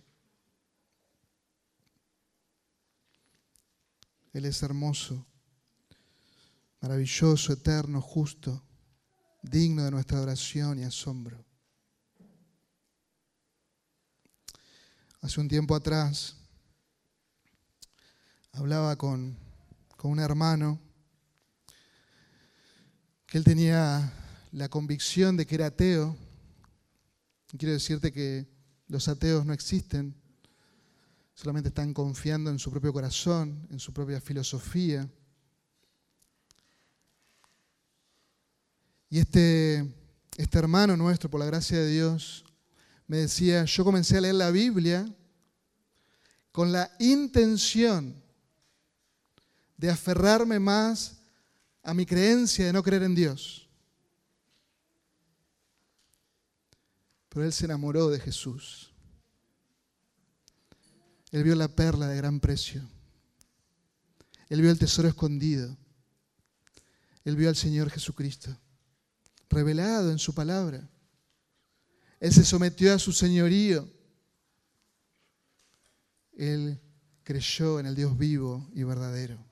Él 4.32 4.46
es 4.46 4.62
hermoso, 4.62 5.26
maravilloso, 6.80 7.53
eterno, 7.53 8.00
justo, 8.00 8.62
digno 9.42 9.84
de 9.84 9.90
nuestra 9.90 10.20
oración 10.20 10.78
y 10.78 10.84
asombro. 10.84 11.44
Hace 15.20 15.40
un 15.40 15.48
tiempo 15.48 15.74
atrás 15.74 16.41
hablaba 18.53 18.96
con, 18.96 19.34
con 19.96 20.11
un 20.11 20.20
hermano 20.20 20.78
que 23.26 23.38
él 23.38 23.44
tenía 23.44 24.12
la 24.53 24.68
convicción 24.68 25.38
de 25.38 25.46
que 25.46 25.55
era 25.55 25.66
ateo. 25.66 26.16
Quiero 27.57 27.72
decirte 27.72 28.12
que 28.12 28.46
los 28.88 29.09
ateos 29.09 29.46
no 29.46 29.55
existen, 29.55 30.14
solamente 31.34 31.68
están 31.70 31.94
confiando 31.94 32.50
en 32.50 32.59
su 32.59 32.70
propio 32.70 32.92
corazón, 32.92 33.66
en 33.70 33.78
su 33.78 33.92
propia 33.92 34.20
filosofía. 34.20 35.09
Y 39.09 39.18
este, 39.18 39.94
este 40.36 40.59
hermano 40.59 40.94
nuestro, 40.96 41.30
por 41.30 41.40
la 41.40 41.46
gracia 41.46 41.78
de 41.78 41.88
Dios, 41.88 42.44
me 43.07 43.16
decía, 43.18 43.64
yo 43.64 43.82
comencé 43.82 44.18
a 44.18 44.20
leer 44.20 44.34
la 44.34 44.50
Biblia 44.50 45.11
con 46.50 46.70
la 46.70 46.90
intención 46.98 48.22
de 49.83 49.91
aferrarme 49.91 50.61
más 50.61 51.16
a 51.83 51.93
mi 51.93 52.07
creencia 52.07 52.64
de 52.64 52.72
no 52.72 52.85
creer 52.85 53.03
en 53.03 53.16
Dios. 53.16 53.68
Pero 57.28 57.45
él 57.45 57.53
se 57.53 57.64
enamoró 57.64 58.09
de 58.09 58.20
Jesús. 58.20 58.93
Él 61.33 61.43
vio 61.43 61.57
la 61.57 61.66
perla 61.66 62.07
de 62.07 62.16
gran 62.16 62.39
precio. 62.39 62.89
Él 64.49 64.62
vio 64.62 64.70
el 64.70 64.78
tesoro 64.78 65.09
escondido. 65.09 65.76
Él 67.24 67.35
vio 67.35 67.49
al 67.49 67.57
Señor 67.57 67.91
Jesucristo, 67.91 68.57
revelado 69.51 70.12
en 70.12 70.20
su 70.20 70.33
palabra. 70.33 70.89
Él 72.20 72.33
se 72.33 72.45
sometió 72.45 72.95
a 72.95 73.01
su 73.01 73.11
señorío. 73.11 73.93
Él 76.35 76.80
creyó 77.24 77.80
en 77.80 77.87
el 77.87 77.97
Dios 77.97 78.16
vivo 78.16 78.70
y 78.74 78.85
verdadero. 78.85 79.51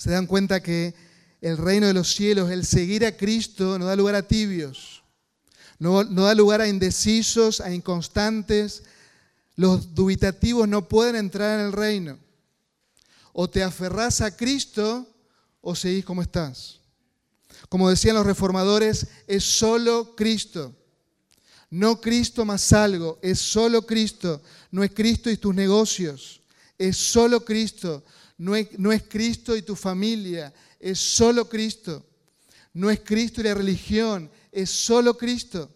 Se 0.00 0.12
dan 0.12 0.26
cuenta 0.26 0.62
que 0.62 0.94
el 1.42 1.58
reino 1.58 1.86
de 1.86 1.92
los 1.92 2.14
cielos, 2.14 2.50
el 2.50 2.64
seguir 2.64 3.04
a 3.04 3.18
Cristo, 3.18 3.78
no 3.78 3.84
da 3.84 3.94
lugar 3.96 4.14
a 4.14 4.26
tibios, 4.26 5.02
no, 5.78 6.02
da 6.02 6.34
lugar 6.34 6.62
a 6.62 6.68
indecisos, 6.68 7.60
a 7.60 7.70
inconstantes, 7.70 8.84
los 9.56 9.94
dubitativos 9.94 10.66
no 10.66 10.88
pueden 10.88 11.16
entrar 11.16 11.60
en 11.60 11.66
el 11.66 11.72
reino. 11.72 12.18
O 13.34 13.50
te 13.50 13.62
aferrás 13.62 14.22
a 14.22 14.34
Cristo 14.34 15.06
o 15.60 15.74
seguís 15.74 16.06
como 16.06 16.22
estás. 16.22 16.80
Como 17.68 17.90
decían 17.90 18.16
los 18.16 18.24
reformadores, 18.24 19.06
es 19.26 19.44
solo 19.44 20.16
Cristo. 20.16 20.74
No 21.68 22.00
Cristo 22.00 22.46
más 22.46 22.72
algo, 22.72 23.18
es 23.20 23.38
solo 23.38 23.84
Cristo. 23.84 24.40
No 24.70 24.82
es 24.82 24.92
Cristo 24.94 25.28
y 25.28 25.36
tus 25.36 25.54
negocios, 25.54 26.40
es 26.78 26.96
solo 26.96 27.44
Cristo. 27.44 28.02
No 28.40 28.54
es, 28.56 29.02
Cristo 29.06 29.54
y 29.54 29.60
tu 29.60 29.76
familia, 29.76 30.50
es 30.78 30.98
solo 30.98 31.46
Cristo. 31.46 32.06
No 32.72 32.88
es 32.88 33.00
Cristo 33.00 33.42
y 33.42 33.44
la 33.44 33.52
religión, 33.52 34.30
es 34.50 34.70
solo 34.70 35.14
Cristo. 35.18 35.70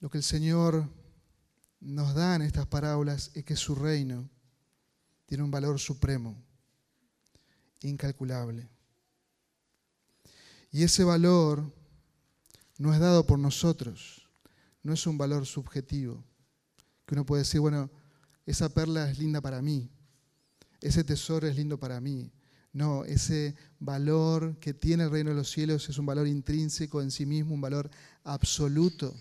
Lo 0.00 0.08
que 0.08 0.16
el 0.16 0.24
Señor 0.24 0.88
nos 1.80 2.14
da 2.14 2.36
en 2.36 2.42
estas 2.42 2.66
parábolas 2.66 3.30
es 3.34 3.44
que 3.44 3.54
su 3.54 3.74
reino 3.74 4.26
tiene 5.26 5.44
un 5.44 5.50
valor 5.50 5.78
supremo, 5.78 6.42
incalculable. 7.82 8.70
Y 10.70 10.82
ese 10.82 11.04
valor 11.04 11.70
no 12.78 12.94
es 12.94 13.00
dado 13.00 13.26
por 13.26 13.38
nosotros, 13.38 14.21
no 14.82 14.92
es 14.92 15.06
un 15.06 15.18
valor 15.18 15.46
subjetivo, 15.46 16.24
que 17.06 17.14
uno 17.14 17.26
puede 17.26 17.42
decir, 17.42 17.60
bueno, 17.60 17.90
esa 18.46 18.68
perla 18.68 19.10
es 19.10 19.18
linda 19.18 19.40
para 19.40 19.62
mí, 19.62 19.90
ese 20.80 21.04
tesoro 21.04 21.46
es 21.46 21.56
lindo 21.56 21.78
para 21.78 22.00
mí. 22.00 22.32
No, 22.74 23.04
ese 23.04 23.54
valor 23.78 24.58
que 24.58 24.72
tiene 24.72 25.04
el 25.04 25.10
reino 25.10 25.30
de 25.30 25.36
los 25.36 25.50
cielos 25.50 25.88
es 25.90 25.98
un 25.98 26.06
valor 26.06 26.26
intrínseco 26.26 27.02
en 27.02 27.10
sí 27.10 27.26
mismo, 27.26 27.54
un 27.54 27.60
valor 27.60 27.90
absoluto. 28.24 29.14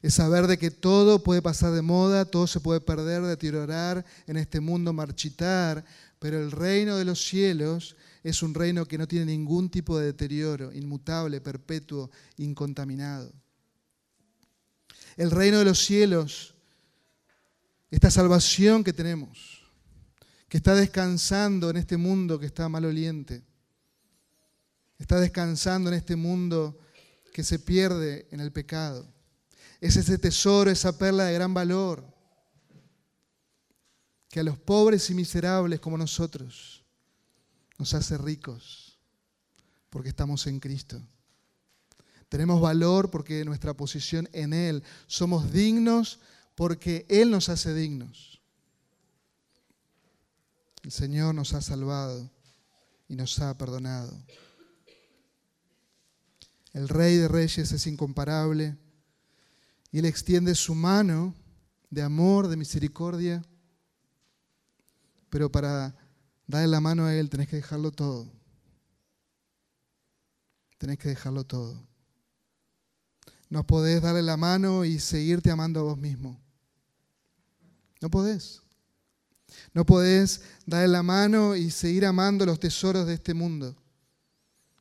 Es 0.00 0.14
saber 0.14 0.46
de 0.46 0.56
que 0.56 0.70
todo 0.70 1.22
puede 1.22 1.42
pasar 1.42 1.72
de 1.72 1.82
moda, 1.82 2.24
todo 2.24 2.46
se 2.46 2.60
puede 2.60 2.80
perder, 2.80 3.22
deteriorar, 3.22 4.04
en 4.26 4.38
este 4.38 4.60
mundo 4.60 4.94
marchitar, 4.94 5.84
pero 6.18 6.40
el 6.40 6.50
reino 6.50 6.96
de 6.96 7.04
los 7.04 7.22
cielos 7.22 7.96
es 8.22 8.42
un 8.42 8.54
reino 8.54 8.86
que 8.86 8.98
no 8.98 9.08
tiene 9.08 9.26
ningún 9.26 9.70
tipo 9.70 9.98
de 9.98 10.06
deterioro, 10.06 10.72
inmutable, 10.72 11.40
perpetuo, 11.40 12.10
incontaminado. 12.36 13.32
El 15.16 15.30
reino 15.30 15.58
de 15.58 15.64
los 15.64 15.78
cielos, 15.78 16.54
esta 17.90 18.10
salvación 18.10 18.84
que 18.84 18.92
tenemos, 18.92 19.62
que 20.48 20.56
está 20.56 20.74
descansando 20.74 21.70
en 21.70 21.76
este 21.76 21.96
mundo 21.96 22.38
que 22.38 22.46
está 22.46 22.68
maloliente, 22.68 23.42
está 24.98 25.18
descansando 25.18 25.90
en 25.90 25.96
este 25.96 26.16
mundo 26.16 26.78
que 27.32 27.44
se 27.44 27.58
pierde 27.58 28.26
en 28.30 28.40
el 28.40 28.52
pecado 28.52 29.06
es 29.80 29.96
ese 29.96 30.18
tesoro, 30.18 30.70
esa 30.70 30.96
perla 30.96 31.24
de 31.24 31.34
gran 31.34 31.54
valor, 31.54 32.04
que 34.28 34.40
a 34.40 34.44
los 34.44 34.58
pobres 34.58 35.08
y 35.10 35.14
miserables 35.14 35.80
como 35.80 35.96
nosotros 35.98 36.79
nos 37.80 37.94
hace 37.94 38.18
ricos, 38.18 38.98
porque 39.88 40.10
estamos 40.10 40.46
en 40.46 40.60
Cristo. 40.60 41.00
Tenemos 42.28 42.60
valor 42.60 43.10
porque 43.10 43.42
nuestra 43.46 43.72
posición 43.72 44.28
en 44.34 44.52
Él. 44.52 44.84
Somos 45.06 45.50
dignos 45.50 46.20
porque 46.54 47.06
Él 47.08 47.30
nos 47.30 47.48
hace 47.48 47.72
dignos. 47.72 48.42
El 50.82 50.92
Señor 50.92 51.34
nos 51.34 51.54
ha 51.54 51.62
salvado 51.62 52.30
y 53.08 53.16
nos 53.16 53.38
ha 53.40 53.56
perdonado. 53.56 54.12
El 56.74 56.86
Rey 56.86 57.16
de 57.16 57.28
Reyes 57.28 57.72
es 57.72 57.86
incomparable. 57.86 58.76
Y 59.90 60.00
Él 60.00 60.04
extiende 60.04 60.54
su 60.54 60.74
mano 60.74 61.34
de 61.88 62.02
amor, 62.02 62.46
de 62.46 62.58
misericordia, 62.58 63.42
pero 65.30 65.50
para 65.50 65.96
Dale 66.50 66.66
la 66.66 66.80
mano 66.80 67.06
a 67.06 67.14
Él, 67.14 67.30
tenés 67.30 67.46
que 67.46 67.54
dejarlo 67.54 67.92
todo. 67.92 68.28
Tenés 70.78 70.98
que 70.98 71.10
dejarlo 71.10 71.44
todo. 71.44 71.80
No 73.48 73.64
podés 73.64 74.02
darle 74.02 74.20
la 74.22 74.36
mano 74.36 74.84
y 74.84 74.98
seguirte 74.98 75.52
amando 75.52 75.78
a 75.78 75.84
vos 75.84 75.96
mismo. 75.96 76.40
No 78.00 78.10
podés. 78.10 78.62
No 79.72 79.86
podés 79.86 80.40
darle 80.66 80.88
la 80.88 81.04
mano 81.04 81.54
y 81.54 81.70
seguir 81.70 82.04
amando 82.04 82.44
los 82.44 82.58
tesoros 82.58 83.06
de 83.06 83.14
este 83.14 83.32
mundo. 83.32 83.76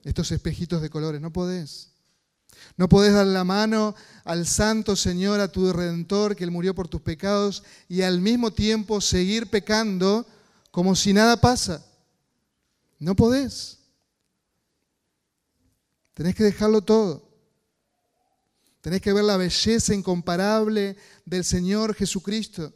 Estos 0.03 0.31
espejitos 0.31 0.81
de 0.81 0.89
colores. 0.89 1.21
No 1.21 1.31
podés. 1.31 1.91
No 2.77 2.89
podés 2.89 3.13
dar 3.13 3.27
la 3.27 3.43
mano 3.43 3.93
al 4.23 4.47
Santo 4.47 4.95
Señor, 4.95 5.39
a 5.39 5.51
tu 5.51 5.71
Redentor, 5.71 6.35
que 6.35 6.45
Él 6.45 6.51
murió 6.51 6.73
por 6.73 6.87
tus 6.87 7.01
pecados, 7.01 7.63
y 7.87 8.01
al 8.01 8.21
mismo 8.21 8.51
tiempo 8.51 9.01
seguir 9.01 9.51
pecando 9.51 10.25
como 10.71 10.95
si 10.95 11.13
nada 11.13 11.39
pasa. 11.39 11.85
No 12.99 13.15
podés. 13.15 13.79
Tenés 16.13 16.35
que 16.35 16.43
dejarlo 16.43 16.81
todo. 16.81 17.29
Tenés 18.81 19.01
que 19.01 19.13
ver 19.13 19.23
la 19.23 19.37
belleza 19.37 19.93
incomparable 19.93 20.97
del 21.25 21.43
Señor 21.43 21.95
Jesucristo. 21.95 22.73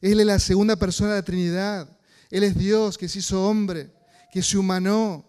Él 0.00 0.20
es 0.20 0.26
la 0.26 0.38
segunda 0.38 0.76
persona 0.76 1.10
de 1.10 1.16
la 1.16 1.24
Trinidad. 1.24 1.98
Él 2.30 2.44
es 2.44 2.56
Dios 2.56 2.98
que 2.98 3.08
se 3.08 3.20
hizo 3.20 3.46
hombre, 3.46 3.92
que 4.32 4.42
se 4.42 4.58
humanó, 4.58 5.24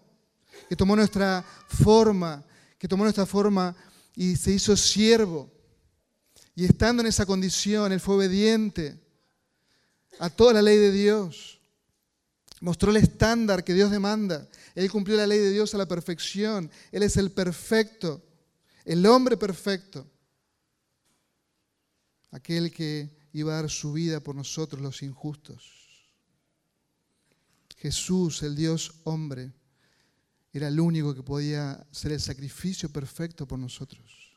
que 0.68 0.76
tomó 0.76 0.96
nuestra 0.96 1.44
forma, 1.68 2.44
que 2.78 2.88
tomó 2.88 3.04
nuestra 3.04 3.26
forma 3.26 3.74
y 4.14 4.36
se 4.36 4.52
hizo 4.52 4.76
siervo. 4.76 5.50
Y 6.54 6.64
estando 6.64 7.02
en 7.02 7.06
esa 7.06 7.26
condición, 7.26 7.92
Él 7.92 8.00
fue 8.00 8.16
obediente 8.16 9.05
a 10.18 10.30
toda 10.30 10.54
la 10.54 10.62
ley 10.62 10.78
de 10.78 10.92
Dios. 10.92 11.58
Mostró 12.60 12.90
el 12.90 12.96
estándar 12.96 13.64
que 13.64 13.74
Dios 13.74 13.90
demanda. 13.90 14.48
Él 14.74 14.90
cumplió 14.90 15.16
la 15.16 15.26
ley 15.26 15.38
de 15.38 15.50
Dios 15.50 15.74
a 15.74 15.78
la 15.78 15.86
perfección. 15.86 16.70
Él 16.90 17.02
es 17.02 17.16
el 17.16 17.30
perfecto, 17.30 18.22
el 18.84 19.04
hombre 19.06 19.36
perfecto. 19.36 20.10
Aquel 22.30 22.70
que 22.72 23.10
iba 23.32 23.52
a 23.52 23.62
dar 23.62 23.70
su 23.70 23.92
vida 23.92 24.20
por 24.20 24.34
nosotros 24.34 24.80
los 24.80 25.02
injustos. 25.02 25.76
Jesús, 27.76 28.42
el 28.42 28.56
Dios 28.56 28.94
hombre, 29.04 29.52
era 30.52 30.68
el 30.68 30.80
único 30.80 31.14
que 31.14 31.22
podía 31.22 31.86
ser 31.92 32.12
el 32.12 32.20
sacrificio 32.20 32.88
perfecto 32.88 33.46
por 33.46 33.58
nosotros. 33.58 34.32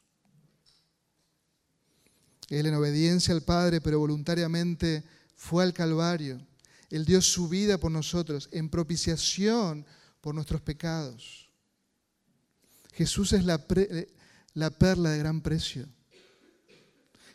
Él 2.49 2.65
en 2.65 2.75
obediencia 2.75 3.33
al 3.33 3.43
Padre, 3.43 3.79
pero 3.79 3.99
voluntariamente 3.99 5.03
fue 5.39 5.63
al 5.63 5.73
Calvario. 5.73 6.45
Él 6.89 7.05
dio 7.05 7.21
su 7.21 7.47
vida 7.47 7.77
por 7.77 7.89
nosotros 7.91 8.49
en 8.51 8.69
propiciación 8.69 9.85
por 10.19 10.35
nuestros 10.35 10.59
pecados. 10.59 11.49
Jesús 12.91 13.31
es 13.31 13.45
la, 13.45 13.65
la 14.53 14.69
perla 14.69 15.11
de 15.11 15.19
gran 15.19 15.39
precio. 15.39 15.87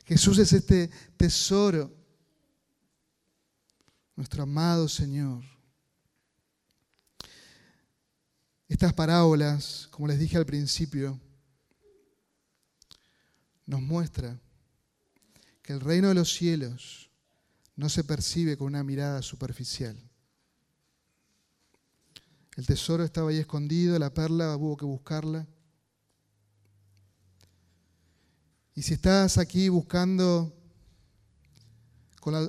Jesús 0.04 0.36
es 0.36 0.52
este 0.52 0.90
tesoro, 1.16 1.90
nuestro 4.16 4.42
amado 4.42 4.86
Señor. 4.86 5.42
Estas 8.68 8.92
parábolas, 8.92 9.88
como 9.90 10.08
les 10.08 10.18
dije 10.18 10.36
al 10.36 10.44
principio, 10.44 11.18
nos 13.64 13.80
muestra 13.80 14.38
que 15.62 15.72
el 15.72 15.80
reino 15.80 16.08
de 16.08 16.14
los 16.14 16.30
cielos 16.30 17.10
no 17.76 17.88
se 17.88 18.04
percibe 18.04 18.56
con 18.56 18.68
una 18.68 18.84
mirada 18.84 19.22
superficial. 19.22 19.96
El 22.56 22.66
tesoro 22.66 23.02
estaba 23.02 23.30
ahí 23.30 23.38
escondido, 23.38 23.98
la 23.98 24.14
perla 24.14 24.56
hubo 24.56 24.76
que 24.76 24.84
buscarla. 24.84 25.46
Y 28.76 28.82
si 28.82 28.94
estás 28.94 29.38
aquí 29.38 29.68
buscando 29.68 30.52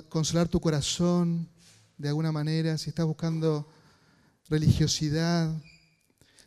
consolar 0.08 0.48
tu 0.48 0.60
corazón 0.60 1.48
de 1.98 2.08
alguna 2.08 2.32
manera, 2.32 2.78
si 2.78 2.90
estás 2.90 3.06
buscando 3.06 3.68
religiosidad, 4.48 5.54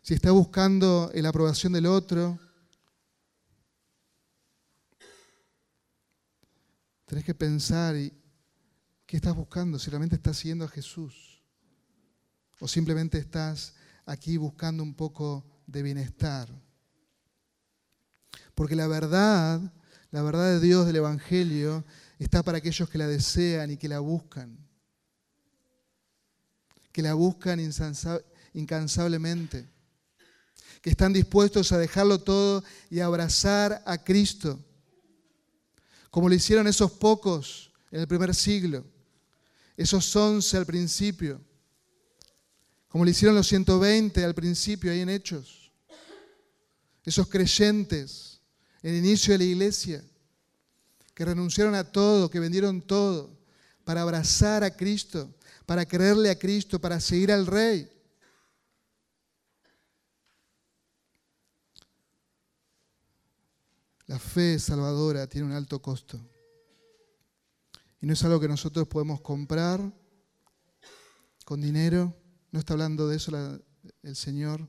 si 0.01 0.13
estás 0.13 0.31
buscando 0.31 1.11
la 1.13 1.29
aprobación 1.29 1.73
del 1.73 1.85
otro, 1.85 2.39
tenés 7.05 7.25
que 7.25 7.35
pensar 7.35 7.95
y 7.95 8.18
qué 9.09 9.17
estás 9.17 9.35
buscando, 9.35 9.79
si 9.79 9.89
realmente 9.89 10.17
estás 10.17 10.37
siguiendo 10.37 10.65
a 10.65 10.67
Jesús 10.67 11.41
o 12.59 12.67
simplemente 12.67 13.17
estás 13.17 13.73
aquí 14.05 14.37
buscando 14.37 14.83
un 14.83 14.93
poco 14.93 15.43
de 15.65 15.81
bienestar. 15.81 16.47
Porque 18.53 18.75
la 18.75 18.85
verdad, 18.85 19.61
la 20.11 20.21
verdad 20.21 20.51
de 20.51 20.59
Dios 20.59 20.85
del 20.85 20.97
Evangelio 20.97 21.83
está 22.19 22.43
para 22.43 22.59
aquellos 22.59 22.87
que 22.87 22.99
la 22.99 23.07
desean 23.07 23.71
y 23.71 23.77
que 23.77 23.89
la 23.89 23.99
buscan. 23.99 24.55
Que 26.91 27.01
la 27.01 27.15
buscan 27.15 27.59
incansablemente. 28.53 29.67
Que 30.83 30.91
están 30.91 31.13
dispuestos 31.13 31.71
a 31.71 31.79
dejarlo 31.79 32.19
todo 32.21 32.63
y 32.91 32.99
abrazar 32.99 33.81
a 33.87 33.97
Cristo. 33.97 34.63
Como 36.11 36.29
lo 36.29 36.35
hicieron 36.35 36.67
esos 36.67 36.91
pocos 36.91 37.71
en 37.89 38.01
el 38.01 38.07
primer 38.07 38.35
siglo. 38.35 38.85
Esos 39.79 40.13
once 40.13 40.57
al 40.57 40.65
principio. 40.65 41.39
Como 42.89 43.05
lo 43.05 43.09
hicieron 43.09 43.33
los 43.33 43.47
120 43.47 44.25
al 44.25 44.35
principio 44.35 44.91
ahí 44.91 44.99
en 44.99 45.09
Hechos. 45.09 45.71
Esos 47.05 47.29
creyentes 47.29 48.41
el 48.81 48.95
inicio 48.95 49.33
de 49.33 49.37
la 49.37 49.43
iglesia, 49.45 50.03
que 51.13 51.23
renunciaron 51.23 51.75
a 51.75 51.83
todo, 51.83 52.29
que 52.29 52.41
vendieron 52.41 52.81
todo 52.81 53.37
para 53.85 54.01
abrazar 54.01 54.63
a 54.65 54.75
Cristo, 54.75 55.33
para 55.65 55.85
creerle 55.85 56.29
a 56.29 56.37
Cristo, 56.37 56.79
para 56.79 56.99
seguir 56.99 57.31
al 57.31 57.45
Rey. 57.45 57.89
La 64.07 64.17
fe 64.17 64.57
salvadora 64.59 65.27
tiene 65.27 65.47
un 65.47 65.53
alto 65.53 65.81
costo. 65.81 66.19
Y 68.01 68.07
no 68.07 68.13
es 68.13 68.23
algo 68.23 68.39
que 68.39 68.47
nosotros 68.47 68.87
podemos 68.87 69.21
comprar 69.21 69.93
con 71.45 71.61
dinero. 71.61 72.15
No 72.51 72.59
está 72.59 72.73
hablando 72.73 73.07
de 73.07 73.17
eso 73.17 73.61
el 74.03 74.15
Señor, 74.15 74.67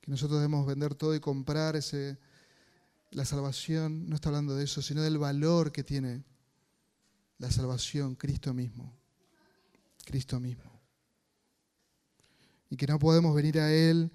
que 0.00 0.10
nosotros 0.10 0.38
debemos 0.38 0.66
vender 0.66 0.94
todo 0.94 1.14
y 1.14 1.20
comprar 1.20 1.76
ese, 1.76 2.18
la 3.10 3.24
salvación 3.24 4.08
no 4.08 4.14
está 4.14 4.30
hablando 4.30 4.54
de 4.54 4.64
eso, 4.64 4.80
sino 4.82 5.02
del 5.02 5.18
valor 5.18 5.72
que 5.72 5.84
tiene 5.84 6.24
la 7.38 7.50
salvación, 7.50 8.14
Cristo 8.14 8.54
mismo. 8.54 8.96
Cristo 10.04 10.40
mismo. 10.40 10.80
Y 12.70 12.76
que 12.76 12.86
no 12.86 12.98
podemos 12.98 13.34
venir 13.34 13.60
a 13.60 13.72
Él, 13.72 14.10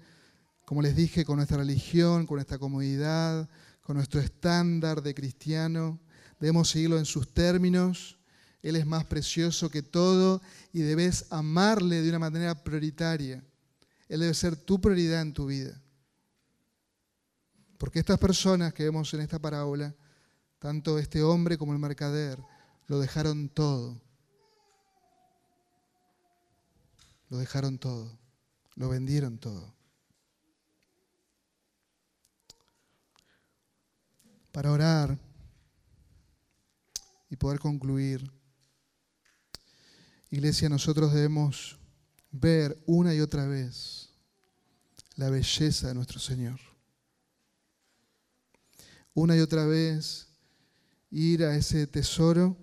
como 0.64 0.82
les 0.82 0.96
dije, 0.96 1.24
con 1.24 1.36
nuestra 1.36 1.58
religión, 1.58 2.26
con 2.26 2.36
nuestra 2.36 2.58
comodidad, 2.58 3.48
con 3.82 3.96
nuestro 3.96 4.20
estándar 4.20 5.02
de 5.02 5.14
cristiano. 5.14 6.00
Debemos 6.40 6.68
seguirlo 6.68 6.98
en 6.98 7.04
sus 7.04 7.32
términos. 7.32 8.17
Él 8.62 8.76
es 8.76 8.86
más 8.86 9.04
precioso 9.04 9.70
que 9.70 9.82
todo 9.82 10.42
y 10.72 10.80
debes 10.80 11.26
amarle 11.30 12.02
de 12.02 12.08
una 12.08 12.18
manera 12.18 12.64
prioritaria. 12.64 13.42
Él 14.08 14.20
debe 14.20 14.34
ser 14.34 14.56
tu 14.56 14.80
prioridad 14.80 15.22
en 15.22 15.32
tu 15.32 15.46
vida. 15.46 15.80
Porque 17.78 18.00
estas 18.00 18.18
personas 18.18 18.74
que 18.74 18.84
vemos 18.84 19.12
en 19.14 19.20
esta 19.20 19.38
parábola, 19.38 19.94
tanto 20.58 20.98
este 20.98 21.22
hombre 21.22 21.56
como 21.56 21.72
el 21.72 21.78
mercader, 21.78 22.42
lo 22.88 22.98
dejaron 22.98 23.48
todo. 23.48 24.00
Lo 27.28 27.38
dejaron 27.38 27.78
todo. 27.78 28.18
Lo 28.74 28.88
vendieron 28.88 29.38
todo. 29.38 29.74
Para 34.50 34.72
orar 34.72 35.16
y 37.30 37.36
poder 37.36 37.60
concluir, 37.60 38.37
iglesia, 40.30 40.68
nosotros 40.68 41.12
debemos 41.12 41.78
ver 42.30 42.78
una 42.86 43.14
y 43.14 43.20
otra 43.20 43.46
vez 43.46 44.10
la 45.16 45.30
belleza 45.30 45.88
de 45.88 45.94
nuestro 45.94 46.20
Señor. 46.20 46.60
Una 49.14 49.36
y 49.36 49.40
otra 49.40 49.66
vez 49.66 50.28
ir 51.10 51.44
a 51.44 51.56
ese 51.56 51.86
tesoro 51.86 52.56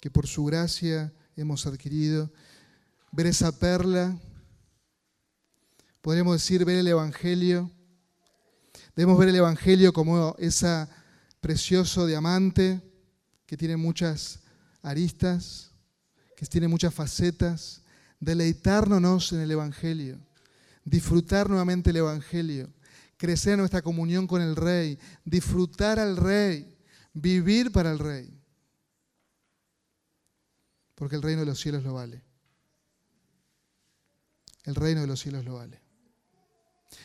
que 0.00 0.10
por 0.10 0.26
su 0.26 0.44
gracia 0.44 1.12
hemos 1.36 1.66
adquirido, 1.66 2.30
ver 3.10 3.26
esa 3.26 3.58
perla, 3.58 4.16
podríamos 6.00 6.34
decir 6.34 6.64
ver 6.64 6.78
el 6.78 6.86
Evangelio, 6.86 7.70
debemos 8.94 9.18
ver 9.18 9.30
el 9.30 9.36
Evangelio 9.36 9.92
como 9.92 10.36
ese 10.38 10.86
precioso 11.40 12.06
diamante 12.06 12.80
que 13.46 13.56
tiene 13.56 13.76
muchas 13.76 14.40
aristas, 14.82 15.73
que 16.36 16.46
tiene 16.46 16.68
muchas 16.68 16.92
facetas, 16.92 17.82
deleitarnos 18.20 19.32
en 19.32 19.40
el 19.40 19.50
Evangelio, 19.50 20.18
disfrutar 20.84 21.48
nuevamente 21.48 21.90
el 21.90 21.96
Evangelio, 21.96 22.70
crecer 23.16 23.54
en 23.54 23.60
nuestra 23.60 23.82
comunión 23.82 24.26
con 24.26 24.42
el 24.42 24.56
Rey, 24.56 24.98
disfrutar 25.24 25.98
al 25.98 26.16
Rey, 26.16 26.76
vivir 27.12 27.70
para 27.72 27.90
el 27.90 27.98
Rey. 27.98 28.30
Porque 30.94 31.16
el 31.16 31.22
reino 31.22 31.40
de 31.40 31.46
los 31.46 31.60
cielos 31.60 31.82
lo 31.82 31.94
vale. 31.94 32.22
El 34.64 34.74
reino 34.74 35.00
de 35.00 35.06
los 35.06 35.20
cielos 35.20 35.44
lo 35.44 35.54
vale. 35.54 35.80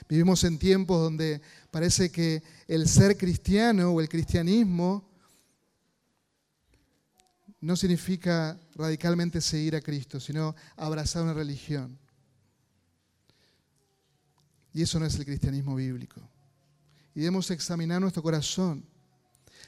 Vivimos 0.08 0.44
en 0.44 0.58
tiempos 0.58 1.02
donde 1.02 1.42
parece 1.72 2.12
que 2.12 2.42
el 2.68 2.88
ser 2.88 3.18
cristiano 3.18 3.92
o 3.92 4.02
el 4.02 4.08
cristianismo 4.08 5.10
no 7.62 7.76
significa 7.76 8.58
radicalmente 8.80 9.42
seguir 9.42 9.76
a 9.76 9.82
Cristo, 9.82 10.20
sino 10.20 10.56
abrazar 10.78 11.24
una 11.24 11.34
religión. 11.34 12.00
Y 14.74 14.82
eso 14.82 15.00
no 15.00 15.06
es 15.06 15.16
el 15.16 15.26
cristianismo 15.26 15.76
bíblico. 15.76 16.22
Y 17.14 17.20
debemos 17.20 17.52
examinar 17.52 18.00
nuestro 18.00 18.24
corazón. 18.24 18.86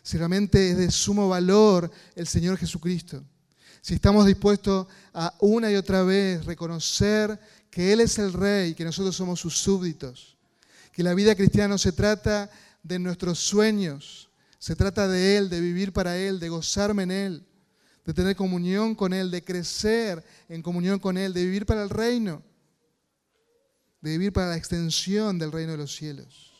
Si 0.02 0.18
realmente 0.18 0.72
es 0.72 0.78
de 0.78 0.90
sumo 0.90 1.28
valor 1.28 1.92
el 2.16 2.26
Señor 2.26 2.58
Jesucristo. 2.58 3.22
Si 3.82 3.96
estamos 3.96 4.26
dispuestos 4.26 4.88
a 5.14 5.36
una 5.40 5.70
y 5.70 5.76
otra 5.76 6.04
vez 6.04 6.46
reconocer 6.46 7.38
que 7.70 7.92
Él 7.92 8.00
es 8.00 8.18
el 8.18 8.32
Rey, 8.32 8.76
que 8.76 8.86
nosotros 8.86 9.16
somos 9.16 9.40
sus 9.40 9.58
súbditos. 9.58 10.38
Que 10.94 11.04
la 11.04 11.14
vida 11.14 11.36
cristiana 11.36 11.70
no 11.70 11.78
se 11.78 11.92
trata 11.92 12.50
de 12.82 12.98
nuestros 13.00 13.40
sueños, 13.40 14.30
se 14.58 14.76
trata 14.76 15.08
de 15.08 15.36
Él, 15.36 15.50
de 15.50 15.60
vivir 15.60 15.92
para 15.92 16.18
Él, 16.18 16.40
de 16.40 16.50
gozarme 16.50 17.04
en 17.04 17.12
Él 17.12 17.51
de 18.06 18.14
tener 18.14 18.36
comunión 18.36 18.96
con 18.96 19.14
Él, 19.14 19.30
de 19.30 19.44
crecer 19.44 20.24
en 20.50 20.62
comunión 20.62 21.00
con 21.00 21.18
Él, 21.18 21.34
de 21.34 21.46
vivir 21.46 21.66
para 21.66 21.84
el 21.84 21.90
reino, 21.90 22.42
de 24.02 24.12
vivir 24.12 24.34
para 24.34 24.50
la 24.50 24.58
extensión 24.58 25.38
del 25.38 25.52
reino 25.52 25.74
de 25.74 25.78
los 25.78 25.96
cielos. 25.96 26.52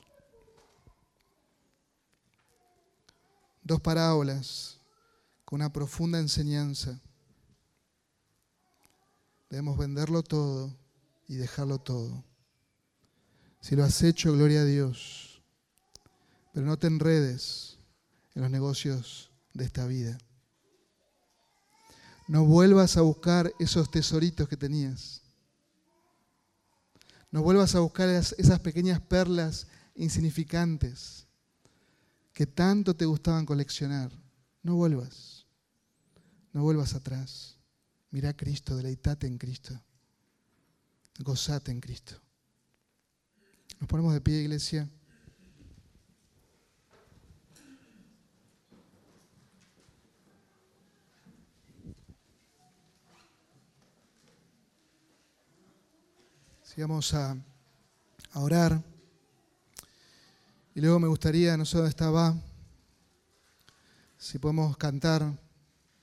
Dos 3.64 3.82
parábolas 3.82 4.80
con 5.46 5.62
una 5.62 5.72
profunda 5.72 6.20
enseñanza. 6.20 7.00
Debemos 9.50 9.78
venderlo 9.78 10.24
todo 10.24 10.76
y 11.28 11.36
dejarlo 11.36 11.80
todo. 11.80 12.24
Si 13.60 13.76
lo 13.76 13.84
has 13.84 14.02
hecho, 14.02 14.34
gloria 14.34 14.62
a 14.62 14.66
Dios. 14.66 15.42
Pero 16.54 16.66
no 16.66 16.78
te 16.78 16.88
enredes 16.88 17.78
en 18.34 18.42
los 18.42 18.52
negocios 18.52 19.32
de 19.54 19.66
esta 19.66 19.86
vida. 19.86 20.18
No 22.32 22.46
vuelvas 22.46 22.96
a 22.96 23.02
buscar 23.02 23.54
esos 23.60 23.92
tesoritos 23.92 24.48
que 24.48 24.56
tenías. 24.56 25.22
No 27.30 27.44
vuelvas 27.44 27.76
a 27.76 27.82
buscar 27.82 28.08
esas 28.08 28.60
pequeñas 28.62 29.02
perlas 29.02 29.68
insignificantes 29.96 31.28
que 32.32 32.48
tanto 32.48 32.96
te 32.96 33.04
gustaban 33.04 33.46
coleccionar. 33.46 34.14
No 34.64 34.76
vuelvas. 34.76 35.46
No 36.54 36.64
vuelvas 36.64 36.96
atrás. 36.96 37.58
Mira 38.12 38.30
a 38.30 38.38
Cristo, 38.38 38.78
deleitate 38.78 39.28
en 39.28 39.38
Cristo. 39.38 39.78
Gozate 41.20 41.70
en 41.70 41.82
Cristo. 41.82 42.14
Nos 43.78 43.90
ponemos 43.90 44.14
de 44.14 44.22
pie, 44.22 44.40
iglesia. 44.40 44.90
Sigamos 56.82 57.14
a, 57.14 57.38
a 58.32 58.40
orar. 58.40 58.84
Y 60.74 60.82
luego 60.82 61.00
me 61.00 61.08
gustaría, 61.08 61.56
no 61.56 61.64
sé 61.64 61.78
dónde 61.78 61.92
estaba, 61.92 62.36
si 64.18 64.40
podemos 64.40 64.76
cantar 64.78 65.32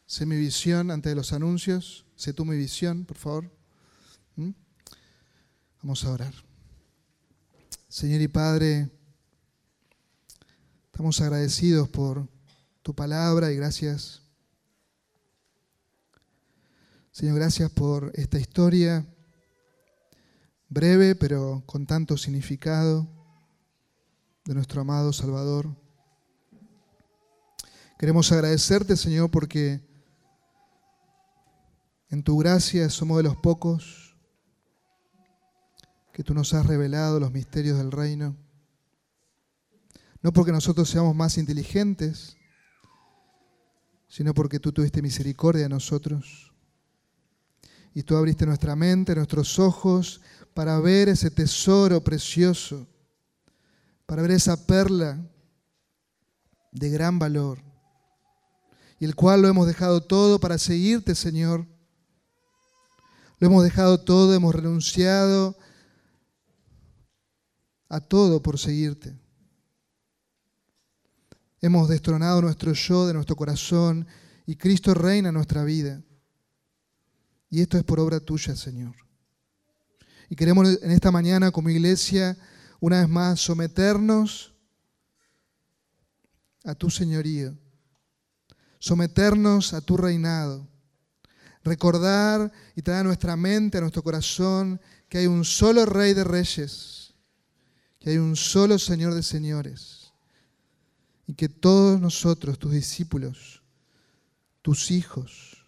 Sé 0.06 0.24
mi 0.24 0.36
visión 0.36 0.92
antes 0.92 1.10
de 1.10 1.16
los 1.16 1.32
anuncios. 1.32 2.06
Sé 2.14 2.32
tú 2.32 2.44
mi 2.44 2.56
visión, 2.56 3.04
por 3.04 3.16
favor. 3.16 3.50
¿Mm? 4.36 4.50
Vamos 5.82 6.04
a 6.04 6.12
orar. 6.12 6.34
Señor 7.88 8.20
y 8.20 8.28
Padre, 8.28 8.88
estamos 10.92 11.20
agradecidos 11.20 11.88
por 11.88 12.28
tu 12.82 12.94
palabra 12.94 13.50
y 13.50 13.56
gracias. 13.56 14.22
Señor, 17.10 17.34
gracias 17.34 17.68
por 17.68 18.12
esta 18.14 18.38
historia 18.38 19.04
breve 20.68 21.14
pero 21.14 21.62
con 21.66 21.86
tanto 21.86 22.16
significado 22.16 23.08
de 24.44 24.54
nuestro 24.54 24.80
amado 24.80 25.12
Salvador. 25.12 25.68
Queremos 27.98 28.30
agradecerte, 28.30 28.96
Señor, 28.96 29.30
porque 29.30 29.80
en 32.10 32.22
tu 32.22 32.38
gracia 32.38 32.88
somos 32.88 33.18
de 33.18 33.24
los 33.24 33.36
pocos 33.36 34.16
que 36.12 36.24
tú 36.24 36.34
nos 36.34 36.54
has 36.54 36.66
revelado 36.66 37.20
los 37.20 37.32
misterios 37.32 37.78
del 37.78 37.92
reino. 37.92 38.36
No 40.22 40.32
porque 40.32 40.52
nosotros 40.52 40.88
seamos 40.88 41.14
más 41.14 41.38
inteligentes, 41.38 42.36
sino 44.08 44.34
porque 44.34 44.58
tú 44.58 44.72
tuviste 44.72 45.02
misericordia 45.02 45.64
de 45.64 45.68
nosotros. 45.68 46.52
Y 47.94 48.02
tú 48.02 48.16
abriste 48.16 48.46
nuestra 48.46 48.74
mente, 48.74 49.14
nuestros 49.14 49.58
ojos, 49.58 50.20
para 50.59 50.80
ver 50.80 51.09
ese 51.09 51.30
tesoro 51.30 52.02
precioso, 52.02 52.84
para 54.06 54.22
ver 54.22 54.32
esa 54.32 54.66
perla 54.66 55.24
de 56.72 56.90
gran 56.90 57.16
valor, 57.16 57.62
y 58.98 59.04
el 59.04 59.14
cual 59.14 59.40
lo 59.40 59.46
hemos 59.46 59.68
dejado 59.68 60.02
todo 60.02 60.40
para 60.40 60.59
seguirte, 60.59 61.14
Señor. 61.14 61.64
Lo 63.38 63.46
hemos 63.46 63.62
dejado 63.62 64.00
todo, 64.00 64.34
hemos 64.34 64.52
renunciado 64.52 65.56
a 67.88 68.00
todo 68.00 68.42
por 68.42 68.59
seguirte. 68.59 69.16
Hemos 71.61 71.88
destronado 71.88 72.42
nuestro 72.42 72.72
yo 72.72 73.06
de 73.06 73.14
nuestro 73.14 73.36
corazón 73.36 74.09
y 74.44 74.56
Cristo 74.56 74.92
reina 74.92 75.28
en 75.28 75.36
nuestra 75.36 75.62
vida. 75.62 76.02
Y 77.48 77.61
esto 77.61 77.78
es 77.78 77.84
por 77.84 78.00
obra 78.00 78.18
tuya, 78.18 78.56
Señor. 78.56 79.07
Y 80.28 80.36
queremos 80.36 80.82
en 80.82 80.90
esta 80.90 81.10
mañana 81.10 81.50
como 81.50 81.70
iglesia, 81.70 82.36
una 82.80 83.00
vez 83.00 83.08
más, 83.08 83.40
someternos 83.40 84.52
a 86.64 86.74
tu 86.74 86.90
señorío, 86.90 87.56
someternos 88.78 89.72
a 89.72 89.80
tu 89.80 89.96
reinado, 89.96 90.68
recordar 91.64 92.52
y 92.76 92.82
traer 92.82 93.00
a 93.00 93.04
nuestra 93.04 93.36
mente, 93.36 93.78
a 93.78 93.80
nuestro 93.80 94.02
corazón, 94.02 94.80
que 95.08 95.18
hay 95.18 95.26
un 95.26 95.44
solo 95.44 95.86
rey 95.86 96.12
de 96.12 96.24
reyes, 96.24 97.14
que 97.98 98.10
hay 98.10 98.18
un 98.18 98.36
solo 98.36 98.78
Señor 98.78 99.14
de 99.14 99.22
señores, 99.22 100.12
y 101.26 101.34
que 101.34 101.48
todos 101.48 102.00
nosotros, 102.00 102.58
tus 102.58 102.72
discípulos, 102.72 103.62
tus 104.62 104.90
hijos, 104.90 105.64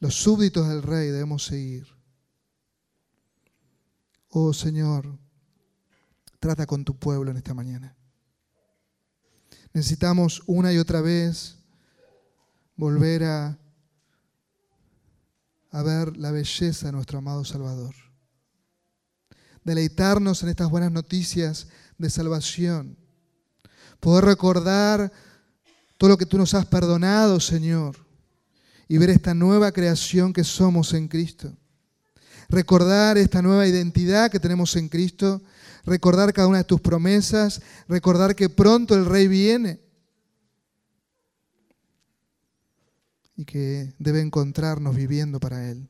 los 0.00 0.14
súbditos 0.14 0.68
del 0.68 0.82
rey, 0.82 1.08
debemos 1.08 1.44
seguir. 1.44 1.86
Oh 4.34 4.54
Señor, 4.54 5.18
trata 6.40 6.64
con 6.64 6.86
tu 6.86 6.98
pueblo 6.98 7.30
en 7.30 7.36
esta 7.36 7.52
mañana. 7.52 7.94
Necesitamos 9.74 10.42
una 10.46 10.72
y 10.72 10.78
otra 10.78 11.02
vez 11.02 11.58
volver 12.74 13.24
a, 13.24 13.58
a 15.70 15.82
ver 15.82 16.16
la 16.16 16.30
belleza 16.30 16.86
de 16.86 16.92
nuestro 16.92 17.18
amado 17.18 17.44
Salvador. 17.44 17.94
Deleitarnos 19.64 20.42
en 20.42 20.48
estas 20.48 20.70
buenas 20.70 20.92
noticias 20.92 21.68
de 21.98 22.08
salvación. 22.08 22.96
Poder 24.00 24.24
recordar 24.24 25.12
todo 25.98 26.08
lo 26.08 26.16
que 26.16 26.24
tú 26.24 26.38
nos 26.38 26.54
has 26.54 26.64
perdonado, 26.64 27.38
Señor. 27.38 27.98
Y 28.88 28.96
ver 28.96 29.10
esta 29.10 29.34
nueva 29.34 29.72
creación 29.72 30.32
que 30.32 30.42
somos 30.42 30.94
en 30.94 31.08
Cristo 31.08 31.54
recordar 32.52 33.16
esta 33.16 33.40
nueva 33.40 33.66
identidad 33.66 34.30
que 34.30 34.38
tenemos 34.38 34.76
en 34.76 34.88
Cristo, 34.90 35.42
recordar 35.84 36.32
cada 36.34 36.46
una 36.48 36.58
de 36.58 36.64
tus 36.64 36.82
promesas, 36.82 37.62
recordar 37.88 38.36
que 38.36 38.50
pronto 38.50 38.94
el 38.94 39.06
Rey 39.06 39.26
viene 39.26 39.80
y 43.36 43.46
que 43.46 43.94
debe 43.98 44.20
encontrarnos 44.20 44.94
viviendo 44.94 45.40
para 45.40 45.70
Él, 45.70 45.88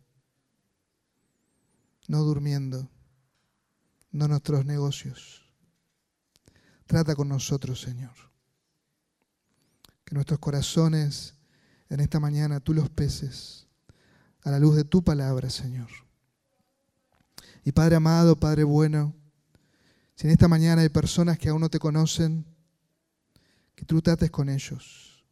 no 2.07 2.23
durmiendo, 2.23 2.89
no 4.13 4.29
nuestros 4.29 4.65
negocios. 4.65 5.43
Trata 6.87 7.17
con 7.17 7.29
nosotros, 7.29 7.81
Señor. 7.81 8.15
Que 10.05 10.15
nuestros 10.15 10.39
corazones 10.39 11.35
en 11.89 11.99
esta 11.99 12.21
mañana 12.21 12.61
tú 12.61 12.73
los 12.73 12.89
peces 12.89 13.67
a 14.43 14.51
la 14.53 14.61
luz 14.61 14.77
de 14.77 14.85
tu 14.85 15.03
palabra, 15.03 15.51
Señor. 15.51 15.89
Y 17.65 17.73
Padre 17.73 17.97
amado, 17.97 18.39
Padre 18.39 18.65
bueno, 18.65 19.15
si 20.15 20.27
en 20.27 20.33
esta 20.33 20.49
mañana 20.49 20.83
hay 20.83 20.89
personas 20.89 21.39
que 21.39 21.49
aún 21.49 21.61
no 21.61 21.71
te 21.71 21.79
conocen, 21.79 22.45
que 23.75 23.85
tú 23.85 24.03
trates 24.03 24.31
con 24.31 24.49
ellos. 24.49 25.25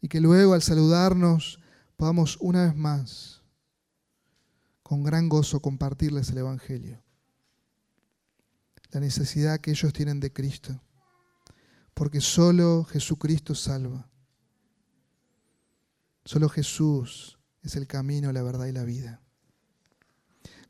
Y 0.00 0.08
que 0.08 0.20
luego 0.20 0.52
al 0.54 0.62
saludarnos 0.62 1.60
podamos 1.96 2.36
una 2.40 2.64
vez 2.64 2.74
más, 2.74 3.42
con 4.82 5.04
gran 5.04 5.28
gozo, 5.28 5.60
compartirles 5.60 6.30
el 6.30 6.38
Evangelio. 6.38 7.02
La 8.90 9.00
necesidad 9.00 9.60
que 9.60 9.70
ellos 9.70 9.92
tienen 9.92 10.20
de 10.20 10.32
Cristo. 10.32 10.78
Porque 11.94 12.20
solo 12.20 12.84
Jesucristo 12.84 13.54
salva. 13.54 14.08
Solo 16.24 16.48
Jesús 16.48 17.38
es 17.62 17.76
el 17.76 17.86
camino, 17.86 18.32
la 18.32 18.42
verdad 18.42 18.66
y 18.66 18.72
la 18.72 18.84
vida. 18.84 19.21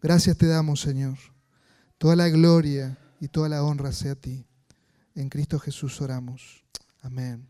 Gracias 0.03 0.37
te 0.37 0.49
damos, 0.49 0.81
Señor. 0.81 1.17
Toda 1.97 2.17
la 2.17 2.29
gloria 2.29 2.99
y 3.21 3.29
toda 3.29 3.49
la 3.49 3.63
honra 3.63 3.93
sea 3.93 4.13
a 4.13 4.17
ti. 4.17 4.45
En 5.15 5.29
Cristo 5.29 5.61
Jesús 5.61 6.01
oramos. 6.01 6.65
Amén. 7.03 7.47